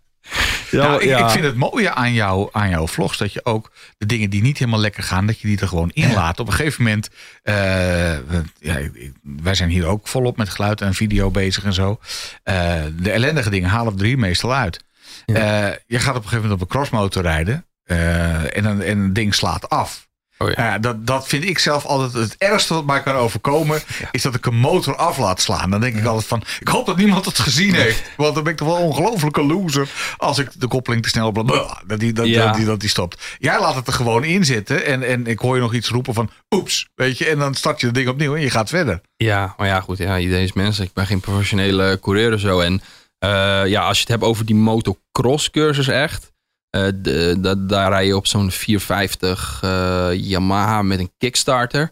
Nou, 0.72 1.04
ik, 1.04 1.20
ik 1.20 1.30
vind 1.30 1.44
het 1.44 1.56
mooie 1.56 1.94
aan, 1.94 2.14
jou, 2.14 2.50
aan 2.52 2.70
jouw 2.70 2.88
vlogs 2.88 3.18
dat 3.18 3.34
je 3.34 3.46
ook 3.46 3.72
de 3.98 4.06
dingen 4.06 4.30
die 4.30 4.42
niet 4.42 4.58
helemaal 4.58 4.80
lekker 4.80 5.04
gaan, 5.04 5.26
dat 5.26 5.40
je 5.40 5.48
die 5.48 5.60
er 5.60 5.68
gewoon 5.68 5.90
in 5.94 6.14
laat. 6.14 6.40
Op 6.40 6.48
een 6.48 6.54
gegeven 6.54 6.84
moment, 6.84 7.10
eh, 7.44 8.14
ja, 8.60 8.80
wij 9.22 9.56
zijn 9.56 9.70
hier 9.70 9.86
ook 9.86 10.08
volop 10.08 10.38
met 10.38 10.50
geluid 10.50 10.82
en 10.82 10.94
video 10.94 11.32
bezig 11.32 11.64
en 11.64 11.74
zo. 11.74 12.00
Eh, 12.44 12.82
de 13.00 13.12
ellendige 13.12 13.50
dingen 13.50 13.70
halen 13.70 13.94
we 13.94 14.00
er 14.00 14.06
hier 14.06 14.20
meestal 14.20 14.54
uit. 14.54 14.84
Ja. 15.26 15.36
Eh, 15.36 15.76
je 15.88 16.00
gaat 16.00 16.16
op 16.16 16.24
een 16.24 16.30
gegeven 16.30 16.42
moment 16.42 16.54
op 16.54 16.62
een 16.62 16.76
crossmotor 16.76 17.22
rijden 17.22 17.66
eh, 17.90 18.58
en, 18.58 18.66
een, 18.66 18.82
en 18.82 18.98
een 19.00 19.14
ding 19.14 19.36
slaat 19.36 19.70
af. 19.70 20.08
Oh 20.38 20.50
ja. 20.50 20.64
Ja, 20.66 20.80
dat, 20.80 21.08
dat 21.08 21.28
vind 21.28 21.44
ik 21.44 21.60
zelf 21.60 21.86
altijd 21.86 22.14
het 22.14 22.36
ergste 22.38 22.74
wat 22.74 22.86
mij 22.86 23.02
kan 23.04 23.16
overkomen. 23.16 23.82
Is 24.12 24.22
dat 24.22 24.36
ik 24.36 24.46
een 24.46 24.56
motor 24.56 24.96
af 24.96 25.18
laat 25.18 25.42
slaan. 25.42 25.70
Dan 25.70 25.82
denk 25.82 25.96
ik 25.96 26.06
altijd 26.06 26.26
van. 26.28 26.44
Ik 26.60 26.68
hoop 26.68 26.86
dat 26.86 26.98
niemand 26.98 27.26
het 27.26 27.40
gezien 27.40 27.74
heeft. 27.74 28.12
Want 28.18 28.34
dan 28.36 28.44
ben 28.44 28.52
ik 28.52 28.58
toch 28.58 28.68
wel 28.68 28.78
een 28.78 28.84
ongelofelijke 28.84 29.44
loser. 29.44 29.90
Als 30.18 30.38
ik 30.38 30.50
de 30.54 30.68
koppeling 30.68 31.04
te 31.04 31.10
snel. 31.10 31.32
Blablabla, 31.32 31.82
dat, 31.88 32.00
die, 32.00 32.14
dat, 32.14 32.28
Ja. 32.28 32.46
dat, 32.46 32.56
die, 32.56 32.66
dat 32.66 32.80
die 32.80 32.90
stopt. 32.90 33.36
Jij 33.38 33.60
laat 33.60 33.76
het 33.76 33.88
er 33.88 33.94
gewoon 33.94 34.24
in 34.24 34.46
zitten. 34.46 34.86
En, 34.86 35.04
en 35.04 35.28
ik 35.28 35.40
hoor 35.40 35.56
je 35.56 35.62
nog 35.62 35.74
iets 35.74 35.90
roepen 35.90 36.14
van. 36.14 36.30
Oeps. 36.56 36.88
Weet 36.96 37.18
je. 37.18 37.26
En 37.26 37.40
dan 37.40 37.54
start 37.56 37.80
je 37.80 37.86
het 37.86 37.96
ding 37.96 38.08
opnieuw. 38.08 38.36
En 38.36 38.42
je 38.42 38.50
gaat 38.50 38.70
verder. 38.70 39.02
Ja, 39.18 39.54
maar 39.58 39.68
ja, 39.68 39.82
goed. 39.82 39.98
Ja, 39.98 40.18
iedereen 40.18 40.44
is 40.44 40.54
mens. 40.54 40.80
Ik 40.80 40.94
ben 40.94 41.06
geen 41.06 41.20
professionele 41.20 42.00
coureur 42.02 42.34
of 42.34 42.40
zo. 42.40 42.60
En 42.60 42.82
eh, 43.20 43.62
ja, 43.66 43.82
als 43.82 43.96
je 43.98 44.02
het 44.04 44.12
hebt 44.12 44.24
over 44.24 44.46
die 44.46 44.56
motocross 44.56 45.50
cursus 45.50 45.88
echt. 45.88 46.32
Eh, 46.70 47.56
daar 47.58 47.90
rij 47.92 48.06
je 48.06 48.16
op 48.16 48.28
zo'n 48.28 48.52
450 48.52 49.60
eh, 49.64 50.10
Yamaha 50.14 50.82
met 50.82 51.00
een 51.00 51.12
Kickstarter. 51.18 51.92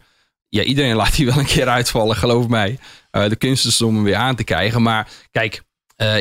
Ja, 0.50 0.64
iedereen 0.64 0.96
laat 1.02 1.16
die 1.16 1.26
wel 1.26 1.38
een 1.38 1.46
keer 1.46 1.68
uitvallen, 1.68 2.16
geloof 2.16 2.48
mij. 2.48 2.80
Eh, 3.12 3.30
de 3.30 3.36
kunst 3.36 3.66
is 3.66 3.82
om 3.82 3.96
hem 3.96 4.04
weer 4.04 4.16
aan 4.16 4.36
te 4.36 4.44
krijgen. 4.44 4.82
Maar 4.82 5.10
kijk, 5.32 5.66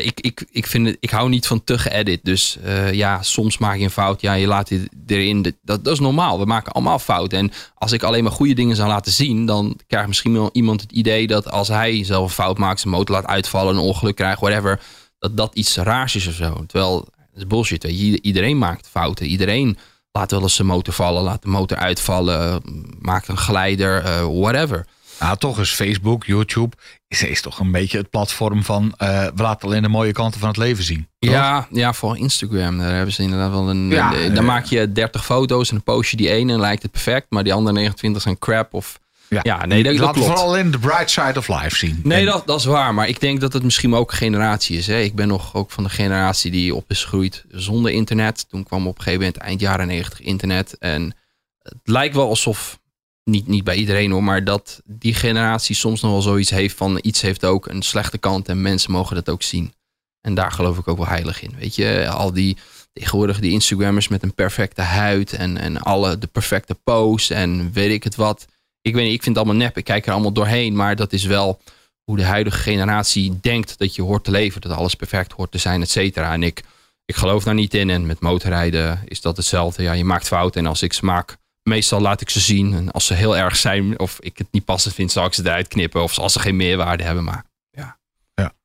ik, 0.03 0.19
ik, 0.19 0.45
ik, 0.51 0.67
vind 0.67 0.87
het, 0.87 0.97
ik 0.99 1.09
hou 1.09 1.29
niet 1.29 1.47
van 1.47 1.63
te 1.63 1.77
geëdit. 1.77 2.19
Dus 2.23 2.57
ja, 2.91 3.21
soms 3.21 3.57
maak 3.57 3.77
je 3.77 3.83
een 3.83 3.89
fout. 3.89 4.21
Ja, 4.21 4.33
je 4.33 4.47
laat 4.47 4.67
dit 4.67 4.89
erin. 5.07 5.41
Dat, 5.41 5.83
dat, 5.83 5.93
is 5.93 5.99
normaal. 5.99 6.39
We 6.39 6.45
maken 6.45 6.71
allemaal 6.71 6.99
fouten. 6.99 7.37
En 7.37 7.51
als 7.75 7.91
ik 7.91 8.03
alleen 8.03 8.23
maar 8.23 8.31
goede 8.31 8.53
dingen 8.53 8.75
zou 8.75 8.89
laten 8.89 9.11
zien, 9.11 9.45
dan 9.45 9.79
krijgt 9.87 10.07
misschien 10.07 10.33
wel 10.33 10.49
iemand 10.53 10.81
het 10.81 10.91
idee 10.91 11.27
dat 11.27 11.51
als 11.51 11.67
hij 11.67 12.03
zelf 12.03 12.23
een 12.23 12.29
fout 12.29 12.57
maakt, 12.57 12.79
zijn 12.79 12.93
motor 12.93 13.15
laat 13.15 13.25
uitvallen, 13.25 13.75
een 13.75 13.81
ongeluk 13.81 14.15
krijgt, 14.15 14.39
whatever, 14.39 14.79
dat 15.19 15.37
dat 15.37 15.55
iets 15.55 15.75
raars 15.75 16.15
is 16.15 16.27
of 16.27 16.33
zo. 16.33 16.63
Terwijl, 16.67 17.07
is 17.37 17.47
bullshit. 17.47 17.83
Weet 17.83 17.99
je. 17.99 18.21
Iedereen 18.21 18.57
maakt 18.57 18.87
fouten. 18.91 19.25
Iedereen 19.25 19.77
laat 20.11 20.31
wel 20.31 20.41
eens 20.41 20.55
zijn 20.55 20.67
motor 20.67 20.93
vallen, 20.93 21.23
laat 21.23 21.41
de 21.41 21.47
motor 21.47 21.77
uitvallen, 21.77 22.61
maakt 22.99 23.27
een 23.27 23.37
geleider, 23.37 24.03
eh, 24.03 24.25
whatever. 24.39 24.85
Nou, 25.19 25.37
toch 25.37 25.59
is 25.59 25.69
Facebook, 25.73 26.25
YouTube. 26.25 26.75
Is, 27.07 27.23
is 27.23 27.41
toch 27.41 27.59
een 27.59 27.71
beetje 27.71 27.97
het 27.97 28.09
platform 28.09 28.63
van. 28.63 28.93
eh, 28.97 29.25
we 29.35 29.41
laten 29.41 29.67
alleen 29.67 29.81
de 29.81 29.87
mooie 29.87 30.11
kanten 30.11 30.39
van 30.39 30.49
het 30.49 30.57
leven 30.57 30.83
zien. 30.83 31.07
toch? 31.19 31.31
Ja, 31.31 31.67
ja, 31.71 31.93
voor 31.93 32.17
Instagram. 32.17 32.77
Daar 32.77 32.93
hebben 32.95 33.13
ze 33.13 33.21
inderdaad 33.21 33.51
wel 33.51 33.69
een. 33.69 33.89
Ja, 33.89 34.13
eh, 34.13 34.25
eh, 34.25 34.35
dan 34.35 34.45
maak 34.45 34.65
je 34.65 34.91
30 34.91 35.25
foto's 35.25 35.69
en 35.69 35.75
dan 35.75 35.95
post 35.95 36.11
je 36.11 36.17
die 36.17 36.29
ene 36.29 36.53
en 36.53 36.59
lijkt 36.59 36.81
het 36.81 36.91
perfect, 36.91 37.25
maar 37.29 37.43
die 37.43 37.53
andere 37.53 37.75
29 37.75 38.21
zijn 38.21 38.39
crap. 38.39 38.73
Of 38.73 38.99
ja, 39.29 39.65
nee, 39.65 39.83
dat, 39.83 39.93
Laten 39.93 40.07
we 40.07 40.11
klopt. 40.11 40.17
vooral 40.17 40.43
alleen 40.43 40.71
de 40.71 40.79
bright 40.79 41.09
side 41.09 41.33
of 41.37 41.47
life 41.47 41.75
zien. 41.75 41.99
Nee, 42.03 42.19
En- 42.19 42.25
dat, 42.25 42.47
dat 42.47 42.59
is 42.59 42.65
waar. 42.65 42.93
Maar 42.93 43.07
ik 43.07 43.19
denk 43.19 43.41
dat 43.41 43.53
het 43.53 43.63
misschien 43.63 43.93
ook 43.93 44.11
een 44.11 44.17
generatie 44.17 44.77
is. 44.77 44.87
Hè. 44.87 44.99
Ik 44.99 45.15
ben 45.15 45.27
nog 45.27 45.55
ook 45.55 45.71
van 45.71 45.83
de 45.83 45.89
generatie 45.89 46.51
die 46.51 46.75
op 46.75 46.85
is 46.87 47.01
gegroeid 47.03 47.45
zonder 47.49 47.91
internet. 47.91 48.45
Toen 48.49 48.63
kwam 48.63 48.87
op 48.87 48.97
een 48.97 49.03
gegeven 49.03 49.25
moment 49.25 49.41
eind 49.43 49.59
jaren 49.59 49.87
90 49.87 50.21
internet. 50.21 50.77
En 50.77 51.15
het 51.61 51.77
lijkt 51.83 52.15
wel 52.15 52.29
alsof, 52.29 52.79
niet, 53.23 53.47
niet 53.47 53.63
bij 53.63 53.75
iedereen 53.75 54.11
hoor, 54.11 54.23
maar 54.23 54.43
dat 54.43 54.81
die 54.85 55.13
generatie 55.13 55.75
soms 55.75 56.01
nog 56.01 56.11
wel 56.11 56.21
zoiets 56.21 56.49
heeft 56.49 56.77
van 56.77 56.99
iets 57.01 57.21
heeft 57.21 57.45
ook 57.45 57.67
een 57.67 57.81
slechte 57.81 58.17
kant 58.17 58.47
en 58.49 58.61
mensen 58.61 58.91
mogen 58.91 59.15
dat 59.15 59.29
ook 59.29 59.43
zien. 59.43 59.73
En 60.21 60.33
daar 60.33 60.51
geloof 60.51 60.77
ik 60.77 60.87
ook 60.87 60.97
wel 60.97 61.07
heilig 61.07 61.41
in. 61.41 61.53
Weet 61.59 61.75
je, 61.75 62.07
al 62.09 62.33
die 62.33 62.57
tegenwoordig 62.93 63.39
die 63.39 63.51
Instagrammers 63.51 64.07
met 64.07 64.23
een 64.23 64.33
perfecte 64.33 64.81
huid 64.81 65.33
en, 65.33 65.57
en 65.57 65.77
alle 65.81 66.17
de 66.17 66.27
perfecte 66.27 66.73
pose 66.83 67.33
en 67.33 67.71
weet 67.73 67.91
ik 67.91 68.03
het 68.03 68.15
wat. 68.15 68.45
Ik 68.87 68.93
weet 68.93 69.03
niet, 69.03 69.13
ik 69.13 69.23
vind 69.23 69.35
het 69.35 69.45
allemaal 69.45 69.63
nep. 69.65 69.77
Ik 69.77 69.83
kijk 69.83 70.05
er 70.05 70.11
allemaal 70.11 70.31
doorheen, 70.31 70.75
maar 70.75 70.95
dat 70.95 71.13
is 71.13 71.23
wel 71.23 71.61
hoe 72.03 72.17
de 72.17 72.23
huidige 72.23 72.57
generatie 72.57 73.39
denkt 73.41 73.77
dat 73.77 73.95
je 73.95 74.01
hoort 74.01 74.23
te 74.23 74.31
leven. 74.31 74.61
Dat 74.61 74.71
alles 74.71 74.95
perfect 74.95 75.31
hoort 75.31 75.51
te 75.51 75.57
zijn, 75.57 75.81
et 75.81 75.89
cetera. 75.89 76.33
En 76.33 76.43
ik, 76.43 76.63
ik 77.05 77.15
geloof 77.15 77.43
daar 77.43 77.53
niet 77.53 77.73
in. 77.73 77.89
En 77.89 78.05
met 78.05 78.19
motorrijden 78.19 79.01
is 79.05 79.21
dat 79.21 79.37
hetzelfde. 79.37 79.83
Ja, 79.83 79.91
je 79.93 80.03
maakt 80.05 80.27
fouten 80.27 80.61
en 80.61 80.67
als 80.67 80.81
ik 80.81 80.93
ze 80.93 81.05
maak, 81.05 81.37
meestal 81.63 81.99
laat 82.01 82.21
ik 82.21 82.29
ze 82.29 82.39
zien. 82.39 82.73
En 82.73 82.91
als 82.91 83.05
ze 83.05 83.13
heel 83.13 83.37
erg 83.37 83.55
zijn 83.55 83.99
of 83.99 84.17
ik 84.19 84.37
het 84.37 84.47
niet 84.51 84.65
passend 84.65 84.93
vind, 84.93 85.11
zal 85.11 85.25
ik 85.25 85.33
ze 85.33 85.41
eruit 85.45 85.67
knippen. 85.67 86.03
Of 86.03 86.17
als 86.19 86.33
ze 86.33 86.39
geen 86.39 86.55
meerwaarde 86.55 87.03
hebben. 87.03 87.23
Maar 87.23 87.43
Ja. 87.71 87.97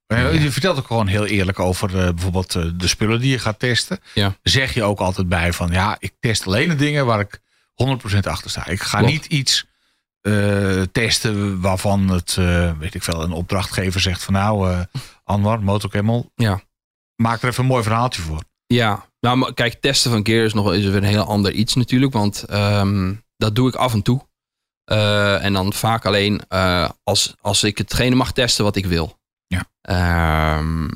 Eh, 0.06 0.42
Je 0.42 0.50
vertelt 0.50 0.78
ook 0.78 0.86
gewoon 0.86 1.06
heel 1.06 1.26
eerlijk 1.26 1.58
over 1.58 1.88
eh, 1.98 2.12
bijvoorbeeld 2.12 2.54
eh, 2.54 2.64
de 2.74 2.88
spullen 2.88 3.20
die 3.20 3.30
je 3.30 3.38
gaat 3.38 3.58
testen. 3.58 3.98
Ja. 4.14 4.36
Zeg 4.42 4.74
je 4.74 4.82
ook 4.82 5.00
altijd 5.00 5.28
bij 5.28 5.52
van 5.52 5.70
ja, 5.70 5.96
ik 5.98 6.12
test 6.20 6.46
alleen 6.46 6.68
de 6.68 6.74
dingen 6.76 7.06
waar 7.06 7.20
ik 7.20 7.40
100% 8.14 8.18
achter 8.22 8.50
sta. 8.50 8.66
Ik 8.66 8.82
ga 8.82 8.98
Klopt. 8.98 9.12
niet 9.12 9.26
iets 9.26 9.66
eh, 10.22 10.82
testen 10.92 11.60
waarvan 11.60 12.08
het, 12.08 12.36
eh, 12.38 12.72
weet 12.78 12.94
ik 12.94 13.02
veel, 13.02 13.22
een 13.22 13.32
opdrachtgever 13.32 14.00
zegt 14.00 14.24
van 14.24 14.34
nou, 14.34 14.70
eh 14.70 14.80
Anwar, 15.24 15.62
Motorcamel, 15.62 16.30
Ja. 16.34 16.60
maak 17.16 17.42
er 17.42 17.48
even 17.48 17.62
een 17.62 17.68
mooi 17.70 17.82
verhaaltje 17.82 18.22
voor. 18.22 18.42
Ja, 18.66 19.04
nou, 19.20 19.36
maar 19.36 19.54
kijk, 19.54 19.80
testen 19.80 20.10
van 20.10 20.26
gear 20.26 20.44
is 20.44 20.54
nog 20.54 20.72
is 20.72 20.84
weer 20.84 20.96
een 20.96 21.02
heel 21.02 21.24
ander 21.24 21.52
iets 21.52 21.74
natuurlijk. 21.74 22.12
Want 22.12 22.42
ehm, 22.42 23.14
dat 23.36 23.54
doe 23.54 23.68
ik 23.68 23.74
af 23.74 23.92
en 23.92 24.02
toe. 24.02 24.26
En 25.40 25.52
dan 25.52 25.72
vaak 25.72 26.06
alleen 26.06 26.40
als, 27.04 27.34
als 27.40 27.62
ik 27.64 27.78
hetgene 27.78 28.14
mag 28.14 28.32
testen 28.32 28.64
wat 28.64 28.76
ik 28.76 28.86
wil. 28.86 29.18
Ja. 29.52 29.64
Ehm, 29.82 30.88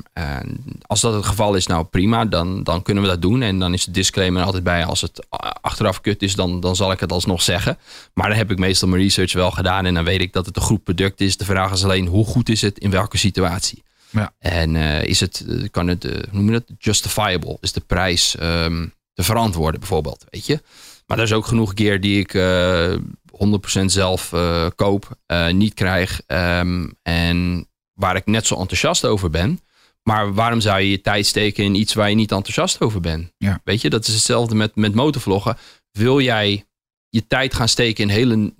als 0.86 1.00
dat 1.00 1.14
het 1.14 1.24
geval 1.24 1.54
is, 1.54 1.66
nou 1.66 1.84
prima, 1.84 2.24
dan, 2.24 2.62
dan 2.62 2.82
kunnen 2.82 3.02
we 3.02 3.08
dat 3.08 3.22
doen. 3.22 3.42
En 3.42 3.58
dan 3.58 3.72
is 3.72 3.84
de 3.84 3.90
disclaimer 3.90 4.40
er 4.40 4.46
altijd 4.46 4.64
bij. 4.64 4.84
Als 4.84 5.00
het 5.00 5.26
achteraf 5.60 6.00
kut 6.00 6.22
is, 6.22 6.34
dan, 6.34 6.60
dan 6.60 6.76
zal 6.76 6.92
ik 6.92 7.00
het 7.00 7.12
alsnog 7.12 7.42
zeggen. 7.42 7.78
Maar 8.14 8.28
dan 8.28 8.36
heb 8.36 8.50
ik 8.50 8.58
meestal 8.58 8.88
mijn 8.88 9.02
research 9.02 9.32
wel 9.32 9.50
gedaan. 9.50 9.86
En 9.86 9.94
dan 9.94 10.04
weet 10.04 10.20
ik 10.20 10.32
dat 10.32 10.46
het 10.46 10.56
een 10.56 10.62
goed 10.62 10.84
product 10.84 11.20
is. 11.20 11.36
De 11.36 11.44
vraag 11.44 11.72
is 11.72 11.84
alleen, 11.84 12.06
hoe 12.06 12.24
goed 12.24 12.48
is 12.48 12.60
het 12.60 12.78
in 12.78 12.90
welke 12.90 13.16
situatie? 13.16 13.84
Ja. 14.10 14.32
En 14.38 14.76
eh, 14.76 15.02
is 15.02 15.20
het, 15.20 15.44
eh, 15.48 15.68
kan 15.70 15.88
het, 15.88 16.04
eh, 16.04 16.12
hoe 16.12 16.22
noem 16.32 16.46
je 16.46 16.52
dat, 16.52 16.76
justifiable? 16.78 17.56
Is 17.60 17.72
de 17.72 17.80
prijs 17.80 18.36
ehm, 18.36 18.86
te 19.12 19.22
verantwoorden 19.22 19.80
bijvoorbeeld, 19.80 20.24
weet 20.30 20.46
je? 20.46 20.62
Maar 21.06 21.18
er 21.18 21.24
is 21.24 21.32
ook 21.32 21.46
genoeg 21.46 21.72
gear 21.74 22.00
die 22.00 22.20
ik 22.20 22.34
eh 22.34 22.94
100% 23.30 23.92
zelf 23.92 24.32
koop, 24.74 25.16
niet 25.50 25.74
krijg. 25.74 26.20
ehm, 26.26 26.88
en 27.02 27.68
waar 27.96 28.16
ik 28.16 28.26
net 28.26 28.46
zo 28.46 28.54
enthousiast 28.54 29.04
over 29.04 29.30
ben. 29.30 29.60
Maar 30.02 30.34
waarom 30.34 30.60
zou 30.60 30.80
je 30.80 30.90
je 30.90 31.00
tijd 31.00 31.26
steken 31.26 31.64
in 31.64 31.74
iets 31.74 31.94
waar 31.94 32.08
je 32.08 32.14
niet 32.14 32.32
enthousiast 32.32 32.80
over 32.80 33.00
bent? 33.00 33.32
Ja. 33.38 33.60
Weet 33.64 33.80
je, 33.80 33.90
dat 33.90 34.06
is 34.06 34.14
hetzelfde 34.14 34.54
met, 34.54 34.76
met 34.76 34.94
motorvloggen. 34.94 35.56
Wil 35.92 36.20
jij 36.20 36.64
je 37.08 37.26
tijd 37.26 37.54
gaan 37.54 37.68
steken 37.68 38.04
in 38.04 38.10
hele 38.10 38.54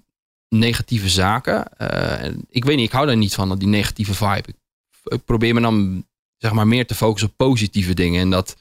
negatieve 0.48 1.08
zaken? 1.08 1.76
Eh, 1.78 2.30
ik 2.48 2.64
weet 2.64 2.76
niet, 2.76 2.86
ik 2.86 2.92
hou 2.92 3.06
daar 3.06 3.16
niet 3.16 3.34
van, 3.34 3.58
die 3.58 3.68
negatieve 3.68 4.14
vibe. 4.14 4.48
Ik, 4.48 4.56
ik 5.04 5.24
probeer 5.24 5.54
me 5.54 5.60
dan 5.60 6.04
zeg 6.36 6.52
maar 6.52 6.66
meer 6.66 6.86
te 6.86 6.94
focussen 6.94 7.28
op 7.28 7.36
positieve 7.36 7.94
dingen. 7.94 8.20
En 8.20 8.30
dat 8.30 8.56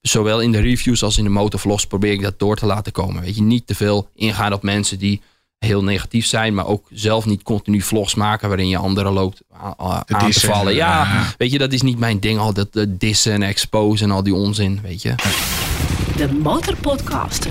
zowel 0.00 0.40
in 0.40 0.52
de 0.52 0.60
reviews 0.60 1.02
als 1.02 1.18
in 1.18 1.24
de 1.24 1.30
motorvlogs 1.30 1.86
probeer 1.86 2.12
ik 2.12 2.22
dat 2.22 2.38
door 2.38 2.56
te 2.56 2.66
laten 2.66 2.92
komen. 2.92 3.22
Weet 3.22 3.36
je, 3.36 3.42
niet 3.42 3.66
te 3.66 3.74
veel 3.74 4.08
ingaan 4.14 4.52
op 4.52 4.62
mensen 4.62 4.98
die 4.98 5.22
heel 5.58 5.82
negatief 5.84 6.26
zijn, 6.26 6.54
maar 6.54 6.66
ook 6.66 6.86
zelf 6.90 7.26
niet 7.26 7.42
continu 7.42 7.80
vlogs 7.82 8.14
maken 8.14 8.48
waarin 8.48 8.68
je 8.68 8.76
anderen 8.76 9.12
loopt 9.12 9.40
aan 9.76 10.04
te 10.30 10.40
vallen. 10.40 10.74
Ja, 10.74 11.02
Ja. 11.02 11.34
weet 11.38 11.50
je, 11.50 11.58
dat 11.58 11.72
is 11.72 11.82
niet 11.82 11.98
mijn 11.98 12.20
ding. 12.20 12.38
Al 12.38 12.52
dat 12.52 12.68
eh, 12.72 12.84
dissen 12.88 13.32
en 13.32 13.42
exposen 13.42 14.08
en 14.08 14.14
al 14.14 14.22
die 14.22 14.34
onzin, 14.34 14.78
weet 14.82 15.02
je. 15.02 15.14
De 16.16 16.32
Motorpodcast. 16.42 17.42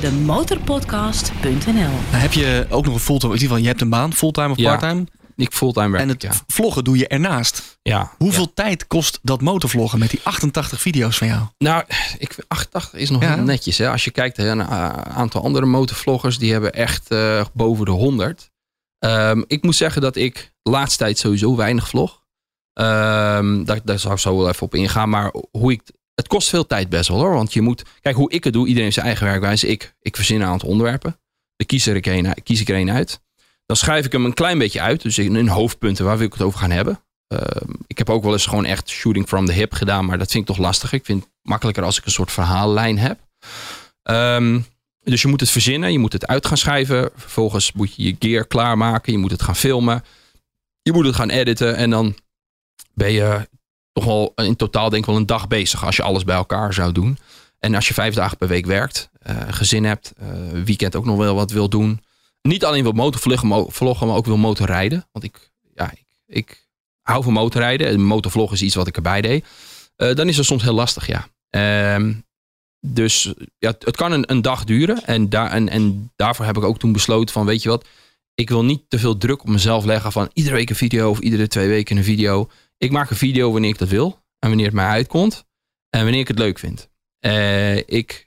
De 0.00 0.12
motorpodcast.nl 0.24 1.72
Nou, 1.72 1.90
heb 2.10 2.32
je 2.32 2.66
ook 2.70 2.84
nog 2.84 2.94
een 2.94 3.00
fulltime, 3.00 3.32
in 3.34 3.40
ieder 3.40 3.48
geval, 3.48 3.56
je 3.62 3.66
hebt 3.68 3.80
een 3.80 3.88
baan, 3.90 4.12
fulltime 4.12 4.48
of 4.50 4.56
Ja. 4.56 4.76
parttime. 4.76 5.04
Ik 5.36 5.52
fulltime 5.52 5.88
werk. 5.90 6.02
En 6.02 6.08
het 6.08 6.22
ja. 6.22 6.32
vloggen 6.46 6.84
doe 6.84 6.98
je 6.98 7.08
ernaast. 7.08 7.78
ja. 7.82 8.12
Hoeveel 8.18 8.52
tijd 8.54 8.86
kost 8.86 9.18
dat 9.22 9.40
motorvloggen 9.40 9.98
met 9.98 10.10
die 10.10 10.20
88 10.22 10.80
video's 10.80 11.18
van 11.18 11.26
jou? 11.26 11.42
Nou, 11.58 11.84
ik, 12.18 12.32
vind 12.32 12.48
88 12.48 13.00
is 13.00 13.10
nog 13.10 13.22
Ja. 13.22 13.34
netjes. 13.36 13.78
Hè? 13.78 13.90
Als 13.90 14.04
je 14.04 14.10
kijkt 14.10 14.36
naar 14.36 14.46
een 14.46 14.58
uh, 14.60 14.88
aantal 15.16 15.42
andere 15.42 15.66
motorvloggers, 15.66 16.38
die 16.38 16.52
hebben 16.52 16.72
echt 16.72 17.10
eh, 17.10 17.44
boven 17.52 17.84
de 17.84 17.90
100. 17.90 18.50
Ehm, 18.98 19.42
ik 19.46 19.62
moet 19.62 19.76
zeggen 19.76 20.02
dat 20.02 20.16
ik 20.16 20.52
de 20.62 20.70
laatste 20.70 20.98
tijd 20.98 21.18
sowieso 21.18 21.56
weinig 21.56 21.88
vlog. 21.88 22.24
Ehm, 22.72 23.64
daar, 23.64 23.80
daar 23.84 23.98
zou 23.98 24.14
ik 24.14 24.20
zo 24.20 24.36
wel 24.36 24.48
even 24.48 24.62
op 24.62 24.74
ingaan. 24.74 25.08
Maar 25.08 25.34
hoe 25.50 25.72
ik, 25.72 25.82
het 26.14 26.28
kost 26.28 26.48
veel 26.48 26.66
tijd 26.66 26.88
best 26.88 27.08
wel 27.08 27.18
hoor. 27.18 27.32
Want 27.34 27.52
je 27.52 27.60
moet, 27.60 27.82
kijk 28.00 28.16
hoe 28.16 28.30
ik 28.30 28.44
het 28.44 28.52
doe. 28.52 28.62
Iedereen 28.62 28.82
heeft 28.84 28.94
zijn 28.94 29.06
eigen 29.06 29.26
werkwijze. 29.26 29.66
Ik, 29.66 29.94
ik 30.00 30.16
verzin 30.16 30.40
een 30.40 30.46
aantal 30.48 30.68
onderwerpen. 30.68 31.18
Dan 31.56 31.66
kies, 31.66 31.86
er 31.86 31.96
ik 31.96 32.06
een, 32.06 32.34
kies 32.42 32.60
ik 32.60 32.68
er 32.68 32.76
een 32.76 32.90
uit. 32.90 33.20
Dan 33.66 33.76
schrijf 33.76 34.04
ik 34.04 34.12
hem 34.12 34.24
een 34.24 34.34
klein 34.34 34.58
beetje 34.58 34.80
uit. 34.80 35.02
Dus 35.02 35.18
in, 35.18 35.48
hoofdpunten 35.48 36.04
waar 36.04 36.16
wil 36.16 36.26
ik 36.26 36.32
het 36.32 36.42
over 36.42 36.58
gaan 36.58 36.70
hebben. 36.70 37.00
Ehm, 37.28 37.70
ik 37.86 37.98
heb 37.98 38.10
ook 38.10 38.22
wel 38.22 38.32
eens 38.32 38.46
gewoon 38.46 38.64
echt 38.64 38.88
shooting 38.88 39.26
from 39.28 39.46
the 39.46 39.52
hip 39.52 39.72
gedaan. 39.72 40.04
Maar 40.04 40.18
dat 40.18 40.30
vind 40.30 40.48
ik 40.48 40.54
toch 40.54 40.64
lastig. 40.64 40.92
Ik 40.92 41.04
vind 41.04 41.22
het 41.22 41.30
makkelijker 41.42 41.82
als 41.84 41.98
ik 41.98 42.04
een 42.04 42.10
soort 42.10 42.32
verhaallijn 42.32 42.98
heb. 42.98 43.18
Ehm, 44.02 44.60
dus 45.02 45.22
je 45.22 45.28
moet 45.28 45.40
het 45.40 45.50
verzinnen. 45.50 45.92
Je 45.92 45.98
moet 45.98 46.12
het 46.12 46.26
uit 46.26 46.46
gaan 46.46 46.56
schrijven. 46.56 47.10
Vervolgens 47.16 47.72
moet 47.72 47.94
je 47.94 48.02
je 48.02 48.16
gear 48.18 48.46
klaarmaken. 48.46 49.12
Je 49.12 49.18
moet 49.18 49.30
het 49.30 49.42
gaan 49.42 49.56
filmen. 49.56 50.04
Je 50.82 50.92
moet 50.92 51.06
het 51.06 51.14
gaan 51.14 51.30
editen. 51.30 51.76
En 51.76 51.90
dan 51.90 52.16
ben 52.94 53.12
je 53.12 53.48
toch 53.92 54.04
wel 54.04 54.32
in 54.36 54.56
totaal 54.56 54.88
denk 54.90 55.02
ik 55.02 55.08
wel 55.08 55.18
een 55.18 55.26
dag 55.26 55.48
bezig. 55.48 55.84
Als 55.84 55.96
je 55.96 56.02
alles 56.02 56.24
bij 56.24 56.36
elkaar 56.36 56.74
zou 56.74 56.92
doen. 56.92 57.18
En 57.58 57.74
als 57.74 57.88
je 57.88 57.94
vijf 57.94 58.14
dagen 58.14 58.36
per 58.36 58.48
week 58.48 58.66
werkt. 58.66 59.08
eh, 59.18 59.36
gezin 59.48 59.84
hebt. 59.84 60.12
eh, 60.16 60.28
weekend 60.64 60.96
ook 60.96 61.04
nog 61.04 61.16
wel 61.16 61.34
wat 61.34 61.50
wil 61.50 61.68
doen. 61.68 62.00
Niet 62.46 62.64
alleen 62.64 62.82
wil 62.82 62.92
motorvloggen, 62.92 63.48
mo- 63.48 63.68
vloggen, 63.68 64.06
maar 64.06 64.16
ook 64.16 64.26
wil 64.26 64.36
motorrijden. 64.36 65.08
Want 65.12 65.24
ik, 65.24 65.50
ja, 65.74 65.90
ik, 65.92 66.04
ik 66.26 66.68
hou 67.02 67.22
van 67.22 67.32
motorrijden. 67.32 67.86
En 67.86 68.00
motorvlog 68.02 68.52
is 68.52 68.62
iets 68.62 68.74
wat 68.74 68.86
ik 68.86 68.96
erbij 68.96 69.20
deed. 69.20 69.44
Eh, 69.96 70.14
dan 70.14 70.28
is 70.28 70.36
het 70.36 70.46
soms 70.46 70.62
heel 70.62 70.74
lastig, 70.74 71.06
ja. 71.06 71.28
Ehm, 71.50 72.12
dus 72.86 73.32
ja, 73.58 73.70
het- 73.70 73.84
het 73.84 73.96
kan 73.96 74.12
een, 74.12 74.30
een 74.30 74.42
dag 74.42 74.64
duren. 74.64 75.04
En, 75.04 75.28
daar, 75.28 75.50
en, 75.50 75.68
en 75.68 76.12
daarvoor 76.16 76.44
heb 76.44 76.56
ik 76.56 76.62
ook 76.64 76.78
toen 76.78 76.92
besloten 76.92 77.34
van, 77.34 77.46
weet 77.46 77.62
je 77.62 77.68
wat, 77.68 77.86
ik 78.34 78.48
wil 78.48 78.64
niet 78.64 78.82
te 78.88 78.98
veel 78.98 79.16
druk 79.16 79.40
op 79.42 79.48
mezelf 79.48 79.84
leggen 79.84 80.12
van 80.12 80.30
iedere 80.32 80.54
week 80.56 80.70
een 80.70 80.76
video 80.76 81.10
of 81.10 81.18
iedere 81.20 81.46
twee 81.48 81.68
weken 81.68 81.96
een 81.96 82.04
video. 82.04 82.50
Ik 82.78 82.90
maak 82.90 83.10
een 83.10 83.16
video 83.16 83.52
wanneer 83.52 83.70
ik 83.70 83.78
dat 83.78 83.88
wil 83.88 84.18
en 84.38 84.48
wanneer 84.48 84.66
het 84.66 84.74
mij 84.74 84.86
uitkomt 84.86 85.44
en 85.90 86.02
wanneer 86.02 86.20
ik 86.20 86.28
het 86.28 86.38
leuk 86.38 86.58
vind. 86.58 86.88
Eh, 87.18 87.76
ik 87.76 88.25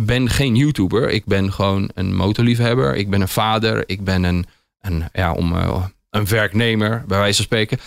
ben 0.00 0.30
geen 0.30 0.56
YouTuber. 0.56 1.10
Ik 1.10 1.24
ben 1.24 1.52
gewoon 1.52 1.90
een 1.94 2.14
motorliefhebber. 2.14 2.96
Ik 2.96 3.10
ben 3.10 3.20
een 3.20 3.28
vader. 3.28 3.82
Ik 3.86 4.04
ben 4.04 4.22
een, 4.22 4.46
een, 4.80 5.08
ja, 5.12 5.32
om, 5.32 5.56
eh, 5.56 5.84
een 6.10 6.26
werknemer, 6.26 7.04
bij 7.06 7.18
wijze 7.18 7.36
van 7.36 7.44
spreken. 7.44 7.78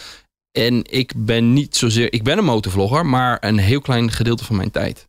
En 0.51 0.83
ik 0.91 1.13
ben 1.15 1.53
niet 1.53 1.75
zozeer. 1.75 2.13
Ik 2.13 2.23
ben 2.23 2.37
een 2.37 2.43
motorvlogger, 2.43 3.05
maar 3.05 3.37
een 3.39 3.57
heel 3.57 3.81
klein 3.81 4.11
gedeelte 4.11 4.45
van 4.45 4.55
mijn 4.55 4.71
tijd. 4.71 5.07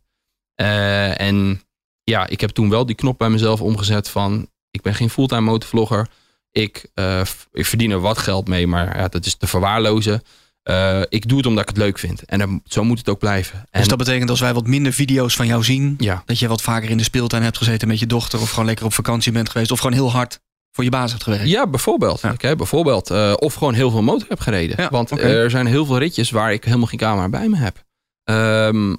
Eh, 0.55 1.21
en 1.21 1.61
ja, 2.03 2.27
ik 2.27 2.41
heb 2.41 2.49
toen 2.49 2.69
wel 2.69 2.85
die 2.85 2.95
knop 2.95 3.17
bij 3.17 3.29
mezelf 3.29 3.61
omgezet 3.61 4.09
van. 4.09 4.49
Ik 4.71 4.81
ben 4.81 4.95
geen 4.95 5.09
fulltime 5.09 5.41
motorvlogger. 5.41 6.07
Ik, 6.51 6.89
eh, 6.93 7.21
ik 7.51 7.65
verdien 7.65 7.91
er 7.91 7.99
wat 7.99 8.17
geld 8.17 8.47
mee, 8.47 8.67
maar 8.67 8.97
ja, 8.97 9.07
dat 9.07 9.25
is 9.25 9.35
te 9.35 9.47
verwaarlozen. 9.47 10.21
Eh, 10.69 11.01
ik 11.09 11.27
doe 11.27 11.37
het 11.37 11.47
omdat 11.47 11.63
ik 11.63 11.69
het 11.69 11.77
leuk 11.77 11.99
vind. 11.99 12.23
En 12.23 12.39
dan- 12.39 12.61
zo 12.65 12.83
moet 12.83 12.97
het 12.97 13.09
ook 13.09 13.19
blijven. 13.19 13.59
En, 13.59 13.79
Dus 13.79 13.87
dat 13.87 13.97
betekent 13.97 14.29
als 14.29 14.39
wij 14.39 14.53
wat 14.53 14.67
minder 14.67 14.93
video's 14.93 15.35
van 15.35 15.47
jou 15.47 15.63
zien, 15.63 15.95
ja, 15.97 16.23
dat 16.25 16.39
je 16.39 16.47
wat 16.47 16.61
vaker 16.61 16.89
in 16.89 16.97
de 16.97 17.03
speeltuin 17.03 17.43
hebt 17.43 17.57
gezeten 17.57 17.87
met 17.87 17.99
je 17.99 18.05
dochter, 18.05 18.39
of 18.41 18.49
gewoon 18.49 18.65
lekker 18.65 18.85
op 18.85 18.93
vakantie 18.93 19.31
bent 19.31 19.49
geweest, 19.49 19.71
of 19.71 19.79
gewoon 19.79 19.93
heel 19.95 20.11
hard 20.11 20.39
voor 20.71 20.83
je 20.83 20.89
baas 20.89 21.11
hebt 21.11 21.23
gewerkt. 21.23 21.47
Ja, 21.49 21.67
bijvoorbeeld. 21.67 22.21
Ja. 22.21 22.55
Bijvoorbeeld. 22.55 23.09
Eh, 23.09 23.33
of 23.35 23.53
gewoon 23.53 23.73
heel 23.73 23.91
veel 23.91 24.01
motor 24.01 24.29
heb 24.29 24.39
gereden. 24.39 24.75
Ja, 24.81 24.89
Want 24.89 25.11
er 25.11 25.49
zijn 25.49 25.65
heel 25.65 25.85
veel 25.85 25.97
ritjes 25.97 26.29
waar 26.29 26.53
ik 26.53 26.63
helemaal 26.63 26.87
geen 26.87 26.99
camera 26.99 27.29
bij 27.29 27.47
me 27.49 27.57
heb. 27.57 27.83
Ehm, 28.23 28.95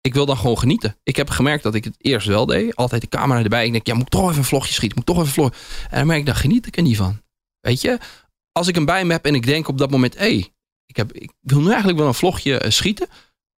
ik 0.00 0.14
wil 0.14 0.26
dan 0.26 0.36
gewoon 0.36 0.58
genieten. 0.58 0.96
Ik 1.02 1.16
heb 1.16 1.30
gemerkt 1.30 1.62
dat 1.62 1.74
ik 1.74 1.84
het 1.84 1.94
eerst 1.98 2.26
wel 2.26 2.46
deed. 2.46 2.76
Altijd 2.76 3.00
de 3.02 3.08
camera 3.08 3.42
erbij. 3.42 3.66
Ik 3.66 3.72
denk, 3.72 3.86
ja, 3.86 3.94
moet 3.94 4.02
ik 4.02 4.08
toch 4.08 4.24
even 4.26 4.38
een 4.38 4.44
vlogje 4.44 4.72
schieten? 4.72 4.98
Moet 4.98 5.08
ik 5.08 5.14
toch 5.14 5.22
even 5.24 5.34
vlog... 5.34 5.52
En 5.90 5.98
dan 5.98 6.06
merk 6.06 6.20
ik, 6.20 6.26
daar 6.26 6.34
geniet 6.34 6.66
ik 6.66 6.76
er 6.76 6.82
niet 6.82 6.96
van. 6.96 7.20
Weet 7.60 7.80
je? 7.80 7.98
Als 8.52 8.68
ik 8.68 8.74
hem 8.74 8.84
bij 8.84 9.04
me 9.04 9.12
heb 9.12 9.24
en 9.26 9.34
ik 9.34 9.46
denk 9.46 9.68
op 9.68 9.78
dat 9.78 9.90
moment... 9.90 10.18
hé, 10.18 10.20
hey, 10.34 10.52
ik, 10.86 10.96
heb, 10.96 11.12
ik 11.12 11.30
wil 11.40 11.60
nu 11.60 11.68
eigenlijk 11.68 11.98
wel 11.98 12.06
een 12.08 12.14
vlogje 12.14 12.58
eh, 12.58 12.70
schieten. 12.70 13.08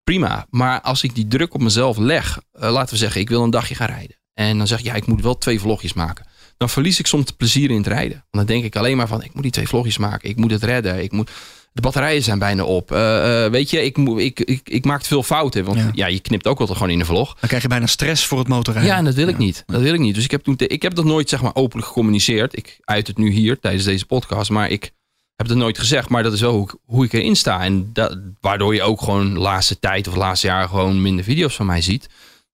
Prima. 0.04 0.48
Maar 0.50 0.82
als 0.82 1.04
ik 1.04 1.16
die 1.16 1.28
druk 1.28 1.54
op 1.54 1.62
mezelf 1.62 1.98
leg... 1.98 2.42
eh, 2.52 2.72
laten 2.72 2.94
we 2.94 3.00
zeggen, 3.00 3.22
ik 3.22 3.30
wil 3.30 3.44
een 3.44 3.50
dagje 3.50 3.76
gaan 3.76 3.88
rijden. 3.88 4.18
En 4.34 4.58
dan 4.58 4.68
zeg 4.68 4.80
ik, 4.80 4.86
ja, 4.86 4.94
ik 4.94 5.06
moet 5.06 5.22
wel 5.22 5.38
twee 5.38 5.60
vlogjes 5.60 5.94
maken 5.94 6.26
dan 6.58 6.70
verlies 6.70 7.00
ik 7.00 7.08
soms 7.08 7.26
het 7.28 7.38
plezier 7.38 7.70
in 7.70 7.78
het 7.78 7.88
rijden. 7.88 8.26
Want 8.32 8.48
dan 8.48 8.56
denk 8.56 8.64
ik 8.64 8.76
alleen 8.76 8.98
maar 8.98 9.08
van, 9.08 9.24
ik 9.24 9.34
moet 9.34 9.44
die 9.44 9.52
twee 9.52 9.68
vlogjes 9.68 9.98
maken. 9.98 10.30
Ik 10.30 10.36
moet 10.36 10.52
het 10.52 10.64
redden. 10.64 11.04
Ik 11.04 11.12
moet, 11.12 11.32
de 11.74 11.82
batterijen 11.82 12.24
zijn 12.24 12.40
bijna 12.40 12.64
op. 12.64 12.92
Eh, 12.92 13.46
weet 13.46 13.70
je, 13.70 13.84
ik, 13.84 13.98
ik, 13.98 14.40
ik, 14.40 14.70
ik 14.70 14.86
maak 14.86 15.02
te 15.02 15.08
veel 15.08 15.24
fouten. 15.24 15.64
Want 15.64 15.78
Ja. 15.80 15.90
ja. 15.94 16.08
je 16.08 16.20
knipt 16.20 16.48
ook 16.48 16.60
altijd 16.60 16.78
gewoon 16.78 16.94
in 16.94 17.00
de 17.00 17.06
vlog. 17.06 17.28
Dan 17.40 17.48
krijg 17.48 17.62
je 17.62 17.68
bijna 17.68 17.86
stress 17.86 18.26
voor 18.26 18.40
het 18.40 18.48
motorrijden. 18.48 18.92
Ja, 18.92 18.98
en 18.98 19.06
dat 19.06 19.14
wil 19.14 19.28
ik 19.28 19.38
niet. 19.38 19.64
Dat 19.66 19.82
wil 19.82 19.94
ik 19.94 20.00
niet. 20.00 20.16
Dus 20.16 20.24
ik 20.24 20.32
heb, 20.32 20.44
toen 20.44 20.56
ik 20.58 20.82
heb 20.82 20.96
dat 20.96 21.06
nooit 21.06 21.30
zeg 21.30 21.42
maar 21.42 21.56
openlijk 21.56 21.88
gecommuniceerd. 21.88 22.58
Ik 22.58 22.80
uit 22.84 23.08
het 23.08 23.18
nu 23.18 23.32
hier 23.32 23.60
tijdens 23.60 23.84
deze 23.84 24.06
podcast. 24.06 24.50
Maar 24.50 24.70
ik 24.70 24.92
heb 25.36 25.48
het 25.48 25.58
nooit 25.58 25.80
gezegd. 25.80 26.10
Maar 26.10 26.24
dat 26.24 26.34
is 26.34 26.42
wel 26.42 26.54
hoe 26.54 26.64
ik, 26.64 26.76
hoe 26.86 27.06
ik 27.06 27.14
erin 27.14 27.36
sta. 27.36 27.62
En 27.64 27.94
dat, 27.94 28.18
waardoor 28.42 28.76
je 28.76 28.82
ook 28.82 29.02
gewoon 29.02 29.34
de 29.34 29.40
laatste 29.40 29.80
tijd 29.80 30.08
of 30.08 30.14
de 30.14 30.20
laatste 30.20 30.48
jaren 30.48 30.70
gewoon 30.70 31.02
minder 31.02 31.24
video's 31.24 31.56
van 31.56 31.66
mij 31.66 31.82
ziet. 31.82 32.10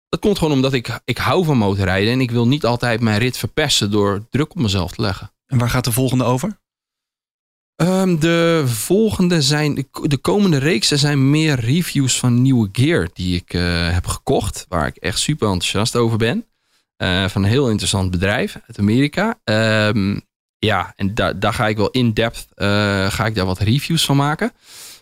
Dat 0.09 0.19
komt 0.19 0.37
gewoon 0.37 0.53
omdat 0.53 0.73
ik, 0.73 0.99
ik 1.05 1.17
hou 1.17 1.45
van 1.45 1.57
motorrijden. 1.57 2.13
En 2.13 2.21
ik 2.21 2.31
wil 2.31 2.47
niet 2.47 2.65
altijd 2.65 3.01
mijn 3.01 3.19
rit 3.19 3.37
verpesten 3.37 3.91
door 3.91 4.27
druk 4.29 4.51
op 4.51 4.61
mezelf 4.61 4.91
te 4.91 5.01
leggen. 5.01 5.31
En 5.45 5.57
waar 5.57 5.69
gaat 5.69 5.83
de 5.83 5.91
volgende 5.91 6.23
over? 6.23 6.57
Ehm, 7.75 8.19
de 8.19 8.63
volgende 8.65 9.41
zijn, 9.41 9.75
de, 9.75 9.85
de 10.01 10.17
komende 10.17 10.57
reeksen 10.57 10.99
zijn 10.99 11.29
meer 11.29 11.59
reviews 11.59 12.19
van 12.19 12.41
nieuwe 12.41 12.69
gear 12.71 13.09
die 13.13 13.35
ik 13.35 13.53
eh, 13.53 13.91
heb 13.91 14.05
gekocht. 14.05 14.65
Waar 14.69 14.87
ik 14.87 14.95
echt 14.95 15.19
super 15.19 15.47
enthousiast 15.47 15.95
over 15.95 16.17
ben. 16.17 16.45
Eh, 16.95 17.27
van 17.27 17.43
een 17.43 17.49
heel 17.49 17.69
interessant 17.69 18.11
bedrijf 18.11 18.57
uit 18.67 18.79
Amerika. 18.79 19.39
Ehm, 19.43 20.19
ja, 20.59 20.93
en 20.95 21.13
da 21.13 21.33
daar 21.33 21.53
ga 21.53 21.67
ik 21.67 21.77
wel 21.77 21.89
in 21.89 22.13
depth, 22.13 22.47
eh, 22.55 22.67
ga 23.11 23.25
ik 23.25 23.35
daar 23.35 23.45
wat 23.45 23.59
reviews 23.59 24.05
van 24.05 24.15
maken. 24.15 24.51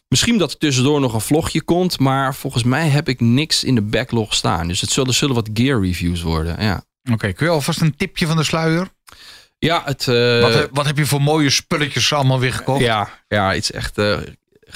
Misschien 0.08 0.38
dat 0.38 0.52
er 0.52 0.58
tussendoor 0.58 1.00
nog 1.00 1.14
een 1.14 1.22
vlogje 1.22 1.62
komt. 1.62 2.00
Maar 2.00 2.36
volgens 2.36 2.64
mij 2.64 2.88
heb 2.88 3.10
ik 3.10 3.20
niks 3.20 3.64
in 3.64 3.76
de 3.76 3.82
backlog 3.82 4.34
staan. 4.34 4.68
Dus 4.68 4.82
het 4.82 4.90
zullen, 4.92 5.14
zullen 5.14 5.36
wat 5.36 5.50
gear 5.54 5.82
reviews 5.82 6.22
worden. 6.22 6.64
Ja, 6.64 6.84
Oké, 7.12 7.34
kun 7.34 7.46
je 7.46 7.52
alvast 7.52 7.82
een 7.82 7.96
tipje 7.96 8.28
van 8.28 8.38
de 8.38 8.44
sluier? 8.44 8.88
ja 9.60 9.82
het... 9.86 10.08
eh, 10.08 10.42
wat, 10.42 10.70
wat 10.72 10.86
heb 10.86 10.98
je 10.98 11.06
voor 11.06 11.22
mooie 11.22 11.50
spulletjes 11.50 12.14
allemaal 12.14 12.40
weer 12.40 12.54
gekocht? 12.54 12.82
Ja, 12.82 13.10
ja, 13.28 13.48
het 13.54 13.64
is 13.64 13.72
echt. 13.72 13.98
eh, 13.98 14.18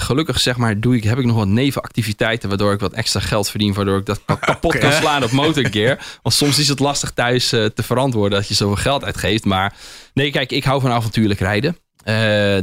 gelukkig 0.02 0.40
zeg 0.40 0.56
maar, 0.56 0.80
doe 0.80 0.96
ik, 0.96 1.04
heb 1.04 1.18
ik 1.18 1.24
nog 1.24 1.36
wat 1.36 1.46
nevenactiviteiten. 1.46 2.48
Waardoor 2.48 2.72
ik 2.72 2.80
wat 2.80 2.92
extra 2.92 3.20
geld 3.20 3.48
verdien. 3.50 3.72
Waardoor 3.74 3.98
ik 3.98 4.06
dat 4.06 4.20
ka- 4.24 4.34
kapot 4.50 4.78
kan 4.78 4.92
slaan 4.92 5.24
op 5.24 5.30
motorgear. 5.30 6.06
Want 6.22 6.34
soms 6.34 6.58
is 6.58 6.68
het 6.68 6.78
lastig 6.78 7.10
thuis 7.10 7.52
eh, 7.52 7.64
te 7.64 7.82
verantwoorden 7.82 8.38
dat 8.38 8.48
je 8.48 8.54
zoveel 8.54 8.76
geld 8.82 9.04
uitgeeft. 9.04 9.44
Maar 9.44 9.74
nee, 10.14 10.30
kijk, 10.30 10.52
ik 10.52 10.64
hou 10.64 10.80
van 10.80 10.90
avontuurlijk 10.90 11.40
rijden. 11.40 11.76
Eh, 12.04 12.14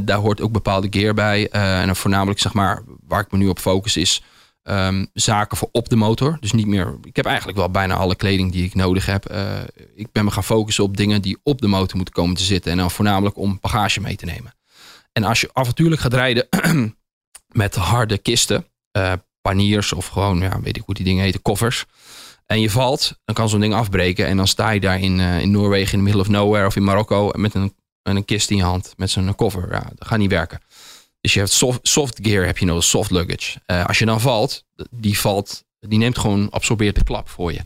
daar 0.02 0.18
hoort 0.18 0.40
ook 0.40 0.52
bepaalde 0.52 0.86
gear 0.90 1.14
bij. 1.14 1.48
Eh, 1.50 1.80
en 1.80 1.86
dan 1.86 1.96
voornamelijk 1.96 2.40
zeg 2.40 2.52
maar, 2.52 2.82
waar 3.06 3.20
ik 3.20 3.30
me 3.32 3.38
nu 3.38 3.48
op 3.48 3.58
focus 3.58 3.96
is. 3.96 4.22
ehm, 4.62 5.04
zaken 5.12 5.56
voor 5.56 5.68
op 5.72 5.88
de 5.88 5.96
motor. 5.96 6.36
Dus 6.40 6.52
niet 6.52 6.66
meer. 6.66 6.94
Ik 7.02 7.16
heb 7.16 7.24
eigenlijk 7.26 7.58
wel 7.58 7.70
bijna 7.70 7.94
alle 7.94 8.14
kleding 8.16 8.52
die 8.52 8.64
ik 8.64 8.74
nodig 8.74 9.06
heb. 9.06 9.32
Ik 9.94 10.12
ben 10.12 10.24
me 10.24 10.30
gaan 10.30 10.44
focussen 10.44 10.84
op 10.84 10.96
dingen 10.96 11.22
die 11.22 11.38
op 11.42 11.60
de 11.60 11.66
motor 11.66 11.96
moeten 11.96 12.14
komen 12.14 12.36
te 12.36 12.42
zitten. 12.42 12.72
En 12.72 12.78
dan 12.78 12.90
voornamelijk 12.90 13.36
om 13.38 13.58
bagage 13.60 14.00
mee 14.00 14.16
te 14.16 14.24
nemen. 14.24 14.54
En 15.12 15.24
als 15.24 15.40
je 15.40 15.50
avontuurlijk 15.52 16.00
gaat 16.00 16.14
rijden 16.14 16.48
met 17.52 17.74
harde 17.74 18.18
kisten, 18.18 18.66
eh, 18.90 19.12
paniers 19.40 19.92
of 19.92 20.06
gewoon, 20.06 20.40
ja, 20.40 20.60
weet 20.60 20.76
ik 20.76 20.82
hoe 20.86 20.94
die 20.94 21.04
dingen 21.04 21.24
heten, 21.24 21.42
koffers. 21.42 21.84
En 22.46 22.60
je 22.60 22.70
valt, 22.70 23.18
dan 23.24 23.34
kan 23.34 23.48
zo'n 23.48 23.60
ding 23.60 23.74
afbreken. 23.74 24.26
En 24.26 24.36
dan 24.36 24.46
sta 24.46 24.70
je 24.70 24.80
daar 24.80 25.00
in, 25.00 25.20
eh, 25.20 25.40
in 25.40 25.50
Noorwegen, 25.50 25.92
in 25.92 25.98
the 25.98 26.04
middle 26.04 26.20
of 26.20 26.28
nowhere 26.28 26.66
of 26.66 26.76
in 26.76 26.84
Marokko 26.84 27.30
met 27.32 27.54
een, 27.54 27.74
een 28.02 28.24
kist 28.24 28.50
in 28.50 28.56
je 28.56 28.62
hand, 28.62 28.92
met 28.96 29.10
zo'n 29.10 29.34
koffer. 29.34 29.72
Ja, 29.72 29.90
dat 29.94 30.08
gaat 30.08 30.18
niet 30.18 30.30
werken. 30.30 30.60
Dus 31.20 31.32
je 31.32 31.38
hebt 31.38 31.52
soft, 31.52 31.78
soft 31.82 32.18
gear, 32.22 32.46
heb 32.46 32.58
je 32.58 32.64
nodig, 32.64 32.84
soft 32.84 33.10
luggage. 33.10 33.60
Eh, 33.66 33.86
als 33.86 33.98
je 33.98 34.04
dan 34.04 34.20
valt, 34.20 34.64
die 34.90 35.18
valt, 35.18 35.64
die 35.78 35.98
neemt 35.98 36.18
gewoon, 36.18 36.50
absorbeert 36.50 36.94
de 36.94 37.04
klap 37.04 37.28
voor 37.28 37.52
je. 37.52 37.60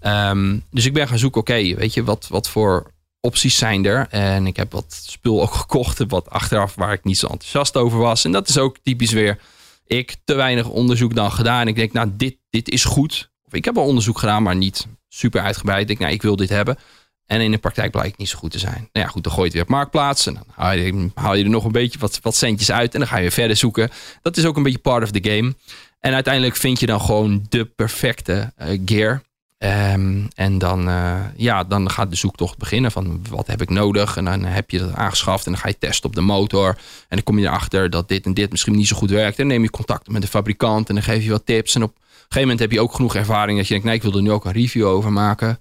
Ehm, 0.00 0.58
dus 0.70 0.84
ik 0.84 0.92
ben 0.92 1.08
gaan 1.08 1.18
zoeken, 1.18 1.40
oké, 1.40 1.74
weet 1.74 1.94
je, 1.94 2.04
wat, 2.04 2.26
wat 2.28 2.48
voor 2.48 2.91
opties 3.22 3.56
zijn 3.56 3.84
er? 3.84 4.06
En 4.10 4.46
ik 4.46 4.56
heb 4.56 4.72
wat 4.72 5.02
spul 5.06 5.42
ook 5.42 5.54
gekocht, 5.62 6.04
wat 6.08 6.30
achteraf 6.30 6.74
waar 6.74 6.92
ik 6.92 7.04
niet 7.04 7.18
zo 7.18 7.26
enthousiast 7.26 7.76
over 7.76 7.98
was. 7.98 8.24
En 8.24 8.32
dat 8.32 8.48
is 8.48 8.58
ook 8.58 8.76
typisch 8.82 9.12
weer, 9.12 9.38
ik 9.86 10.16
te 10.24 10.34
weinig 10.34 10.68
onderzoek 10.68 11.14
dan 11.14 11.32
gedaan. 11.32 11.68
Ik 11.68 11.76
denk, 11.76 11.92
nou, 11.92 12.10
dit, 12.12 12.36
dit 12.50 12.68
is 12.68 12.84
goed. 12.84 13.30
Of 13.46 13.52
ik 13.52 13.64
heb 13.64 13.74
wel 13.74 13.84
onderzoek 13.84 14.18
gedaan, 14.18 14.42
maar 14.42 14.56
niet 14.56 14.86
super 15.08 15.40
uitgebreid. 15.40 15.80
Ik 15.80 15.86
denk, 15.86 15.98
nou, 15.98 16.12
ik 16.12 16.22
wil 16.22 16.36
dit 16.36 16.48
hebben. 16.48 16.78
En 17.26 17.40
in 17.40 17.50
de 17.50 17.58
praktijk 17.58 17.90
blijkt 17.90 18.18
niet 18.18 18.28
zo 18.28 18.38
goed 18.38 18.50
te 18.50 18.58
zijn. 18.58 18.88
Nou 18.92 19.06
ja, 19.06 19.12
goed, 19.12 19.22
dan 19.22 19.32
gooi 19.32 19.44
je 19.44 19.48
het 19.48 19.52
weer 19.52 19.62
op 19.62 19.68
Marktplaats. 19.68 20.26
En 20.26 20.34
dan 20.34 20.44
haal 20.50 20.72
je, 20.72 21.10
haal 21.14 21.34
je 21.34 21.44
er 21.44 21.50
nog 21.50 21.64
een 21.64 21.72
beetje 21.72 21.98
wat, 21.98 22.18
wat 22.22 22.34
centjes 22.34 22.70
uit. 22.70 22.92
En 22.92 22.98
dan 22.98 23.08
ga 23.08 23.16
je 23.16 23.22
weer 23.22 23.32
verder 23.32 23.56
zoeken. 23.56 23.90
Dat 24.22 24.36
is 24.36 24.44
ook 24.44 24.56
een 24.56 24.62
beetje 24.62 24.78
part 24.78 25.02
of 25.02 25.10
the 25.10 25.30
game. 25.30 25.54
En 26.00 26.14
uiteindelijk 26.14 26.56
vind 26.56 26.80
je 26.80 26.86
dan 26.86 27.00
gewoon 27.00 27.46
de 27.48 27.64
perfecte 27.64 28.52
eh, 28.56 28.80
gear. 28.84 29.22
Ehm, 29.62 30.22
en 30.34 30.58
dan, 30.58 30.88
eh, 30.88 31.20
ja, 31.36 31.64
dan 31.64 31.90
gaat 31.90 32.10
de 32.10 32.16
zoektocht 32.16 32.58
beginnen 32.58 32.92
van 32.92 33.22
wat 33.30 33.46
heb 33.46 33.62
ik 33.62 33.70
nodig. 33.70 34.16
En 34.16 34.24
dan 34.24 34.44
heb 34.44 34.70
je 34.70 34.78
dat 34.78 34.94
aangeschaft 34.94 35.46
en 35.46 35.52
dan 35.52 35.60
ga 35.60 35.68
je 35.68 35.78
testen 35.78 36.08
op 36.08 36.14
de 36.14 36.20
motor. 36.20 36.68
En 36.68 36.76
dan 37.08 37.22
kom 37.22 37.38
je 37.38 37.46
erachter 37.46 37.90
dat 37.90 38.08
dit 38.08 38.26
en 38.26 38.34
dit 38.34 38.50
misschien 38.50 38.76
niet 38.76 38.86
zo 38.86 38.96
goed 38.96 39.10
werkt. 39.10 39.38
En 39.38 39.44
dan 39.44 39.52
neem 39.52 39.62
je 39.62 39.70
contact 39.70 40.08
met 40.08 40.22
de 40.22 40.28
fabrikant 40.28 40.88
en 40.88 40.94
dan 40.94 41.04
geef 41.04 41.24
je 41.24 41.30
wat 41.30 41.46
tips. 41.46 41.74
En 41.74 41.82
op 41.82 41.88
een 41.88 42.02
gegeven 42.12 42.40
moment 42.40 42.58
heb 42.58 42.70
je 42.70 42.80
ook 42.80 42.94
genoeg 42.94 43.14
ervaring 43.14 43.58
dat 43.58 43.66
je 43.66 43.72
denkt, 43.72 43.86
nee, 43.86 43.96
ik 43.96 44.02
wil 44.02 44.16
er 44.16 44.22
nu 44.22 44.30
ook 44.30 44.44
een 44.44 44.52
review 44.52 44.86
over 44.86 45.12
maken. 45.12 45.60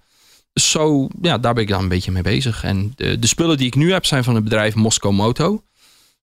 Dus 0.53 0.71
zo, 0.71 1.07
ja, 1.21 1.37
daar 1.37 1.53
ben 1.53 1.63
ik 1.63 1.69
dan 1.69 1.81
een 1.81 1.87
beetje 1.87 2.11
mee 2.11 2.23
bezig. 2.23 2.63
En 2.63 2.93
de, 2.95 3.19
de 3.19 3.27
spullen 3.27 3.57
die 3.57 3.67
ik 3.67 3.75
nu 3.75 3.91
heb 3.91 4.05
zijn 4.05 4.23
van 4.23 4.35
het 4.35 4.43
bedrijf 4.43 4.75
Moscow 4.75 5.11
Moto. 5.11 5.63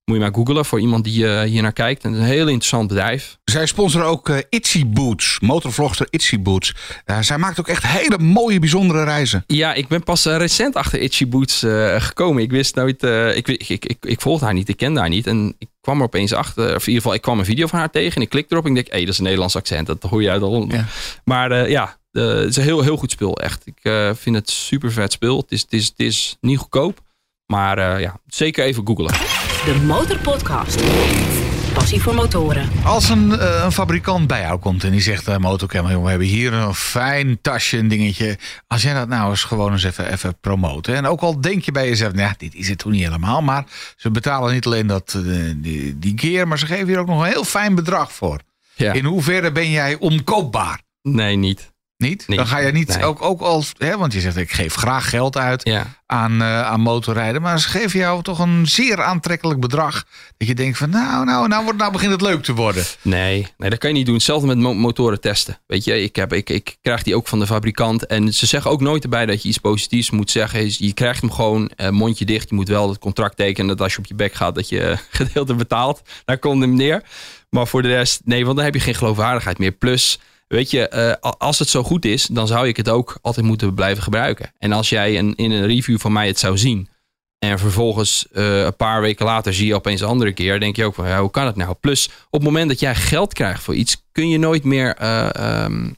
Moet 0.08 0.16
je 0.16 0.22
maar 0.22 0.34
googlen 0.34 0.64
voor 0.64 0.80
iemand 0.80 1.04
die 1.04 1.28
eh, 1.28 1.42
hier 1.42 1.62
naar 1.62 1.72
kijkt. 1.72 2.04
En 2.04 2.12
het 2.12 2.20
is 2.20 2.26
een 2.26 2.32
heel 2.32 2.46
interessant 2.46 2.88
bedrijf. 2.88 3.38
Zij 3.44 3.66
sponsoren 3.66 4.06
ook 4.06 4.28
eh, 4.28 4.36
Itsy 4.48 4.86
Boots, 4.86 5.40
motorvlogster 5.40 6.06
Itsy 6.10 6.40
Boots. 6.40 6.74
Eh, 7.04 7.20
zij 7.20 7.38
maakt 7.38 7.60
ook 7.60 7.68
echt 7.68 7.86
hele 7.86 8.18
mooie, 8.18 8.58
bijzondere 8.58 9.04
reizen. 9.04 9.44
Ja, 9.46 9.74
ik 9.74 9.88
ben 9.88 10.02
pas 10.02 10.24
recent 10.24 10.74
achter 10.74 11.00
Itchy 11.00 11.28
Boots 11.28 11.64
gekomen. 11.98 12.42
Ik 12.42 12.50
wist 12.50 12.74
nooit, 12.74 13.02
ik, 13.02 13.48
ik, 13.48 13.68
ik, 13.68 13.84
ik, 13.84 13.96
ik 14.00 14.20
volgde 14.20 14.44
haar 14.44 14.54
niet, 14.54 14.68
ik 14.68 14.76
kende 14.76 15.00
haar 15.00 15.08
niet. 15.08 15.26
En 15.26 15.54
ik 15.58 15.68
kwam 15.80 15.98
er 15.98 16.04
opeens 16.04 16.32
achter, 16.32 16.64
of 16.64 16.82
in 16.82 16.86
ieder 16.86 16.94
geval, 16.94 17.14
ik 17.14 17.22
kwam 17.22 17.38
een 17.38 17.44
video 17.44 17.66
van 17.66 17.78
haar 17.78 17.90
tegen. 17.90 18.16
En 18.16 18.22
ik 18.22 18.28
klikte 18.28 18.52
erop 18.52 18.64
en 18.64 18.70
ik 18.70 18.76
denk, 18.76 18.92
hé, 18.92 19.00
dat 19.00 19.08
is 19.08 19.18
een 19.18 19.24
Nederlands 19.24 19.56
accent. 19.56 19.86
Dat 19.86 20.02
hoor 20.02 20.22
je 20.22 20.30
uit 20.30 20.42
Holland. 20.42 20.72
Ja. 20.72 20.86
Maar 21.24 21.70
ja, 21.70 21.96
het 22.12 22.48
is 22.48 22.56
een 22.56 22.62
heel, 22.62 22.82
heel 22.82 22.96
goed 22.96 23.10
spul, 23.10 23.36
echt. 23.36 23.66
Ik 23.66 23.92
vind 24.14 24.36
het 24.36 24.50
super 24.50 24.92
vet 24.92 25.12
spul. 25.12 25.38
Het 25.38 25.52
is, 25.52 25.60
het 25.60 25.72
is, 25.72 25.86
het 25.86 26.00
is 26.00 26.36
niet 26.40 26.58
goedkoop. 26.58 27.00
Maar 27.46 28.00
ja, 28.00 28.20
zeker 28.26 28.64
even 28.64 28.86
googlen. 28.86 29.47
De 29.64 29.80
Motorpodcast. 29.86 30.82
Passie 31.74 32.02
voor 32.02 32.14
motoren. 32.14 32.70
Als 32.84 33.08
een, 33.08 33.38
eh, 33.38 33.60
een 33.64 33.72
fabrikant 33.72 34.26
bij 34.26 34.40
jou 34.40 34.58
komt 34.58 34.84
en 34.84 34.90
die 34.90 35.00
zegt, 35.00 35.28
uh, 35.28 35.36
Motorcam, 35.36 35.88
joh, 35.88 36.02
we 36.02 36.08
hebben 36.08 36.26
hier 36.26 36.52
een 36.52 36.74
fijn 36.74 37.38
tasje, 37.40 37.78
een 37.78 37.88
dingetje. 37.88 38.38
Als 38.66 38.82
jij 38.82 38.94
dat 38.94 39.08
nou 39.08 39.30
eens 39.30 39.44
gewoon 39.44 39.72
eens 39.72 39.84
even, 39.84 40.12
even 40.12 40.38
promoten. 40.40 40.94
En 40.94 41.06
ook 41.06 41.20
al 41.20 41.40
denk 41.40 41.62
je 41.62 41.72
bij 41.72 41.88
jezelf, 41.88 42.12
nou, 42.12 42.32
dit 42.36 42.54
is 42.54 42.68
het 42.68 42.78
toen 42.78 42.92
niet 42.92 43.04
helemaal. 43.04 43.42
Maar 43.42 43.64
ze 43.96 44.10
betalen 44.10 44.52
niet 44.52 44.66
alleen 44.66 44.86
dat, 44.86 45.14
eh, 45.16 45.32
die, 45.56 45.98
die 45.98 46.12
gear, 46.16 46.48
maar 46.48 46.58
ze 46.58 46.66
geven 46.66 46.86
hier 46.86 46.98
ook 46.98 47.06
nog 47.06 47.20
een 47.20 47.32
heel 47.32 47.44
fijn 47.44 47.74
bedrag 47.74 48.12
voor. 48.12 48.40
Ja. 48.74 48.92
In 48.92 49.04
hoeverre 49.04 49.52
ben 49.52 49.70
jij 49.70 49.96
omkoopbaar? 49.98 50.80
Nee, 51.02 51.36
niet. 51.36 51.72
Niet? 51.98 52.24
Dan 52.26 52.46
ga 52.46 52.58
je 52.58 52.72
niet, 52.72 52.88
Nee. 52.88 53.04
ook, 53.04 53.22
ook 53.22 53.40
als, 53.40 53.72
hè, 53.78 53.96
want 53.96 54.12
je 54.12 54.20
zegt 54.20 54.36
ik 54.36 54.52
geef 54.52 54.74
graag 54.74 55.08
geld 55.08 55.36
uit 55.36 55.68
Ja. 55.68 55.86
aan, 56.06 56.42
eh, 56.42 56.62
aan 56.62 56.80
motorrijden. 56.80 57.42
Maar 57.42 57.60
ze 57.60 57.68
geven 57.68 57.98
jou 57.98 58.22
toch 58.22 58.38
een 58.38 58.66
zeer 58.66 59.02
aantrekkelijk 59.02 59.60
bedrag. 59.60 60.04
Dat 60.36 60.48
je 60.48 60.54
denkt 60.54 60.78
van 60.78 60.90
nou, 60.90 61.24
nou, 61.24 61.48
nou, 61.48 61.64
wordt, 61.64 61.78
nou 61.78 61.92
begint 61.92 62.12
het 62.12 62.20
leuk 62.20 62.42
te 62.42 62.54
worden. 62.54 62.84
Nee, 63.02 63.46
nee, 63.56 63.70
dat 63.70 63.78
kan 63.78 63.90
je 63.90 63.96
niet 63.96 64.06
doen. 64.06 64.14
Hetzelfde 64.14 64.46
met 64.46 64.58
mo- 64.58 64.74
motoren 64.74 65.20
testen. 65.20 65.58
Weet 65.66 65.84
je, 65.84 66.02
ik, 66.02 66.16
heb, 66.16 66.32
ik, 66.32 66.50
ik 66.50 66.76
krijg 66.82 67.02
die 67.02 67.16
ook 67.16 67.28
van 67.28 67.38
de 67.38 67.46
fabrikant. 67.46 68.06
En 68.06 68.32
ze 68.34 68.46
zeggen 68.46 68.70
ook 68.70 68.80
nooit 68.80 69.02
erbij 69.02 69.26
dat 69.26 69.42
je 69.42 69.48
iets 69.48 69.58
positiefs 69.58 70.10
moet 70.10 70.30
zeggen. 70.30 70.64
Is, 70.64 70.78
Je 70.78 70.92
krijgt 70.94 71.20
hem 71.20 71.30
gewoon 71.32 71.68
eh, 71.76 71.88
mondje 71.90 72.24
dicht. 72.24 72.48
Je 72.48 72.54
moet 72.54 72.68
wel 72.68 72.88
het 72.88 72.98
contract 72.98 73.36
tekenen 73.36 73.68
dat 73.68 73.80
als 73.80 73.92
je 73.92 73.98
op 73.98 74.06
je 74.06 74.14
bek 74.14 74.34
gaat, 74.34 74.54
dat 74.54 74.68
je 74.68 74.80
eh, 74.80 74.98
gedeelte 75.10 75.54
betaalt. 75.54 76.02
Daar 76.24 76.38
komt 76.38 76.60
hem 76.60 76.74
neer. 76.74 77.02
Maar 77.50 77.66
voor 77.66 77.82
de 77.82 77.88
rest, 77.88 78.20
nee, 78.24 78.44
want 78.44 78.56
dan 78.56 78.64
heb 78.64 78.74
je 78.74 78.80
geen 78.80 78.94
geloofwaardigheid 78.94 79.58
meer. 79.58 79.72
Plus, 79.72 80.18
weet 80.48 80.70
je, 80.70 80.88
eh, 80.88 81.30
als 81.38 81.58
het 81.58 81.68
zo 81.68 81.82
goed 81.82 82.04
is, 82.04 82.26
dan 82.26 82.46
zou 82.46 82.68
ik 82.68 82.76
het 82.76 82.88
ook 82.88 83.18
altijd 83.22 83.46
moeten 83.46 83.74
blijven 83.74 84.02
gebruiken. 84.02 84.52
En 84.58 84.72
als 84.72 84.88
jij 84.88 85.18
een, 85.18 85.34
in 85.34 85.50
een 85.50 85.66
review 85.66 85.98
van 85.98 86.12
mij 86.12 86.26
het 86.26 86.38
zou 86.38 86.58
zien. 86.58 86.88
En 87.38 87.58
vervolgens 87.58 88.26
eh, 88.32 88.64
een 88.64 88.76
paar 88.76 89.00
weken 89.00 89.26
later 89.26 89.54
zie 89.54 89.66
je 89.66 89.74
opeens 89.74 90.00
een 90.00 90.08
andere 90.08 90.32
keer. 90.32 90.60
Denk 90.60 90.76
je 90.76 90.84
ook 90.84 90.94
van, 90.94 91.08
ja, 91.08 91.20
hoe 91.20 91.30
kan 91.30 91.46
het 91.46 91.56
nou? 91.56 91.74
Plus, 91.80 92.06
op 92.06 92.40
het 92.40 92.42
moment 92.42 92.68
dat 92.68 92.80
jij 92.80 92.94
geld 92.94 93.34
krijgt 93.34 93.62
voor 93.62 93.74
iets, 93.74 94.04
kun 94.12 94.28
je 94.28 94.38
nooit 94.38 94.64
meer 94.64 94.94
eh, 94.94 95.34
ehm, 95.34 95.90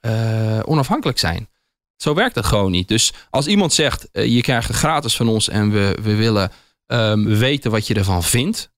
eh, 0.00 0.60
onafhankelijk 0.64 1.18
zijn. 1.18 1.48
Zo 1.96 2.14
werkt 2.14 2.34
het 2.34 2.46
gewoon 2.46 2.70
niet. 2.70 2.88
Dus 2.88 3.12
als 3.30 3.46
iemand 3.46 3.72
zegt, 3.72 4.08
je 4.12 4.40
krijgt 4.40 4.68
het 4.68 4.76
gratis 4.76 5.16
van 5.16 5.28
ons 5.28 5.48
en 5.48 5.70
we, 5.70 5.98
we 6.02 6.14
willen 6.14 6.52
ehm, 6.86 7.24
weten 7.24 7.70
wat 7.70 7.86
je 7.86 7.94
ervan 7.94 8.22
vindt. 8.22 8.70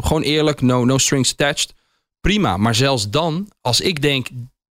gewoon 0.00 0.22
eerlijk, 0.22 0.60
no, 0.60 0.84
no 0.84 0.98
strings 0.98 1.30
attached. 1.30 1.74
Prima, 2.22 2.56
maar 2.56 2.74
zelfs 2.74 3.10
dan, 3.10 3.48
als 3.60 3.80
ik 3.80 4.02
denk, 4.02 4.26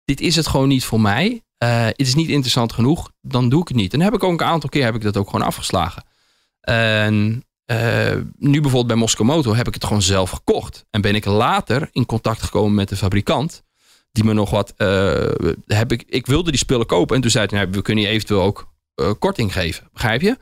dit 0.06 0.22
is 0.22 0.36
het 0.36 0.48
gewoon 0.48 0.68
niet 0.68 0.84
voor 0.86 1.02
mij. 1.02 1.44
eh, 1.58 1.86
het 1.86 1.94
is 2.00 2.16
niet 2.16 2.30
interessant 2.30 2.74
genoeg, 2.74 3.12
dan 3.22 3.50
doe 3.50 3.62
ik 3.62 3.68
het 3.68 3.78
niet. 3.78 3.94
En 3.94 4.02
heb 4.02 4.14
ik 4.14 4.24
ook 4.24 4.42
een 4.42 4.48
aantal 4.48 4.70
keer 4.70 4.84
heb 4.84 4.96
ik 4.96 5.02
dat 5.02 5.18
ook 5.18 5.30
gewoon 5.30 5.46
afgeslagen. 5.46 6.04
En 6.62 7.46
eh, 7.66 8.16
nu 8.38 8.52
bijvoorbeeld 8.52 8.88
bij 8.88 8.96
Moscow 8.96 9.28
Moto 9.28 9.54
heb 9.56 9.68
ik 9.68 9.74
het 9.74 9.84
gewoon 9.86 10.02
zelf 10.02 10.30
gekocht. 10.30 10.86
En 10.90 11.02
ben 11.02 11.16
ik 11.16 11.26
later 11.26 11.90
in 11.92 12.06
contact 12.06 12.42
gekomen 12.42 12.74
met 12.74 12.90
de 12.90 12.96
fabrikant. 12.96 13.64
Die 14.12 14.24
me 14.24 14.34
nog 14.34 14.50
wat. 14.50 14.74
eh, 14.78 15.52
heb 15.66 15.92
ik, 15.92 16.04
ik 16.08 16.26
wilde 16.26 16.50
die 16.52 16.60
spullen 16.60 16.86
kopen. 16.86 17.16
En 17.16 17.22
toen 17.22 17.32
zei 17.32 17.46
hij: 17.50 17.60
nou, 17.60 17.72
we 17.72 17.82
kunnen 17.82 18.04
je 18.04 18.10
eventueel 18.10 18.42
ook 18.42 18.70
korting 19.20 19.54
geven. 19.54 19.88
Begrijp 19.94 20.22
je? 20.22 20.38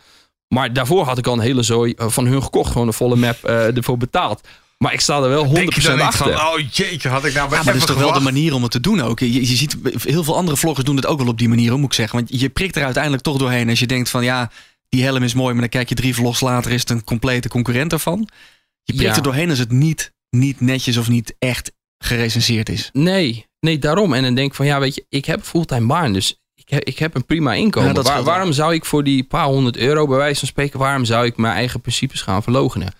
Maar 0.47 0.73
daarvoor 0.73 1.03
had 1.03 1.17
ik 1.17 1.27
al 1.27 1.33
een 1.33 1.39
hele 1.39 1.63
zooi 1.63 1.93
van 1.97 2.25
hun 2.25 2.43
gekocht. 2.43 2.71
Gewoon 2.71 2.87
een 2.87 2.93
volle 2.93 3.15
map 3.15 3.43
ervoor 3.43 3.97
betaald. 3.97 4.47
Maar 4.83 4.93
ik 4.93 4.99
sta 5.01 5.21
er 5.21 5.29
wel 5.29 5.45
100% 5.47 5.51
Denk 5.51 5.73
je 5.73 5.81
dan 5.81 5.95
niet 5.95 6.01
achter. 6.05 6.33
van, 6.37 6.47
oh 6.47 6.59
jeetje, 6.71 7.09
had 7.09 7.25
ik 7.25 7.33
nou 7.33 7.49
Ja, 7.49 7.55
maar 7.55 7.65
dat 7.65 7.75
is 7.75 7.85
toch 7.85 7.97
wel 7.97 8.13
de 8.13 8.19
manier 8.19 8.53
om 8.53 8.61
het 8.61 8.71
te 8.71 8.79
doen 8.79 9.01
ook. 9.01 9.19
Je, 9.19 9.33
je 9.33 9.55
ziet, 9.55 9.77
heel 10.03 10.23
veel 10.23 10.35
andere 10.35 10.57
vloggers 10.57 10.85
doen 10.85 10.95
het 10.95 11.05
ook 11.05 11.17
wel 11.19 11.27
op 11.27 11.37
die 11.37 11.49
manier, 11.49 11.77
moet 11.77 11.85
ik 11.85 11.93
zeggen. 11.93 12.17
Want 12.17 12.41
je 12.41 12.49
prikt 12.49 12.75
er 12.75 12.83
uiteindelijk 12.83 13.23
toch 13.23 13.37
doorheen 13.37 13.69
als 13.69 13.79
je 13.79 13.87
denkt 13.87 14.09
van 14.09 14.23
ja, 14.23 14.51
die 14.89 15.03
helm 15.03 15.23
is 15.23 15.33
mooi, 15.33 15.51
maar 15.51 15.61
dan 15.61 15.69
kijk 15.69 15.89
je 15.89 15.95
drie 15.95 16.15
vlogs 16.15 16.39
later 16.39 16.71
is 16.71 16.79
het 16.79 16.89
een 16.89 17.03
complete 17.03 17.47
concurrent 17.49 17.91
ervan. 17.91 18.27
Je 18.83 18.93
prikt 18.93 19.09
Ja. 19.09 19.15
er 19.15 19.23
doorheen 19.23 19.49
als 19.49 19.59
het 19.59 19.71
niet, 19.71 20.13
niet 20.29 20.61
netjes 20.61 20.97
of 20.97 21.07
niet 21.09 21.35
echt 21.39 21.71
gerecenseerd 21.97 22.69
is. 22.69 22.89
Nee, 22.93 23.45
nee, 23.59 23.79
daarom. 23.79 24.13
En 24.13 24.23
dan 24.23 24.35
denk 24.35 24.49
ik 24.49 24.55
van 24.55 24.65
ja, 24.65 24.79
weet 24.79 24.95
je, 24.95 25.05
ik 25.09 25.25
heb 25.25 25.43
fulltime 25.43 25.87
baan. 25.87 26.13
Dus 26.13 26.39
ik 26.55 26.69
heb, 26.69 26.83
ik 26.83 26.99
heb 26.99 27.15
een 27.15 27.25
prima 27.25 27.53
inkomen. 27.53 27.93
Ja, 27.93 28.01
Waar- 28.01 28.23
waarom 28.23 28.51
zou 28.51 28.73
ik 28.73 28.85
voor 28.85 29.03
die 29.03 29.23
paar 29.23 29.45
honderd 29.45 29.77
euro, 29.77 30.07
bij 30.07 30.17
wijze 30.17 30.39
van 30.39 30.47
spreken, 30.47 30.79
waarom 30.79 31.05
zou 31.05 31.25
ik 31.25 31.37
mijn 31.37 31.53
eigen 31.55 31.81
principes 31.81 32.21
gaan 32.21 32.43
verlogenen? 32.43 32.93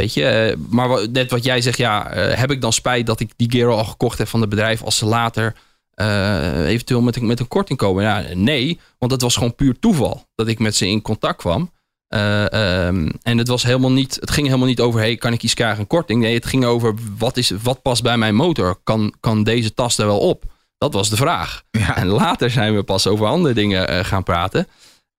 Weet 0.00 0.14
je, 0.14 0.24
eh, 0.26 0.56
maar 0.68 1.08
net 1.10 1.30
wat 1.30 1.44
jij 1.44 1.60
zegt, 1.60 1.78
ja, 1.78 2.10
eh, 2.10 2.38
heb 2.38 2.50
ik 2.50 2.60
dan 2.60 2.72
spijt 2.72 3.06
dat 3.06 3.20
ik 3.20 3.30
die 3.36 3.50
gear 3.50 3.70
al 3.70 3.84
gekocht 3.84 4.18
heb 4.18 4.28
van 4.28 4.40
het 4.40 4.48
bedrijf 4.48 4.82
als 4.82 4.96
ze 4.96 5.06
later 5.06 5.54
eh, 5.94 6.66
eventueel 6.68 7.00
met, 7.02 7.16
een- 7.16 7.26
met 7.26 7.40
een 7.40 7.48
korting 7.48 7.78
komen? 7.78 8.02
Ja, 8.02 8.24
nee, 8.34 8.80
want 8.98 9.10
dat 9.12 9.20
was 9.22 9.34
gewoon 9.36 9.54
puur 9.54 9.78
toeval 9.78 10.24
dat 10.34 10.48
ik 10.48 10.58
met 10.58 10.76
ze 10.76 10.86
in 10.88 11.02
contact 11.02 11.36
kwam. 11.38 11.70
Eh, 12.08 12.52
ehm, 12.52 13.08
en 13.22 13.38
het, 13.38 13.48
was 13.48 13.62
helemaal 13.62 13.92
niet, 13.92 14.16
het 14.20 14.30
ging 14.30 14.46
helemaal 14.46 14.68
niet 14.68 14.80
over, 14.80 15.00
hey, 15.00 15.16
kan 15.16 15.32
ik 15.32 15.42
iets 15.42 15.54
krijgen 15.54 15.80
een 15.80 15.86
korting? 15.86 16.20
Nee, 16.20 16.34
het 16.34 16.46
ging 16.46 16.64
over, 16.64 16.94
wat, 17.18 17.36
is, 17.36 17.50
wat 17.62 17.82
past 17.82 18.02
bij 18.02 18.16
mijn 18.18 18.34
motor? 18.34 18.80
Kan, 18.84 19.14
kan 19.20 19.42
deze 19.44 19.74
tas 19.74 19.98
er 19.98 20.06
wel 20.06 20.18
op? 20.18 20.44
Dat 20.78 20.92
was 20.92 21.08
de 21.08 21.16
vraag. 21.16 21.62
Ja. 21.70 21.96
En 21.96 22.06
later 22.06 22.50
zijn 22.50 22.74
we 22.74 22.82
pas 22.82 23.06
over 23.06 23.26
andere 23.26 23.54
dingen 23.54 24.04
gaan 24.04 24.22
praten. 24.22 24.66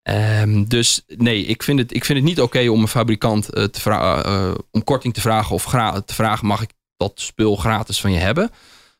Ehm, 0.07 0.63
dus 0.63 1.03
nee, 1.07 1.45
ik 1.45 1.63
vind 1.63 1.79
het, 1.79 1.93
ik 1.93 2.05
vind 2.05 2.17
het 2.19 2.27
niet 2.27 2.41
oké 2.41 2.67
om 2.69 2.81
een 2.81 2.87
fabrikant 2.87 3.49
eh, 3.49 3.63
te 3.63 3.81
vra- 3.81 4.23
eh, 4.23 4.53
om 4.71 4.83
korting 4.83 5.13
te 5.13 5.21
vragen 5.21 5.55
of 5.55 5.63
te 6.05 6.13
vragen: 6.13 6.47
mag 6.47 6.61
ik 6.61 6.69
dat 6.97 7.11
spul 7.15 7.55
gratis 7.55 8.01
van 8.01 8.11
je 8.11 8.17
hebben? 8.19 8.51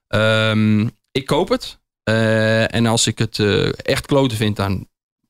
Ehm, 0.08 0.88
ik 1.12 1.26
koop 1.26 1.50
het. 1.50 1.80
Eh, 2.04 2.74
en 2.74 2.86
als 2.86 3.08
ik 3.08 3.18
het 3.20 3.40
eh, 3.40 3.70
echt 3.78 4.06
kloten 4.06 4.38
vind, 4.38 4.56
dan 4.56 4.88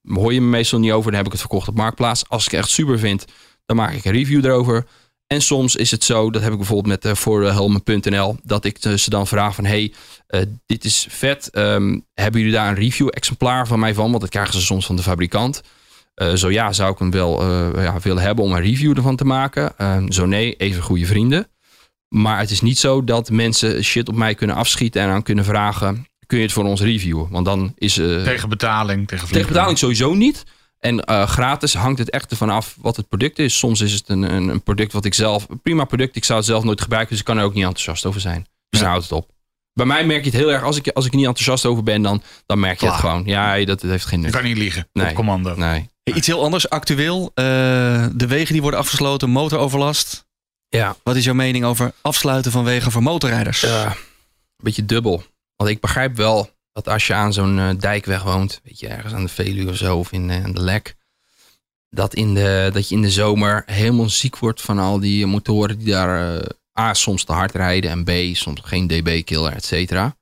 hoor 0.08 0.34
je 0.34 0.42
me 0.42 0.48
meestal 0.48 0.80
niet 0.80 0.92
over. 0.92 1.06
Dan 1.12 1.18
heb 1.18 1.26
ik 1.26 1.32
het 1.32 1.42
verkocht 1.42 1.68
op 1.68 1.76
Marktplaats. 1.76 2.30
Als 2.30 2.46
ik 2.46 2.52
het 2.52 2.60
echt 2.60 2.70
super 2.70 3.00
vind, 3.00 3.26
dan 3.66 3.76
maak 3.76 3.94
ik 3.94 4.06
een 4.06 4.12
review 4.12 4.46
erover. 4.46 4.86
En 5.28 5.42
soms 5.42 5.76
is 5.76 5.92
het 5.92 6.04
zo, 6.04 6.32
dat 6.32 6.42
heb 6.42 6.52
ik 6.52 6.58
bijvoorbeeld 6.58 7.04
met 7.04 7.06
eh, 7.06 7.16
voor 7.16 7.44
helmen.nl, 7.44 8.38
dat 8.44 8.66
ik 8.66 8.78
eh, 8.78 8.94
ze 8.94 9.10
dan 9.10 9.28
vraag 9.28 9.56
van, 9.56 9.66
hey, 9.66 9.94
eh, 10.28 10.42
dit 10.66 10.86
is 10.86 11.08
vet. 11.10 11.50
Ehm, 11.50 12.00
hebben 12.14 12.42
jullie 12.42 12.56
daar 12.56 12.68
een 12.68 12.76
review-exemplaar 12.76 13.68
van 13.68 13.80
mij 13.80 13.94
van? 13.94 14.10
Want 14.10 14.22
dat 14.22 14.30
krijgen 14.30 14.54
ze 14.54 14.62
soms 14.62 14.86
van 14.86 14.96
de 14.96 15.02
fabrikant. 15.02 15.62
Eh, 16.14 16.34
zo 16.34 16.52
ja, 16.52 16.74
zou 16.74 16.92
ik 16.92 17.00
hem 17.00 17.12
wel 17.12 17.46
ja, 17.82 18.00
willen 18.00 18.24
hebben 18.24 18.44
om 18.44 18.54
een 18.54 18.62
review 18.62 18.98
ervan 18.98 19.16
te 19.16 19.26
maken. 19.26 19.78
Ehm, 19.78 20.12
zo 20.12 20.26
nee, 20.26 20.56
even 20.56 20.84
goede 20.84 21.06
vrienden. 21.06 21.48
Maar 22.08 22.40
het 22.40 22.52
is 22.52 22.62
niet 22.62 22.80
zo 22.80 23.04
dat 23.04 23.30
mensen 23.30 23.84
shit 23.84 24.10
op 24.10 24.16
mij 24.16 24.36
kunnen 24.36 24.56
afschieten 24.56 25.02
en 25.02 25.10
dan 25.10 25.24
kunnen 25.24 25.46
vragen: 25.46 26.08
kun 26.26 26.38
je 26.38 26.44
het 26.44 26.54
voor 26.54 26.64
ons 26.64 26.82
reviewen? 26.82 27.30
Want 27.30 27.46
dan 27.46 27.74
is. 27.76 27.94
Tegen 27.94 28.50
betaling, 28.50 29.08
tegen 29.08 29.28
tegen 29.28 29.48
betaling 29.48 29.78
sowieso 29.78 30.14
niet. 30.14 30.44
En 30.80 31.04
eh, 31.04 31.28
gratis 31.28 31.74
hangt 31.74 32.00
het 32.00 32.10
echt 32.10 32.32
ervan 32.32 32.50
af 32.50 32.76
wat 32.80 32.96
het 32.96 33.08
product 33.08 33.40
is. 33.40 33.58
Soms 33.58 33.82
is 33.82 33.94
het 33.94 34.10
een, 34.10 34.22
een, 34.34 34.48
een 34.48 34.62
product 34.64 34.94
wat 34.94 35.06
ik 35.06 35.14
zelf. 35.14 35.46
Een 35.50 35.62
prima 35.62 35.84
product. 35.86 36.16
Ik 36.16 36.24
zou 36.26 36.38
het 36.40 36.48
zelf 36.48 36.64
nooit 36.64 36.82
gebruiken. 36.82 37.12
Dus 37.12 37.20
ik 37.20 37.26
kan 37.26 37.38
er 37.38 37.44
ook 37.44 37.54
niet 37.54 37.64
enthousiast 37.64 38.06
over 38.06 38.22
zijn. 38.22 38.42
Dus 38.42 38.50
Ja. 38.70 38.80
dan 38.80 38.88
houdt 38.88 39.04
het 39.04 39.14
op. 39.14 39.30
Bij 39.74 39.86
mij 39.86 40.06
merk 40.06 40.24
je 40.24 40.30
het 40.30 40.40
heel 40.40 40.52
erg. 40.52 40.64
Als 40.64 40.78
ik, 40.78 40.88
als 40.88 41.06
ik 41.06 41.12
er 41.12 41.18
niet 41.18 41.28
enthousiast 41.28 41.66
over 41.66 41.84
ben, 41.84 42.02
dan, 42.02 42.22
dan 42.46 42.60
merk 42.60 42.80
je 42.80 42.86
het 42.88 42.96
gewoon. 42.96 43.24
Ja, 43.26 43.58
dat, 43.66 43.82
dat 43.82 43.90
heeft 43.90 44.06
geen 44.06 44.20
Je 44.20 44.26
nut. 44.26 44.34
kan 44.36 44.44
niet 44.44 44.58
liegen. 44.58 44.88
Nee. 44.94 45.10
Op 45.10 45.16
commando. 45.16 45.56
Nee. 45.56 45.90
Iets 46.04 46.28
heel 46.28 46.44
anders, 46.44 46.70
actueel. 46.70 47.32
eh, 47.34 47.44
de 48.14 48.28
wegen 48.28 48.54
die 48.54 48.62
worden 48.62 48.80
afgesloten, 48.80 49.30
motoroverlast. 49.30 50.26
Ja, 50.70 50.96
Wat 51.04 51.16
is 51.16 51.24
jouw 51.26 51.34
mening 51.34 51.66
over 51.66 51.94
afsluiten 52.02 52.52
van 52.52 52.64
wegen 52.64 52.92
voor 52.92 53.04
motorrijders? 53.04 53.64
eh, 53.64 53.82
een 53.86 54.64
beetje 54.64 54.86
dubbel. 54.86 55.24
Want 55.56 55.70
ik 55.70 55.80
begrijp 55.80 56.16
wel 56.16 56.50
dat 56.78 56.88
als 56.94 57.08
je 57.08 57.14
aan 57.14 57.34
zo'n 57.34 57.60
eh, 57.60 57.70
dijkweg 57.80 58.24
woont, 58.24 58.60
weet 58.64 58.80
je, 58.80 58.88
ergens 58.88 59.14
aan 59.14 59.24
de 59.24 59.30
Veluwe 59.30 59.70
of 59.72 59.78
zo, 59.78 59.98
of 59.98 60.12
in, 60.12 60.30
eh, 60.30 60.44
de 60.54 60.62
Lek, 60.62 60.96
dat, 61.90 62.14
in 62.14 62.34
de, 62.34 62.70
dat 62.74 62.90
je 62.90 62.96
in 62.96 63.02
de 63.02 63.10
zomer 63.12 63.64
helemaal 63.66 64.10
ziek 64.10 64.38
wordt 64.38 64.62
van 64.62 64.80
al 64.80 65.00
die 65.00 65.26
motoren 65.26 65.78
die 65.78 65.88
daar 65.88 66.36
eh, 66.38 66.50
A, 66.80 66.94
soms 66.94 67.24
te 67.24 67.32
hard 67.32 67.52
rijden 67.52 67.90
en 67.92 68.04
B, 68.04 68.36
soms 68.36 68.62
geen 68.64 68.88
dB-killer, 68.88 69.54
et 69.54 69.66
cetera. 69.66 70.16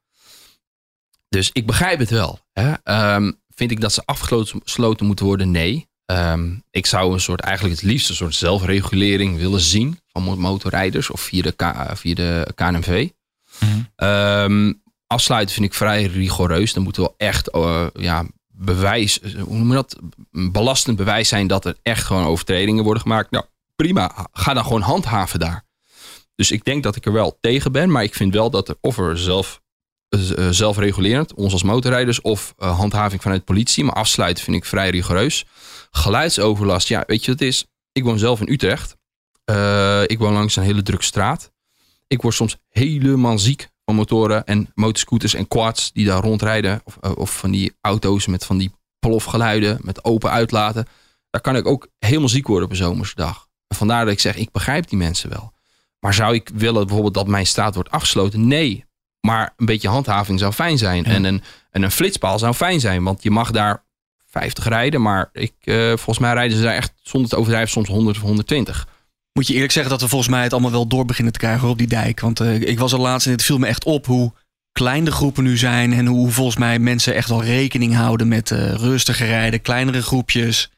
Dus 1.29 1.49
ik 1.53 1.65
begrijp 1.65 1.99
het 1.99 2.09
wel. 2.09 2.39
Hè? 2.53 2.73
Ehm, 2.83 3.31
vind 3.55 3.71
ik 3.71 3.81
dat 3.81 3.93
ze 3.93 4.01
afgesloten 4.05 4.61
gesloten 4.63 5.05
moeten 5.05 5.25
worden? 5.25 5.51
Nee. 5.51 5.87
Ehm, 6.05 6.53
ik 6.71 6.85
zou 6.85 7.13
een 7.13 7.19
soort, 7.19 7.39
eigenlijk 7.39 7.75
het 7.75 7.85
liefst 7.89 8.09
een 8.09 8.15
soort 8.15 8.35
zelfregulering 8.35 9.37
willen 9.37 9.59
zien 9.61 9.99
van 10.07 10.23
mo- 10.23 10.35
motorrijders 10.35 11.09
of 11.09 11.21
via 11.21 11.41
de, 11.41 11.51
K, 11.51 11.73
via 11.97 12.13
de 12.13 12.51
KNMV. 12.55 13.09
Mhm. 13.59 13.79
Ehm, 13.95 14.73
afsluiten 15.07 15.55
vind 15.55 15.65
ik 15.67 15.73
vrij 15.73 16.03
rigoureus. 16.03 16.73
Dan 16.73 16.83
moet 16.83 16.97
wel 16.97 17.13
echt 17.17 17.49
eh, 17.49 17.87
ja, 17.93 18.25
bewijs, 18.47 19.19
hoe 19.21 19.57
noem 19.57 19.67
je 19.67 19.73
dat? 19.73 19.99
Belastend 20.31 20.97
bewijs 20.97 21.27
zijn 21.27 21.47
dat 21.47 21.65
er 21.65 21.75
echt 21.81 22.03
gewoon 22.03 22.25
overtredingen 22.25 22.83
worden 22.83 23.01
gemaakt. 23.01 23.31
Nou, 23.31 23.45
prima. 23.75 24.27
Ga 24.31 24.53
dan 24.53 24.63
gewoon 24.63 24.81
handhaven 24.81 25.39
daar. 25.39 25.65
Dus 26.35 26.51
ik 26.51 26.63
denk 26.63 26.83
dat 26.83 26.95
ik 26.95 27.05
er 27.05 27.13
wel 27.13 27.37
tegen 27.41 27.71
ben. 27.71 27.91
Maar 27.91 28.03
ik 28.03 28.15
vind 28.15 28.33
wel 28.33 28.49
dat 28.49 28.69
er 28.69 28.75
of 28.81 28.97
er 28.97 29.17
zelf, 29.17 29.61
eh, 30.09 30.49
zelfregulerend, 30.49 31.33
ons 31.33 31.53
als 31.53 31.63
motorrijders, 31.63 32.21
of 32.21 32.53
eh, 32.57 32.77
handhaving 32.77 33.21
vanuit 33.21 33.45
politie. 33.45 33.83
Maar 33.83 33.95
afsluiten 33.95 34.43
vind 34.43 34.57
ik 34.57 34.65
vrij 34.65 34.89
rigoureus. 34.89 35.45
Geluidsoverlast, 35.91 36.87
ja, 36.87 37.03
weet 37.07 37.25
je 37.25 37.31
wat 37.31 37.39
het 37.39 37.49
is? 37.49 37.65
Ik 37.91 38.03
woon 38.03 38.19
zelf 38.19 38.41
in 38.41 38.51
Utrecht. 38.51 38.97
Eh, 39.43 40.03
ik 40.03 40.19
woon 40.19 40.33
langs 40.33 40.55
een 40.55 40.63
hele 40.63 40.81
drukke 40.81 41.05
straat. 41.05 41.51
Ik 42.07 42.21
word 42.21 42.35
soms 42.35 42.57
helemaal 42.69 43.39
ziek 43.39 43.69
motoren 43.93 44.45
en 44.45 44.71
motorscooters 44.73 45.33
en 45.33 45.47
quads 45.47 45.91
die 45.91 46.05
daar 46.05 46.21
rondrijden. 46.21 46.81
Of, 46.83 46.97
eh, 47.01 47.11
of 47.15 47.37
van 47.37 47.51
die 47.51 47.75
auto's 47.81 48.27
met 48.27 48.45
van 48.45 48.57
die 48.57 48.71
plofgeluiden, 48.99 49.79
met 49.81 50.03
open 50.03 50.31
uitlaten. 50.31 50.87
Daar 51.29 51.41
kan 51.41 51.55
ik 51.55 51.67
ook 51.67 51.87
helemaal 51.99 52.29
ziek 52.29 52.47
worden 52.47 52.65
op 52.65 52.71
een 52.71 52.77
zomerse 52.77 53.15
dag. 53.15 53.47
Vandaar 53.67 54.05
dat 54.05 54.13
ik 54.13 54.19
zeg, 54.19 54.35
ik 54.35 54.51
begrijp 54.51 54.89
die 54.89 54.97
mensen 54.97 55.29
wel. 55.29 55.53
Maar 55.99 56.13
zou 56.13 56.33
ik 56.33 56.49
willen 56.53 56.85
bijvoorbeeld 56.85 57.13
dat 57.13 57.27
mijn 57.27 57.45
straat 57.45 57.75
wordt 57.75 57.91
afgesloten? 57.91 58.47
Nee. 58.47 58.85
Maar 59.19 59.53
een 59.57 59.65
beetje 59.65 59.87
handhaving 59.87 60.39
zou 60.39 60.53
fijn 60.53 60.77
zijn. 60.77 61.05
En, 61.05 61.23
een, 61.23 61.41
en 61.71 61.83
een 61.83 61.91
flitspaal 61.91 62.39
zou 62.39 62.53
fijn 62.53 62.79
zijn. 62.79 63.03
Want 63.03 63.23
je 63.23 63.31
mag 63.31 63.51
daar 63.51 63.85
50 64.25 64.67
rijden. 64.67 65.01
Maar 65.01 65.29
ik, 65.31 65.53
eh, 65.59 65.87
volgens 65.87 66.19
mij 66.19 66.33
rijden 66.33 66.57
ze 66.57 66.63
daar 66.63 66.75
echt 66.75 66.93
zonder 67.01 67.29
te 67.29 67.35
overdrijven 67.35 67.71
soms 67.71 67.87
100 67.87 68.17
of 68.17 68.23
120. 68.23 68.87
Moet 69.37 69.47
je 69.47 69.53
eerlijk 69.53 69.71
zeggen 69.71 69.91
dat 69.91 70.01
we 70.01 70.07
volgens 70.07 70.29
mij 70.29 70.43
het 70.43 70.51
allemaal 70.51 70.71
wel 70.71 70.87
door 70.87 71.05
beginnen 71.05 71.33
te 71.33 71.39
krijgen 71.39 71.67
op 71.67 71.77
die 71.77 71.87
dijk. 71.87 72.19
Want 72.19 72.39
eh, 72.39 72.61
ik 72.61 72.79
was 72.79 72.91
er 72.93 72.99
laatst 72.99 73.25
en 73.27 73.33
het 73.33 73.43
viel 73.43 73.57
me 73.57 73.67
echt 73.67 73.83
op 73.83 74.05
hoe 74.05 74.31
klein 74.71 75.05
de 75.05 75.11
groepen 75.11 75.43
nu 75.43 75.57
zijn. 75.57 75.93
En 75.93 76.05
hoe 76.05 76.31
volgens 76.31 76.57
mij 76.57 76.79
mensen 76.79 77.15
echt 77.15 77.29
wel 77.29 77.43
rekening 77.43 77.95
houden 77.95 78.27
met 78.27 78.51
eh 78.51 78.73
rustiger 78.73 79.27
rijden, 79.27 79.61
kleinere 79.61 80.01
groepjes. 80.01 80.69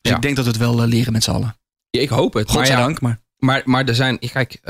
Dus 0.00 0.10
Ja. 0.10 0.16
ik 0.16 0.22
denk 0.22 0.36
dat 0.36 0.44
we 0.44 0.50
het 0.50 0.60
wel 0.60 0.82
eh, 0.82 0.88
leren 0.88 1.12
met 1.12 1.24
z'n 1.24 1.30
allen. 1.30 1.56
Ja, 1.90 2.00
ik 2.00 2.08
hoop 2.08 2.34
het. 2.34 2.46
Maar 2.46 2.54
ja, 2.56 2.60
Godzijdank. 2.60 3.00
Maar 3.00 3.18
Maar, 3.38 3.62
maar 3.64 3.84
er 3.84 3.94
zijn, 3.94 4.18
kijk, 4.18 4.60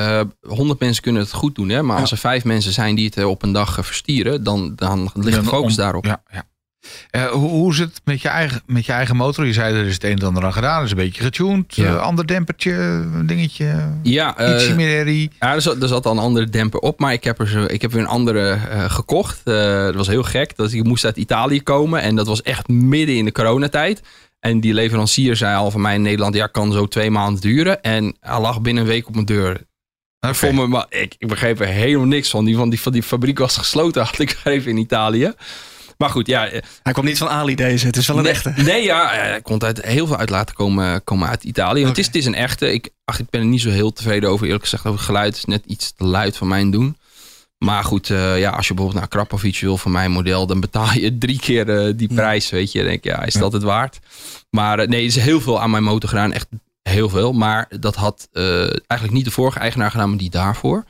100 0.40 0.80
mensen 0.80 1.02
kunnen 1.02 1.22
het 1.22 1.32
goed 1.32 1.54
doen. 1.54 1.68
Hè? 1.68 1.82
Maar 1.82 1.98
als 2.00 2.10
er 2.10 2.18
vijf 2.18 2.44
mensen 2.44 2.72
zijn 2.72 2.94
die 2.94 3.04
het 3.14 3.24
op 3.24 3.42
een 3.42 3.52
dag 3.52 3.74
verstieren, 3.74 4.44
dan, 4.44 4.72
dan 4.74 5.10
ligt 5.14 5.40
de 5.40 5.44
focus 5.44 5.74
daarop. 5.74 6.04
Ja, 6.04 6.22
ja. 6.32 6.48
Eh, 7.10 7.24
hoe, 7.24 7.48
hoe 7.48 7.74
zit 7.74 7.88
het 7.88 8.00
met 8.04 8.22
je, 8.22 8.28
eigen, 8.28 8.62
met 8.66 8.86
je 8.86 8.92
eigen 8.92 9.16
motor? 9.16 9.46
Je 9.46 9.52
zei 9.52 9.74
er 9.74 9.86
is 9.86 9.94
het 9.94 10.04
een 10.04 10.18
en 10.18 10.26
ander 10.26 10.44
aan 10.44 10.52
gedaan. 10.52 10.78
Er 10.78 10.84
is 10.84 10.90
een 10.90 10.96
beetje 10.96 11.22
getuned. 11.22 11.74
Ja. 11.74 11.84
eh, 11.84 12.00
ander 12.00 12.26
dempertje, 12.26 13.04
dingetje. 13.24 13.88
Ja, 14.02 14.36
eh, 14.36 14.74
meer 14.74 14.96
herrie. 14.96 15.30
ja 15.40 15.54
er, 15.54 15.62
zat, 15.62 15.82
er 15.82 15.88
zat 15.88 16.06
al 16.06 16.12
een 16.12 16.18
andere 16.18 16.46
demper 16.48 16.80
op, 16.80 16.98
maar 16.98 17.12
ik 17.12 17.24
heb 17.24 17.38
er, 17.38 17.48
zo, 17.48 17.64
ik 17.64 17.82
heb 17.82 17.92
weer 17.92 18.02
een 18.02 18.08
andere 18.08 18.58
gekocht. 18.88 19.40
Dat 19.44 19.94
was 19.94 20.06
heel 20.06 20.22
gek. 20.22 20.56
Dat 20.56 20.72
ik 20.72 20.84
moest 20.84 21.04
uit 21.04 21.16
Italië 21.16 21.62
komen 21.62 22.02
en 22.02 22.16
dat 22.16 22.26
was 22.26 22.42
echt 22.42 22.68
midden 22.68 23.16
in 23.16 23.24
de 23.24 23.32
coronatijd. 23.32 24.02
En 24.40 24.60
die 24.60 24.74
leverancier 24.74 25.36
zei 25.36 25.56
al 25.56 25.70
van 25.70 25.80
mij 25.80 25.94
in 25.94 26.02
Nederland, 26.02 26.34
ja, 26.34 26.46
kan 26.46 26.72
zo 26.72 26.86
twee 26.86 27.10
maanden 27.10 27.40
duren. 27.40 27.82
En 27.82 28.16
hij 28.20 28.40
lag 28.40 28.60
binnen 28.60 28.82
een 28.82 28.88
week 28.88 29.06
op 29.06 29.14
mijn 29.14 29.26
deur. 29.26 29.60
Voor 30.20 30.54
me, 30.54 30.66
maar 30.66 30.86
ik, 30.88 31.14
ik 31.18 31.28
begreep 31.28 31.60
er 31.60 31.66
helemaal 31.66 32.06
niks 32.06 32.30
van. 32.30 32.44
Die, 32.44 32.56
van, 32.56 32.70
die, 32.70 32.80
van 32.80 32.92
die 32.92 33.02
fabriek 33.02 33.38
was 33.38 33.56
gesloten, 33.56 34.02
had 34.06 34.18
ik 34.18 34.40
even 34.44 34.70
in 34.70 34.76
Italië. 34.76 35.32
Maar 36.00 36.10
goed, 36.10 36.26
ja, 36.26 36.46
eh, 36.46 36.62
hij 36.82 36.92
kwam 36.92 37.04
niet 37.04 37.18
van 37.18 37.28
Ali 37.28 37.54
deze. 37.54 37.86
Het 37.86 37.96
is 37.96 38.06
wel 38.06 38.16
een 38.16 38.22
nee, 38.22 38.32
echte. 38.32 38.52
Nee, 38.56 38.84
ja, 38.84 39.12
eh, 39.12 39.20
hij 39.20 39.42
komt 39.42 39.64
uit, 39.64 39.82
heel 39.82 40.06
veel 40.06 40.16
uit 40.16 40.30
laten 40.30 40.54
komen, 40.54 41.04
komen 41.04 41.28
uit 41.28 41.44
Italië. 41.44 41.82
Want 41.82 41.96
het, 41.96 41.98
is, 41.98 42.06
het 42.06 42.14
is 42.14 42.26
een 42.26 42.34
echte. 42.34 42.72
Ik, 42.72 42.90
ach, 43.04 43.18
ik 43.18 43.30
ben 43.30 43.40
er 43.40 43.46
niet 43.46 43.60
zo 43.60 43.70
heel 43.70 43.92
tevreden 43.92 44.30
over. 44.30 44.46
Eerlijk 44.46 44.62
gezegd, 44.62 44.86
over 44.86 44.98
het 44.98 45.06
geluid 45.06 45.36
is 45.36 45.44
net 45.44 45.62
iets 45.66 45.92
te 45.92 46.04
luid 46.04 46.36
van 46.36 46.48
mijn 46.48 46.70
doen. 46.70 46.96
Maar 47.58 47.84
goed, 47.84 48.10
eh, 48.10 48.38
ja, 48.38 48.50
als 48.50 48.68
je 48.68 48.74
bijvoorbeeld 48.74 49.00
naar 49.00 49.08
Krapovic 49.08 49.60
wil 49.60 49.76
van 49.76 49.92
mijn 49.92 50.10
model, 50.10 50.46
dan 50.46 50.60
betaal 50.60 50.92
je 50.92 51.18
drie 51.24 51.38
keer 51.38 51.96
die 51.96 52.14
prijs. 52.14 52.50
Weet 52.50 52.72
je, 52.72 52.78
dan 52.78 52.86
denk 52.86 53.04
ik, 53.04 53.12
ja, 53.12 53.24
is 53.24 53.34
dat 53.34 53.52
het 53.52 53.62
waard? 53.62 53.98
Maar 54.50 54.88
nee, 54.88 55.00
er 55.00 55.06
is 55.06 55.16
heel 55.16 55.40
veel 55.40 55.60
aan 55.60 55.70
mijn 55.70 55.82
motor 55.82 56.08
gedaan. 56.08 56.32
Echt 56.32 56.48
heel 56.82 57.08
veel. 57.08 57.32
Maar 57.32 57.66
dat 57.80 57.94
had 57.94 58.28
eigenlijk 58.32 59.12
niet 59.12 59.24
de 59.24 59.30
vorige 59.30 59.58
eigenaar 59.58 59.90
gedaan, 59.90 60.08
maar 60.08 60.18
die 60.18 60.30
daarvoor. 60.30 60.84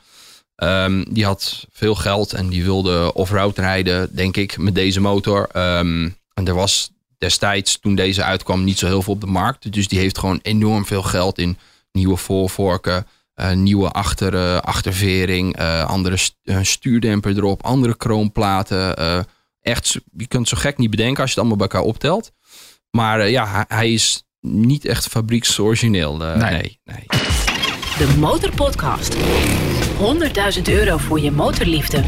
Ehm, 0.61 1.03
die 1.09 1.25
had 1.25 1.65
veel 1.71 1.95
geld 1.95 2.33
en 2.33 2.47
die 2.49 2.63
wilde 2.63 3.13
off-road 3.13 3.57
rijden, 3.57 4.15
denk 4.15 4.37
ik, 4.37 4.57
met 4.57 4.75
deze 4.75 5.01
motor. 5.01 5.47
Ehm, 5.51 6.09
en 6.33 6.47
er 6.47 6.53
was 6.53 6.91
destijds, 7.17 7.79
toen 7.79 7.95
deze 7.95 8.23
uitkwam, 8.23 8.63
niet 8.63 8.77
zo 8.77 8.85
heel 8.87 9.01
veel 9.01 9.13
op 9.13 9.21
de 9.21 9.27
markt. 9.27 9.73
Dus 9.73 9.87
die 9.87 9.99
heeft 9.99 10.17
gewoon 10.17 10.39
enorm 10.41 10.85
veel 10.85 11.03
geld 11.03 11.37
in 11.37 11.57
nieuwe 11.91 12.17
voorvorken, 12.17 13.07
eh, 13.33 13.51
nieuwe 13.51 13.89
achter, 13.89 14.35
eh, 14.35 14.57
achtervering, 14.57 15.55
eh, 15.57 15.85
andere 15.85 16.17
st- 16.17 16.35
stuurdemper 16.61 17.37
erop, 17.37 17.63
andere 17.63 17.97
kroonplaten. 17.97 18.95
echt, 19.61 19.91
je 20.17 20.27
kunt 20.27 20.49
het 20.49 20.57
zo 20.59 20.63
gek 20.63 20.77
niet 20.77 20.89
bedenken 20.89 21.21
als 21.21 21.33
je 21.33 21.39
het 21.39 21.47
allemaal 21.49 21.67
bij 21.67 21.67
elkaar 21.77 21.89
optelt. 21.93 22.31
Maar 22.91 23.29
ja, 23.29 23.65
hij, 23.67 23.93
is 23.93 24.23
niet 24.39 24.85
echt 24.85 25.07
fabrieksorigineel. 25.07 26.17
Nee. 26.17 26.35
nee, 26.35 26.79
nee. 26.83 27.05
De 27.97 28.15
Motorpodcast. 28.17 29.15
100.000 30.01 30.61
euro 30.69 30.97
voor 30.97 31.19
je 31.19 31.31
motorliefde. 31.31 32.03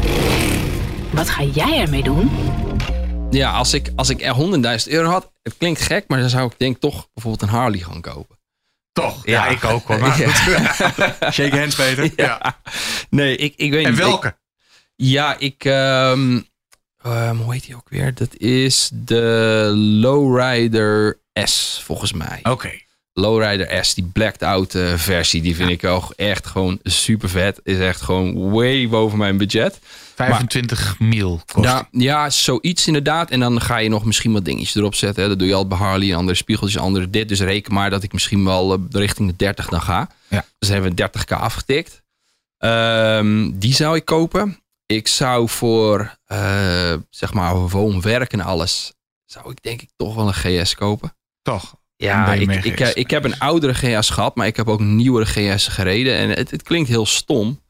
Wat 1.10 1.30
ga 1.30 1.42
jij 1.42 1.80
ermee 1.80 2.02
doen? 2.02 2.30
Ja, 3.30 3.50
als 3.52 3.72
ik, 3.74 3.92
als 3.96 4.08
ik 4.08 4.22
er 4.22 4.34
100.000 4.86 4.92
euro 4.92 5.08
had, 5.10 5.32
het 5.42 5.56
klinkt 5.56 5.80
gek, 5.80 6.04
maar 6.08 6.20
dan 6.20 6.28
zou 6.28 6.46
ik 6.46 6.58
denk 6.58 6.78
toch 6.80 7.08
bijvoorbeeld 7.14 7.42
een 7.50 7.56
Harley 7.56 7.78
gaan 7.80 8.00
kopen. 8.00 8.38
Toch? 8.92 9.26
Ja, 9.26 9.46
ik 9.46 9.64
ook 9.64 9.86
hoor. 9.86 9.98
Maar 10.00 10.18
Ja. 10.20 10.28
goed. 10.32 11.32
Shake 11.34 11.58
hands, 11.58 11.74
Peter. 11.74 12.10
Ja. 12.16 12.60
Nee, 13.10 13.36
ik, 13.36 13.52
ik 13.56 13.70
weet 13.70 13.84
En 13.84 13.90
niet. 13.90 14.00
welke? 14.00 14.26
Ik- 14.26 14.34
ja, 14.96 15.36
ik. 15.38 15.64
ehm, 15.64 16.40
ehm, 17.02 17.36
hoe 17.36 17.52
heet 17.52 17.64
die 17.66 17.76
ook 17.76 17.88
weer? 17.88 18.14
Dat 18.14 18.36
is 18.36 18.90
de 18.92 19.70
Lowrider 19.76 21.20
S, 21.44 21.80
volgens 21.84 22.12
mij. 22.12 22.40
Oké. 22.42 22.70
Lowrider 23.14 23.84
S, 23.84 23.94
die 23.94 24.04
blacked 24.12 24.42
out 24.42 24.74
eh, 24.74 24.94
versie, 24.94 25.42
die 25.42 25.56
vind 25.56 25.70
ik 25.70 25.84
ook 25.84 26.12
echt 26.16 26.46
gewoon 26.46 26.78
super 26.82 27.28
vet. 27.28 27.60
Is 27.62 27.78
echt 27.78 28.00
gewoon 28.00 28.50
way 28.50 28.88
boven 28.88 29.18
mijn 29.18 29.36
budget. 29.36 29.78
25 30.14 30.98
mil 30.98 31.40
kost. 31.52 31.64
Ja, 31.64 31.88
ja, 31.90 32.30
zoiets 32.30 32.86
inderdaad. 32.86 33.30
En 33.30 33.40
dan 33.40 33.60
ga 33.60 33.76
je 33.76 33.88
nog 33.88 34.04
misschien 34.04 34.32
wat 34.32 34.44
dingetjes 34.44 34.74
erop 34.74 34.94
zetten. 34.94 35.22
Hè. 35.22 35.28
Dat 35.28 35.38
doe 35.38 35.48
je 35.48 35.54
al 35.54 35.66
bij 35.66 35.78
Harley, 35.78 36.16
andere 36.16 36.36
spiegeltjes, 36.36 36.82
andere 36.82 37.10
dit. 37.10 37.28
Dus 37.28 37.40
reken 37.40 37.74
maar 37.74 37.90
dat 37.90 38.02
ik 38.02 38.12
misschien 38.12 38.44
wel 38.44 38.72
eh, 38.72 38.78
richting 38.90 39.30
de 39.30 39.36
30 39.36 39.68
dan 39.68 39.82
ga. 39.82 40.08
Ja. 40.28 40.44
Dus 40.58 40.68
hebben 40.68 40.94
we 40.94 41.08
30k 41.08 41.38
afgetikt. 41.38 42.02
Ehm, 42.58 43.50
die 43.54 43.74
zou 43.74 43.96
ik 43.96 44.04
kopen. 44.04 44.58
Ik 44.86 45.08
zou 45.08 45.48
voor, 45.48 46.18
eh, 46.24 46.94
zeg 47.10 47.32
maar, 47.32 47.68
woonwerk 47.68 48.32
en 48.32 48.40
alles, 48.40 48.92
zou 49.24 49.50
ik 49.50 49.62
denk 49.62 49.82
ik 49.82 49.88
toch 49.96 50.14
wel 50.14 50.26
een 50.26 50.64
GS 50.64 50.74
kopen. 50.74 51.16
Toch? 51.42 51.74
Ja, 52.04 52.32
ik, 52.32 52.64
ik, 52.64 52.80
eh, 52.80 52.90
ik 52.94 53.10
heb 53.10 53.24
een 53.24 53.38
oudere 53.38 53.74
GS 53.74 54.10
gehad, 54.10 54.36
maar 54.36 54.46
ik 54.46 54.56
heb 54.56 54.68
ook 54.68 54.80
nieuwere 54.80 55.26
GS 55.26 55.68
gereden. 55.68 56.16
En 56.16 56.28
het, 56.30 56.50
het 56.50 56.62
klinkt 56.62 56.88
heel 56.88 57.06
stom, 57.06 57.60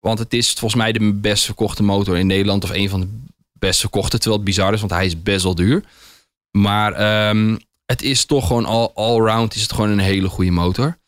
want 0.00 0.18
het 0.18 0.32
is 0.32 0.52
volgens 0.52 0.82
mij 0.82 0.92
de 0.92 1.12
best 1.12 1.44
verkochte 1.44 1.82
motor 1.82 2.16
in 2.16 2.26
Nederland. 2.26 2.64
Of 2.64 2.70
een 2.70 2.88
van 2.88 3.00
de 3.00 3.08
best 3.52 3.80
verkochte, 3.80 4.18
terwijl 4.18 4.36
het 4.36 4.44
bizar 4.44 4.72
is, 4.72 4.80
want 4.80 4.92
hij 4.92 5.06
is 5.06 5.22
best 5.22 5.42
wel 5.42 5.54
duur. 5.54 5.82
Maar 6.50 6.92
ehm, 6.92 7.56
het 7.86 8.02
is 8.02 8.24
toch 8.24 8.46
gewoon 8.46 8.64
all, 8.64 8.90
allround 8.94 9.54
is 9.54 9.62
het 9.62 9.72
gewoon 9.72 9.90
een 9.90 9.98
hele 9.98 10.28
goede 10.28 10.50
motor. 10.50 10.98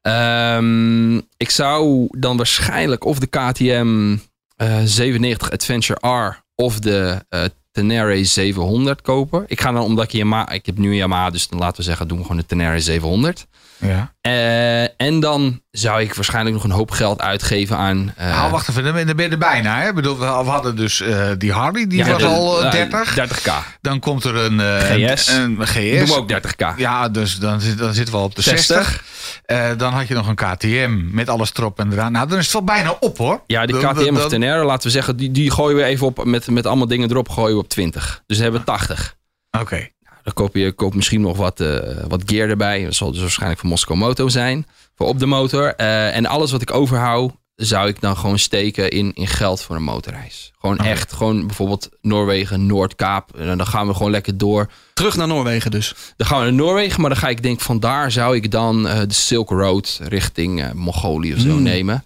Ehm, 0.00 1.16
ik 1.16 1.50
zou 1.50 2.06
dan 2.18 2.36
waarschijnlijk 2.36 3.04
of 3.04 3.18
de 3.18 3.26
KTM 3.26 4.16
eh, 4.56 4.80
97 4.84 5.50
Adventure 5.50 6.08
R 6.08 6.44
of 6.54 6.78
de 6.78 7.24
eh 7.28 7.44
Tenere 7.76 8.24
700 8.24 9.02
kopen. 9.02 9.44
Ik 9.46 9.60
ga 9.60 9.72
dan, 9.72 9.82
omdat 9.82 10.04
ik 10.04 10.10
Yamaha, 10.10 10.50
ik 10.50 10.66
heb 10.66 10.78
nu 10.78 10.88
een 10.88 10.96
Yamaha, 10.96 11.30
dus 11.30 11.48
dan 11.48 11.58
laten 11.58 11.76
we 11.76 11.82
zeggen, 11.82 12.08
doen 12.08 12.16
we 12.18 12.22
gewoon 12.22 12.40
de 12.40 12.46
Tenere 12.46 12.80
700. 12.80 13.46
Ja. 13.78 14.14
Eh, 14.20 15.00
en 15.00 15.20
dan 15.20 15.60
zou 15.70 16.00
ik 16.00 16.14
waarschijnlijk 16.14 16.54
nog 16.54 16.64
een 16.64 16.70
hoop 16.70 16.90
geld 16.90 17.20
uitgeven 17.20 17.76
aan... 17.76 18.12
eh, 18.16 18.28
nou, 18.36 18.50
wacht 18.50 18.68
even, 18.68 18.84
dan 18.84 19.16
ben 19.16 19.24
je 19.24 19.28
er 19.30 19.38
bijna. 19.38 19.80
Hè? 19.80 19.92
Bedoel, 19.92 20.18
we 20.18 20.24
hadden 20.24 20.76
dus 20.76 21.00
eh, 21.00 21.28
die 21.38 21.52
Harley, 21.52 21.86
die 21.86 21.98
ja, 22.04 22.10
was 22.10 22.20
de- 22.20 22.26
al 22.26 22.60
eh, 22.60 22.66
eh, 22.82 22.90
30. 22.90 23.14
30k. 23.38 23.78
Dan 23.80 24.00
komt 24.00 24.24
er 24.24 24.36
een, 24.36 24.60
GS. 24.80 25.28
een, 25.28 25.60
een 25.60 25.66
GS. 25.66 26.10
We 26.10 26.16
ook 26.16 26.32
30k. 26.32 26.76
Ja, 26.76 27.08
dus 27.08 27.36
dan, 27.38 27.60
dan 27.76 27.94
zitten 27.94 28.14
we 28.14 28.20
al 28.20 28.24
op 28.26 28.34
de 28.34 28.42
60. 28.42 28.76
60. 28.76 29.04
Eh, 29.44 29.70
dan 29.76 29.92
had 29.92 30.08
je 30.08 30.14
nog 30.14 30.28
een 30.28 30.34
KTM 30.34 30.98
met 31.14 31.28
alles 31.28 31.50
erop 31.54 31.78
en 31.78 31.92
eraan. 31.92 32.12
Nou, 32.12 32.28
dan 32.28 32.38
is 32.38 32.44
het 32.44 32.52
wel 32.52 32.64
bijna 32.64 32.96
op 33.00 33.18
hoor. 33.18 33.42
Ja, 33.46 33.66
die 33.66 33.76
KTM 33.78 34.16
of 34.16 34.28
Tenere, 34.28 34.64
laten 34.64 34.86
we 34.86 34.92
zeggen, 34.92 35.16
die, 35.16 35.30
die 35.30 35.50
gooien 35.50 35.76
we 35.76 35.84
even 35.84 36.06
op 36.06 36.24
met, 36.24 36.46
met 36.50 36.66
allemaal 36.66 36.86
dingen 36.86 37.10
erop, 37.10 37.28
gooien 37.28 37.54
we 37.56 37.62
op 37.62 37.68
20. 37.68 38.22
Dus 38.26 38.36
dan 38.36 38.44
hebben 38.44 38.60
we 38.64 38.66
80. 38.66 39.14
Oké. 39.60 39.88
Dan 40.26 40.34
koop 40.34 40.54
je 40.56 40.72
koop 40.72 40.94
misschien 40.94 41.20
nog 41.20 41.36
wat, 41.36 41.60
eh, 41.60 41.78
wat 42.08 42.22
gear 42.26 42.48
erbij. 42.48 42.84
Dat 42.84 42.94
zal 42.94 43.10
dus 43.12 43.20
waarschijnlijk 43.20 43.60
van 43.60 43.68
Moscow 43.68 43.96
Moto 43.96 44.28
zijn. 44.28 44.66
Voor 44.96 45.06
op 45.06 45.18
de 45.18 45.26
motor. 45.26 45.74
Eh, 45.74 46.16
en 46.16 46.26
alles 46.26 46.50
wat 46.50 46.62
ik 46.62 46.74
overhoud, 46.74 47.32
zou 47.54 47.88
ik 47.88 48.00
dan 48.00 48.16
gewoon 48.16 48.38
steken 48.38 48.90
in, 48.90 49.12
in 49.14 49.26
geld 49.26 49.60
voor 49.62 49.76
een 49.76 49.82
motorreis. 49.82 50.52
Gewoon 50.60 50.78
echt, 50.78 51.12
gewoon 51.12 51.46
bijvoorbeeld 51.46 51.88
Noorwegen, 52.00 52.66
Noordkaap. 52.66 53.36
En 53.36 53.56
dan 53.56 53.66
gaan 53.66 53.86
we 53.86 53.94
gewoon 53.94 54.10
lekker 54.10 54.38
door. 54.38 54.70
Terug 54.94 55.16
naar 55.16 55.26
Noorwegen 55.26 55.70
dus. 55.70 55.94
Dan 56.16 56.26
gaan 56.26 56.38
we 56.38 56.44
naar 56.44 56.52
Noorwegen, 56.54 57.00
maar 57.00 57.10
dan 57.10 57.18
ga 57.18 57.28
ik 57.28 57.42
denk 57.42 57.60
vandaar 57.60 58.10
zou 58.10 58.36
ik 58.36 58.50
dan 58.50 58.88
eh, 58.88 58.98
de 58.98 59.14
Silk 59.14 59.50
Road 59.50 60.00
richting 60.02 60.72
Mongolië 60.72 61.34
of 61.34 61.40
zo 61.40 61.48
Hmm. 61.48 61.62
nemen. 61.62 62.04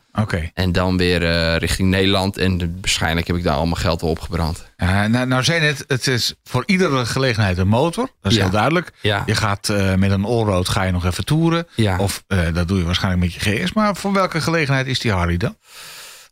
En 0.55 0.73
dan 0.73 0.97
weer 0.97 1.23
eh, 1.31 1.57
richting 1.57 1.89
Nederland. 1.89 2.37
En 2.37 2.79
waarschijnlijk 2.81 3.27
heb 3.27 3.37
ik 3.37 3.43
daar 3.43 3.55
al 3.55 3.65
mijn 3.65 3.77
geld 3.77 4.03
al 4.03 4.09
opgebrand. 4.09 4.69
Nou, 4.77 5.27
nou 5.27 5.43
zijn 5.45 5.63
het, 5.63 5.85
het 5.87 6.07
is 6.07 6.35
voor 6.45 6.63
iedere 6.67 7.07
gelegenheid 7.07 7.59
een 7.59 7.69
motor. 7.69 8.09
Dat 8.21 8.31
is 8.33 8.37
Ja. 8.39 8.43
heel 8.45 8.53
duidelijk. 8.53 8.91
Ja, 9.01 9.23
Je 9.27 9.35
gaat 9.35 9.69
eh, 9.69 9.95
met 9.95 10.11
een 10.11 10.25
allroad 10.25 10.69
ga 10.69 10.83
je 10.83 10.93
nog 10.93 11.05
even 11.05 11.25
toeren. 11.25 11.67
ja. 11.75 11.99
Of 11.99 12.25
eh, 12.27 12.55
dat 12.55 12.69
doe 12.69 12.79
je 12.79 12.85
waarschijnlijk 12.85 13.23
met 13.23 13.33
je 13.33 13.41
GS. 13.65 13.73
Maar 13.73 13.97
voor 13.97 14.13
welke 14.13 14.41
gelegenheid 14.41 14.87
is 14.87 14.99
die 14.99 15.13
Harley 15.13 15.37
dan? 15.37 15.57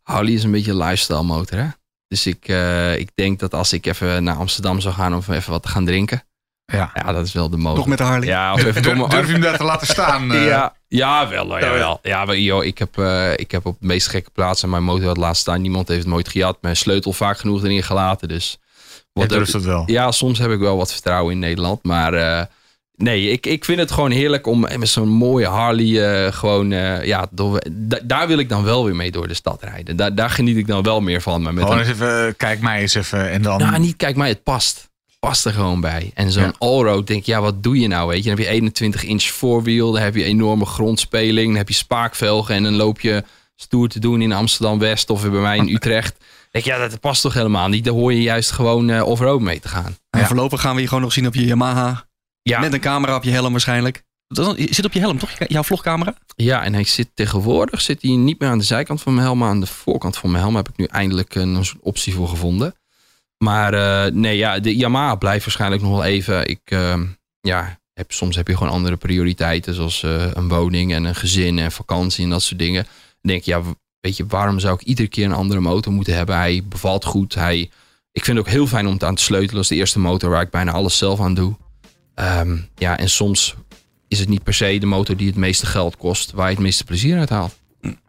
Harley 0.02 0.32
is 0.32 0.42
een 0.44 0.50
beetje 0.50 0.70
een 0.70 0.76
lifestyle 0.78 1.22
motor, 1.22 1.58
hè? 1.58 1.66
Dus 2.08 2.26
ik, 2.26 2.48
ik 2.98 3.10
denk 3.14 3.38
dat 3.38 3.54
als 3.54 3.72
ik 3.72 3.86
even 3.86 4.24
naar 4.24 4.36
Amsterdam 4.36 4.80
zou 4.80 4.94
gaan 4.94 5.14
om 5.14 5.22
even 5.30 5.50
wat 5.52 5.62
te 5.62 5.68
gaan 5.68 5.84
drinken. 5.84 6.22
Ja. 6.72 6.90
Ja, 6.94 7.12
dat 7.12 7.26
is 7.26 7.32
wel 7.32 7.50
de 7.50 7.56
motor. 7.56 7.78
Nog 7.78 7.86
met 7.86 7.98
de 7.98 8.04
Harley. 8.04 8.28
Ja, 8.28 8.52
of 8.52 8.58
even 8.64 8.72
Durf, 8.82 8.86
domme- 8.86 9.08
durf 9.08 9.26
je 9.26 9.32
hem 9.32 9.40
daar 9.40 9.56
te 9.56 9.64
laten 9.64 9.86
staan? 9.86 10.32
eh? 10.32 10.46
ja, 10.46 10.74
ja, 10.88 11.28
wel. 11.28 11.58
Jawel. 11.58 11.98
Ja, 12.02 12.24
maar, 12.24 12.38
joh, 12.38 12.64
ik, 12.64 12.78
heb, 12.78 12.98
eh, 12.98 13.32
ik 13.36 13.50
heb 13.50 13.66
op 13.66 13.76
de 13.80 13.86
meest 13.86 14.08
gekke 14.08 14.30
plaatsen 14.30 14.70
mijn 14.70 14.82
motor 14.84 15.06
had 15.06 15.16
laten 15.16 15.36
staan. 15.36 15.60
Niemand 15.60 15.88
heeft 15.88 16.00
het 16.00 16.08
nooit 16.12 16.28
gejat. 16.28 16.58
Mijn 16.60 16.76
sleutel 16.76 17.12
vaak 17.12 17.38
genoeg 17.38 17.62
erin 17.64 17.82
gelaten. 17.82 18.28
Dus 18.28 18.58
Je 19.12 19.26
durft 19.26 19.52
het 19.52 19.64
wel. 19.64 19.82
ja, 19.86 20.10
soms 20.10 20.38
heb 20.38 20.50
ik 20.50 20.58
wel 20.58 20.76
wat 20.76 20.92
vertrouwen 20.92 21.32
in 21.32 21.38
Nederland. 21.38 21.82
Maar 21.84 22.14
eh, 22.14 22.44
nee, 22.96 23.30
ik, 23.30 23.46
ik 23.46 23.64
vind 23.64 23.78
het 23.78 23.90
gewoon 23.90 24.10
heerlijk 24.10 24.46
om 24.46 24.60
met 24.60 24.88
zo'n 24.88 25.08
mooie 25.08 25.46
Harley 25.46 26.24
eh, 26.26 26.32
gewoon... 26.32 26.72
eh, 26.72 27.04
ja, 27.04 27.26
door, 27.30 27.62
da- 27.70 28.00
daar 28.04 28.26
wil 28.28 28.38
ik 28.38 28.48
dan 28.48 28.64
wel 28.64 28.84
weer 28.84 28.96
mee 28.96 29.10
door 29.10 29.28
de 29.28 29.34
stad 29.34 29.62
rijden. 29.62 29.96
Daar, 29.96 30.14
daar 30.14 30.30
geniet 30.30 30.56
ik 30.56 30.66
dan 30.66 30.82
wel 30.82 31.00
meer 31.00 31.20
van. 31.22 31.42
Maar 31.42 31.54
met 31.54 31.62
Gewoon 31.64 31.78
een, 31.78 31.84
eens 31.84 31.94
even, 31.94 32.26
eh, 32.26 32.32
kijk 32.36 32.60
mij 32.60 32.80
eens 32.80 32.94
even. 32.94 33.30
En 33.30 33.42
dan... 33.42 33.58
nou, 33.58 33.78
niet, 33.78 33.96
kijk 33.96 34.16
maar, 34.16 34.28
het 34.28 34.42
past. 34.42 34.86
Past 35.18 35.44
er 35.46 35.52
gewoon 35.52 35.80
bij. 35.80 36.10
En 36.14 36.32
zo'n 36.32 36.42
Ja. 36.42 36.54
allroad, 36.58 37.06
denk 37.06 37.20
ik, 37.20 37.26
ja, 37.26 37.40
wat 37.40 37.62
doe 37.62 37.78
je 37.80 37.88
nou, 37.88 38.08
weet 38.08 38.16
je? 38.24 38.28
Dan 38.28 38.38
heb 38.38 38.46
je 38.46 38.52
21 38.52 39.04
inch 39.04 39.22
voorwiel, 39.22 39.92
dan 39.92 40.02
heb 40.02 40.14
je 40.14 40.24
enorme 40.24 40.66
grondspeling, 40.66 41.46
dan 41.48 41.56
heb 41.56 41.68
je 41.68 41.74
spaakvelgen 41.74 42.54
en 42.54 42.62
dan 42.62 42.74
loop 42.74 43.00
je 43.00 43.24
stoer 43.56 43.88
te 43.88 43.98
doen 44.00 44.22
in 44.22 44.32
Amsterdam-West 44.32 45.10
of 45.10 45.20
bij 45.22 45.30
mij 45.30 45.56
in 45.56 45.68
Utrecht. 45.74 46.16
Denk 46.50 46.64
je, 46.64 46.70
ja, 46.70 46.88
dat 46.88 47.00
past 47.00 47.22
toch 47.22 47.34
helemaal 47.34 47.68
niet? 47.68 47.84
Daar 47.84 47.94
hoor 47.94 48.12
je 48.12 48.22
juist 48.22 48.50
gewoon 48.50 49.02
off-road 49.02 49.40
mee 49.40 49.60
te 49.60 49.68
gaan. 49.68 49.96
En 50.10 50.20
Ja. 50.20 50.26
voorlopig 50.26 50.60
gaan 50.60 50.74
we 50.74 50.80
je 50.80 50.88
gewoon 50.88 51.02
nog 51.02 51.12
zien 51.12 51.26
op 51.26 51.34
je 51.34 51.44
Yamaha. 51.44 52.06
Ja, 52.42 52.60
Met 52.60 52.72
een 52.72 52.80
camera 52.80 53.16
op 53.16 53.22
je 53.24 53.30
helm 53.30 53.50
waarschijnlijk. 53.52 54.02
Dat 54.28 54.54
zit 54.58 54.84
op 54.84 54.92
je 54.92 55.00
helm 55.00 55.18
toch? 55.18 55.30
Jouw 55.46 55.62
vlogcamera? 55.62 56.14
Ja, 56.36 56.62
en 56.62 56.72
hij 56.74 56.84
zit 56.84 57.08
tegenwoordig 57.14 57.80
zit 57.80 58.02
hij 58.02 58.10
niet 58.10 58.40
meer 58.40 58.48
aan 58.48 58.58
de 58.58 58.64
zijkant 58.64 59.02
van 59.02 59.12
mijn 59.14 59.26
helm, 59.26 59.38
maar 59.38 59.48
aan 59.48 59.60
de 59.60 59.66
voorkant 59.66 60.16
van 60.16 60.30
mijn 60.30 60.42
helm 60.42 60.56
heb 60.56 60.68
ik 60.68 60.76
nu 60.76 60.84
eindelijk 60.84 61.34
een, 61.34 61.64
optie 61.80 62.14
voor 62.14 62.28
gevonden. 62.28 62.74
Maar 63.38 63.74
eh, 63.74 64.12
nee, 64.12 64.36
ja, 64.36 64.58
de 64.58 64.76
Yamaha 64.76 65.14
blijft 65.14 65.44
waarschijnlijk 65.44 65.82
nog 65.82 65.90
wel 65.90 66.04
even. 66.04 66.48
Ik, 66.48 66.60
eh, 66.64 67.00
ja, 67.40 67.78
heb, 67.94 68.12
soms 68.12 68.36
heb 68.36 68.48
je 68.48 68.56
gewoon 68.56 68.72
andere 68.72 68.96
prioriteiten, 68.96 69.74
zoals 69.74 70.02
eh, 70.02 70.30
een 70.32 70.48
woning 70.48 70.92
en 70.92 71.04
een 71.04 71.14
gezin 71.14 71.58
en 71.58 71.72
vakantie 71.72 72.24
en 72.24 72.30
dat 72.30 72.42
soort 72.42 72.58
dingen. 72.58 72.82
Dan 72.82 73.32
denk 73.32 73.42
je, 73.42 73.50
ja, 73.50 73.62
weet 74.00 74.16
je, 74.16 74.26
waarom 74.26 74.58
zou 74.58 74.74
ik 74.74 74.86
iedere 74.86 75.08
keer 75.08 75.24
een 75.24 75.32
andere 75.32 75.60
motor 75.60 75.92
moeten 75.92 76.14
hebben? 76.14 76.36
Hij 76.36 76.62
bevalt 76.64 77.04
goed. 77.04 77.34
Hij, 77.34 77.70
ik 78.12 78.24
vind 78.24 78.36
het 78.38 78.46
ook 78.46 78.52
heel 78.52 78.66
fijn 78.66 78.86
om 78.86 78.92
het 78.92 79.04
aan 79.04 79.14
te 79.14 79.22
sleutelen. 79.22 79.62
Is 79.62 79.68
de 79.68 79.74
eerste 79.74 79.98
motor 79.98 80.30
waar 80.30 80.42
ik 80.42 80.50
bijna 80.50 80.72
alles 80.72 80.98
zelf 80.98 81.20
aan 81.20 81.34
doe. 81.34 81.56
Ehm, 82.14 82.56
ja, 82.76 82.98
en 82.98 83.10
soms 83.10 83.54
is 84.08 84.18
het 84.18 84.28
niet 84.28 84.42
per 84.42 84.54
se 84.54 84.78
de 84.78 84.86
motor 84.86 85.16
die 85.16 85.26
het 85.26 85.36
meeste 85.36 85.66
geld 85.66 85.96
kost, 85.96 86.30
waar 86.30 86.48
je 86.48 86.54
het 86.54 86.62
meeste 86.62 86.84
plezier 86.84 87.18
uit 87.18 87.28
haalt. 87.28 87.58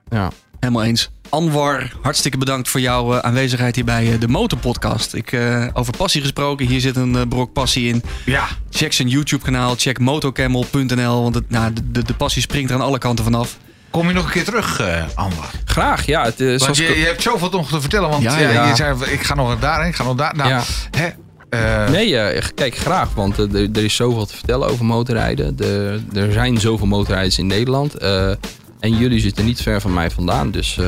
Ja. 0.09 0.31
Helemaal 0.59 0.83
eens. 0.83 1.09
Anwar, 1.29 1.91
hartstikke 2.01 2.37
bedankt 2.37 2.69
voor 2.69 2.79
jouw 2.79 3.13
eh, 3.13 3.19
aanwezigheid 3.19 3.75
hier 3.75 3.85
bij 3.85 4.13
eh, 4.13 4.19
de 4.19 4.27
Motorpodcast. 4.27 5.13
Ik, 5.13 5.31
eh, 5.31 5.65
over 5.73 5.93
passie 5.97 6.21
gesproken, 6.21 6.65
hier 6.67 6.79
zit 6.81 6.95
een 6.95 7.27
brok 7.27 7.53
passie 7.53 7.87
in. 7.87 8.03
Ja, 8.25 8.47
Check 8.69 8.93
zijn 8.93 9.07
YouTube 9.07 9.43
kanaal, 9.43 9.75
check 9.77 9.99
motocamel.nl. 9.99 11.21
Want 11.21 11.35
het, 11.35 11.49
nou, 11.49 11.73
de, 11.73 11.91
de, 11.91 12.03
de 12.03 12.13
passie 12.13 12.41
springt 12.41 12.69
er 12.69 12.75
aan 12.75 12.81
alle 12.83 12.97
kanten 12.97 13.23
vanaf. 13.23 13.57
kom 13.89 14.07
je 14.07 14.13
nog 14.13 14.25
een 14.25 14.31
keer 14.31 14.43
terug, 14.43 14.79
eh 14.79 15.03
Anwar? 15.15 15.49
Graag, 15.65 16.05
ja. 16.05 16.23
Het, 16.23 16.41
eh, 16.41 16.47
Want 16.47 16.61
zoals 16.61 16.77
je, 16.77 16.83
je 16.99 17.05
hebt 17.05 17.21
zoveel 17.21 17.49
nog 17.49 17.69
te 17.69 17.81
vertellen. 17.81 18.09
Want 18.09 18.23
Ja, 18.23 18.37
ja, 18.39 18.49
ja. 18.49 18.67
je 18.67 18.75
zei, 18.75 18.97
ik 19.05 19.21
ga 19.23 19.35
nog 19.35 19.59
daarheen, 19.59 19.87
ik 19.89 19.95
ga 19.95 20.03
nog 20.03 20.15
daar. 20.15 20.35
Nou, 20.35 20.49
Ja. 20.49 20.63
hè, 20.91 21.07
eh, 21.49 21.89
Nee, 21.91 22.17
eh, 22.17 22.43
kijk 22.55 22.75
graag, 22.77 23.13
want 23.13 23.37
er, 23.37 23.77
is 23.83 23.95
zoveel 23.95 24.25
te 24.25 24.35
vertellen 24.35 24.67
over 24.69 24.85
motorrijden. 24.85 25.55
De, 25.55 26.01
er 26.13 26.31
zijn 26.31 26.59
zoveel 26.59 26.87
motorrijders 26.87 27.37
in 27.37 27.47
Nederland. 27.47 27.93
eh, 27.93 28.31
en 28.79 28.97
jullie 28.97 29.19
zitten 29.19 29.45
niet 29.45 29.61
ver 29.61 29.81
van 29.81 29.93
mij 29.93 30.11
vandaan. 30.11 30.51
Dus 30.51 30.77
eh, 30.77 30.85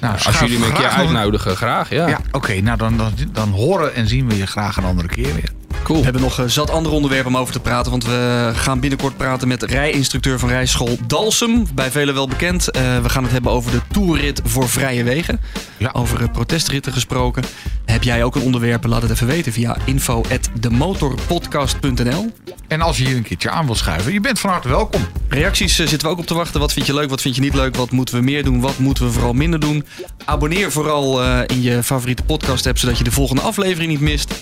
nou, 0.00 0.16
als 0.26 0.38
jullie 0.38 0.58
me 0.58 0.66
een 0.66 0.72
keer 0.72 0.88
uitnodigen, 0.88 1.56
graag. 1.56 1.90
Ja, 1.90 2.08
Ja, 2.08 2.20
oké. 2.32 2.60
nou, 2.60 2.78
dan, 2.78 2.96
dan, 2.96 3.12
dan 3.32 3.48
horen 3.48 3.94
en 3.94 4.08
zien 4.08 4.28
we 4.28 4.36
je 4.36 4.46
graag 4.46 4.76
een 4.76 4.84
andere 4.84 5.08
keer 5.08 5.34
weer. 5.34 5.52
Cool. 5.82 5.98
We 5.98 6.04
hebben 6.04 6.22
nog 6.22 6.38
eh, 6.38 6.46
zat 6.46 6.70
andere 6.70 6.94
onderwerpen 6.94 7.34
om 7.34 7.40
over 7.40 7.52
te 7.52 7.60
praten. 7.60 7.90
Want 7.90 8.04
we 8.04 8.50
gaan 8.54 8.80
binnenkort 8.80 9.16
praten 9.16 9.48
met 9.48 9.62
rijinstructeur 9.62 10.38
van 10.38 10.48
rijschool 10.48 10.98
Dalsum. 11.06 11.66
Bij 11.74 11.90
velen 11.90 12.14
wel 12.14 12.28
bekend. 12.28 12.70
Eh, 12.70 13.02
we 13.02 13.08
gaan 13.08 13.22
het 13.22 13.32
hebben 13.32 13.52
over 13.52 13.70
de 13.70 13.80
toerrit 13.92 14.40
voor 14.44 14.68
vrije 14.68 15.04
wegen. 15.04 15.40
Ja. 15.76 15.90
Over 15.92 16.22
eh, 16.22 16.28
protestritten 16.32 16.92
gesproken. 16.92 17.44
Heb 17.84 18.02
jij 18.02 18.24
ook 18.24 18.34
een 18.34 18.42
onderwerp? 18.42 18.86
Laat 18.86 19.02
het 19.02 19.10
even 19.10 19.26
weten 19.26 19.52
via 19.52 19.76
info.demotorpodcast.nl 19.84 22.32
En 22.68 22.80
als 22.80 22.98
je 22.98 23.04
hier 23.04 23.16
een 23.16 23.22
keertje 23.22 23.50
aan 23.50 23.66
wil 23.66 23.74
schuiven, 23.74 24.12
je 24.12 24.20
bent 24.20 24.40
van 24.40 24.50
harte 24.50 24.68
welkom. 24.68 25.06
Reacties 25.28 25.74
zitten 25.74 26.00
we 26.00 26.08
ook 26.08 26.18
op 26.18 26.26
te 26.26 26.34
wachten. 26.34 26.60
Wat 26.60 26.72
vind 26.72 26.86
je 26.86 26.94
leuk? 26.94 27.10
Wat 27.10 27.20
vind 27.20 27.34
je 27.34 27.40
niet 27.40 27.54
leuk? 27.54 27.76
Wat 27.76 27.90
moeten 27.90 28.14
we 28.14 28.22
meer 28.22 28.44
doen? 28.44 28.60
Wat 28.60 28.78
moeten 28.78 29.04
we 29.04 29.12
vooral 29.12 29.32
minder 29.32 29.60
doen? 29.60 29.84
Abonneer 30.24 30.72
vooral 30.72 31.22
in 31.44 31.62
je 31.62 31.82
favoriete 31.82 32.22
podcast 32.22 32.66
app, 32.66 32.78
zodat 32.78 32.98
je 32.98 33.04
de 33.04 33.10
volgende 33.10 33.42
aflevering 33.42 33.90
niet 33.90 34.00
mist. 34.00 34.34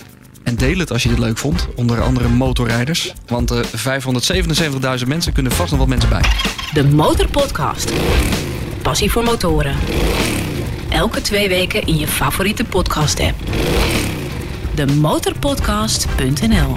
En 0.45 0.57
deel 0.57 0.79
het 0.79 0.91
als 0.91 1.03
je 1.03 1.09
het 1.09 1.19
leuk 1.19 1.39
vond, 1.39 1.69
onder 1.77 2.03
andere 2.03 2.29
motorrijders. 2.29 3.13
Want 3.27 3.51
eh 3.51 3.61
577.000 5.01 5.07
mensen 5.07 5.33
kunnen 5.33 5.53
vast 5.53 5.71
nog 5.71 5.81
wat 5.81 5.89
mensen 5.89 6.09
bij. 6.09 6.23
De 6.73 6.85
Motorpodcast. 6.85 7.93
Passie 8.83 9.11
voor 9.11 9.25
motoren. 9.25 9.77
Elke 10.89 11.21
twee 11.21 11.49
weken 11.49 11.83
in 11.87 11.99
je 11.99 12.07
favoriete 12.07 12.65
podcast 12.65 13.21
app. 13.21 13.35
De 14.75 14.87
motorpodcast.nl 14.87 16.77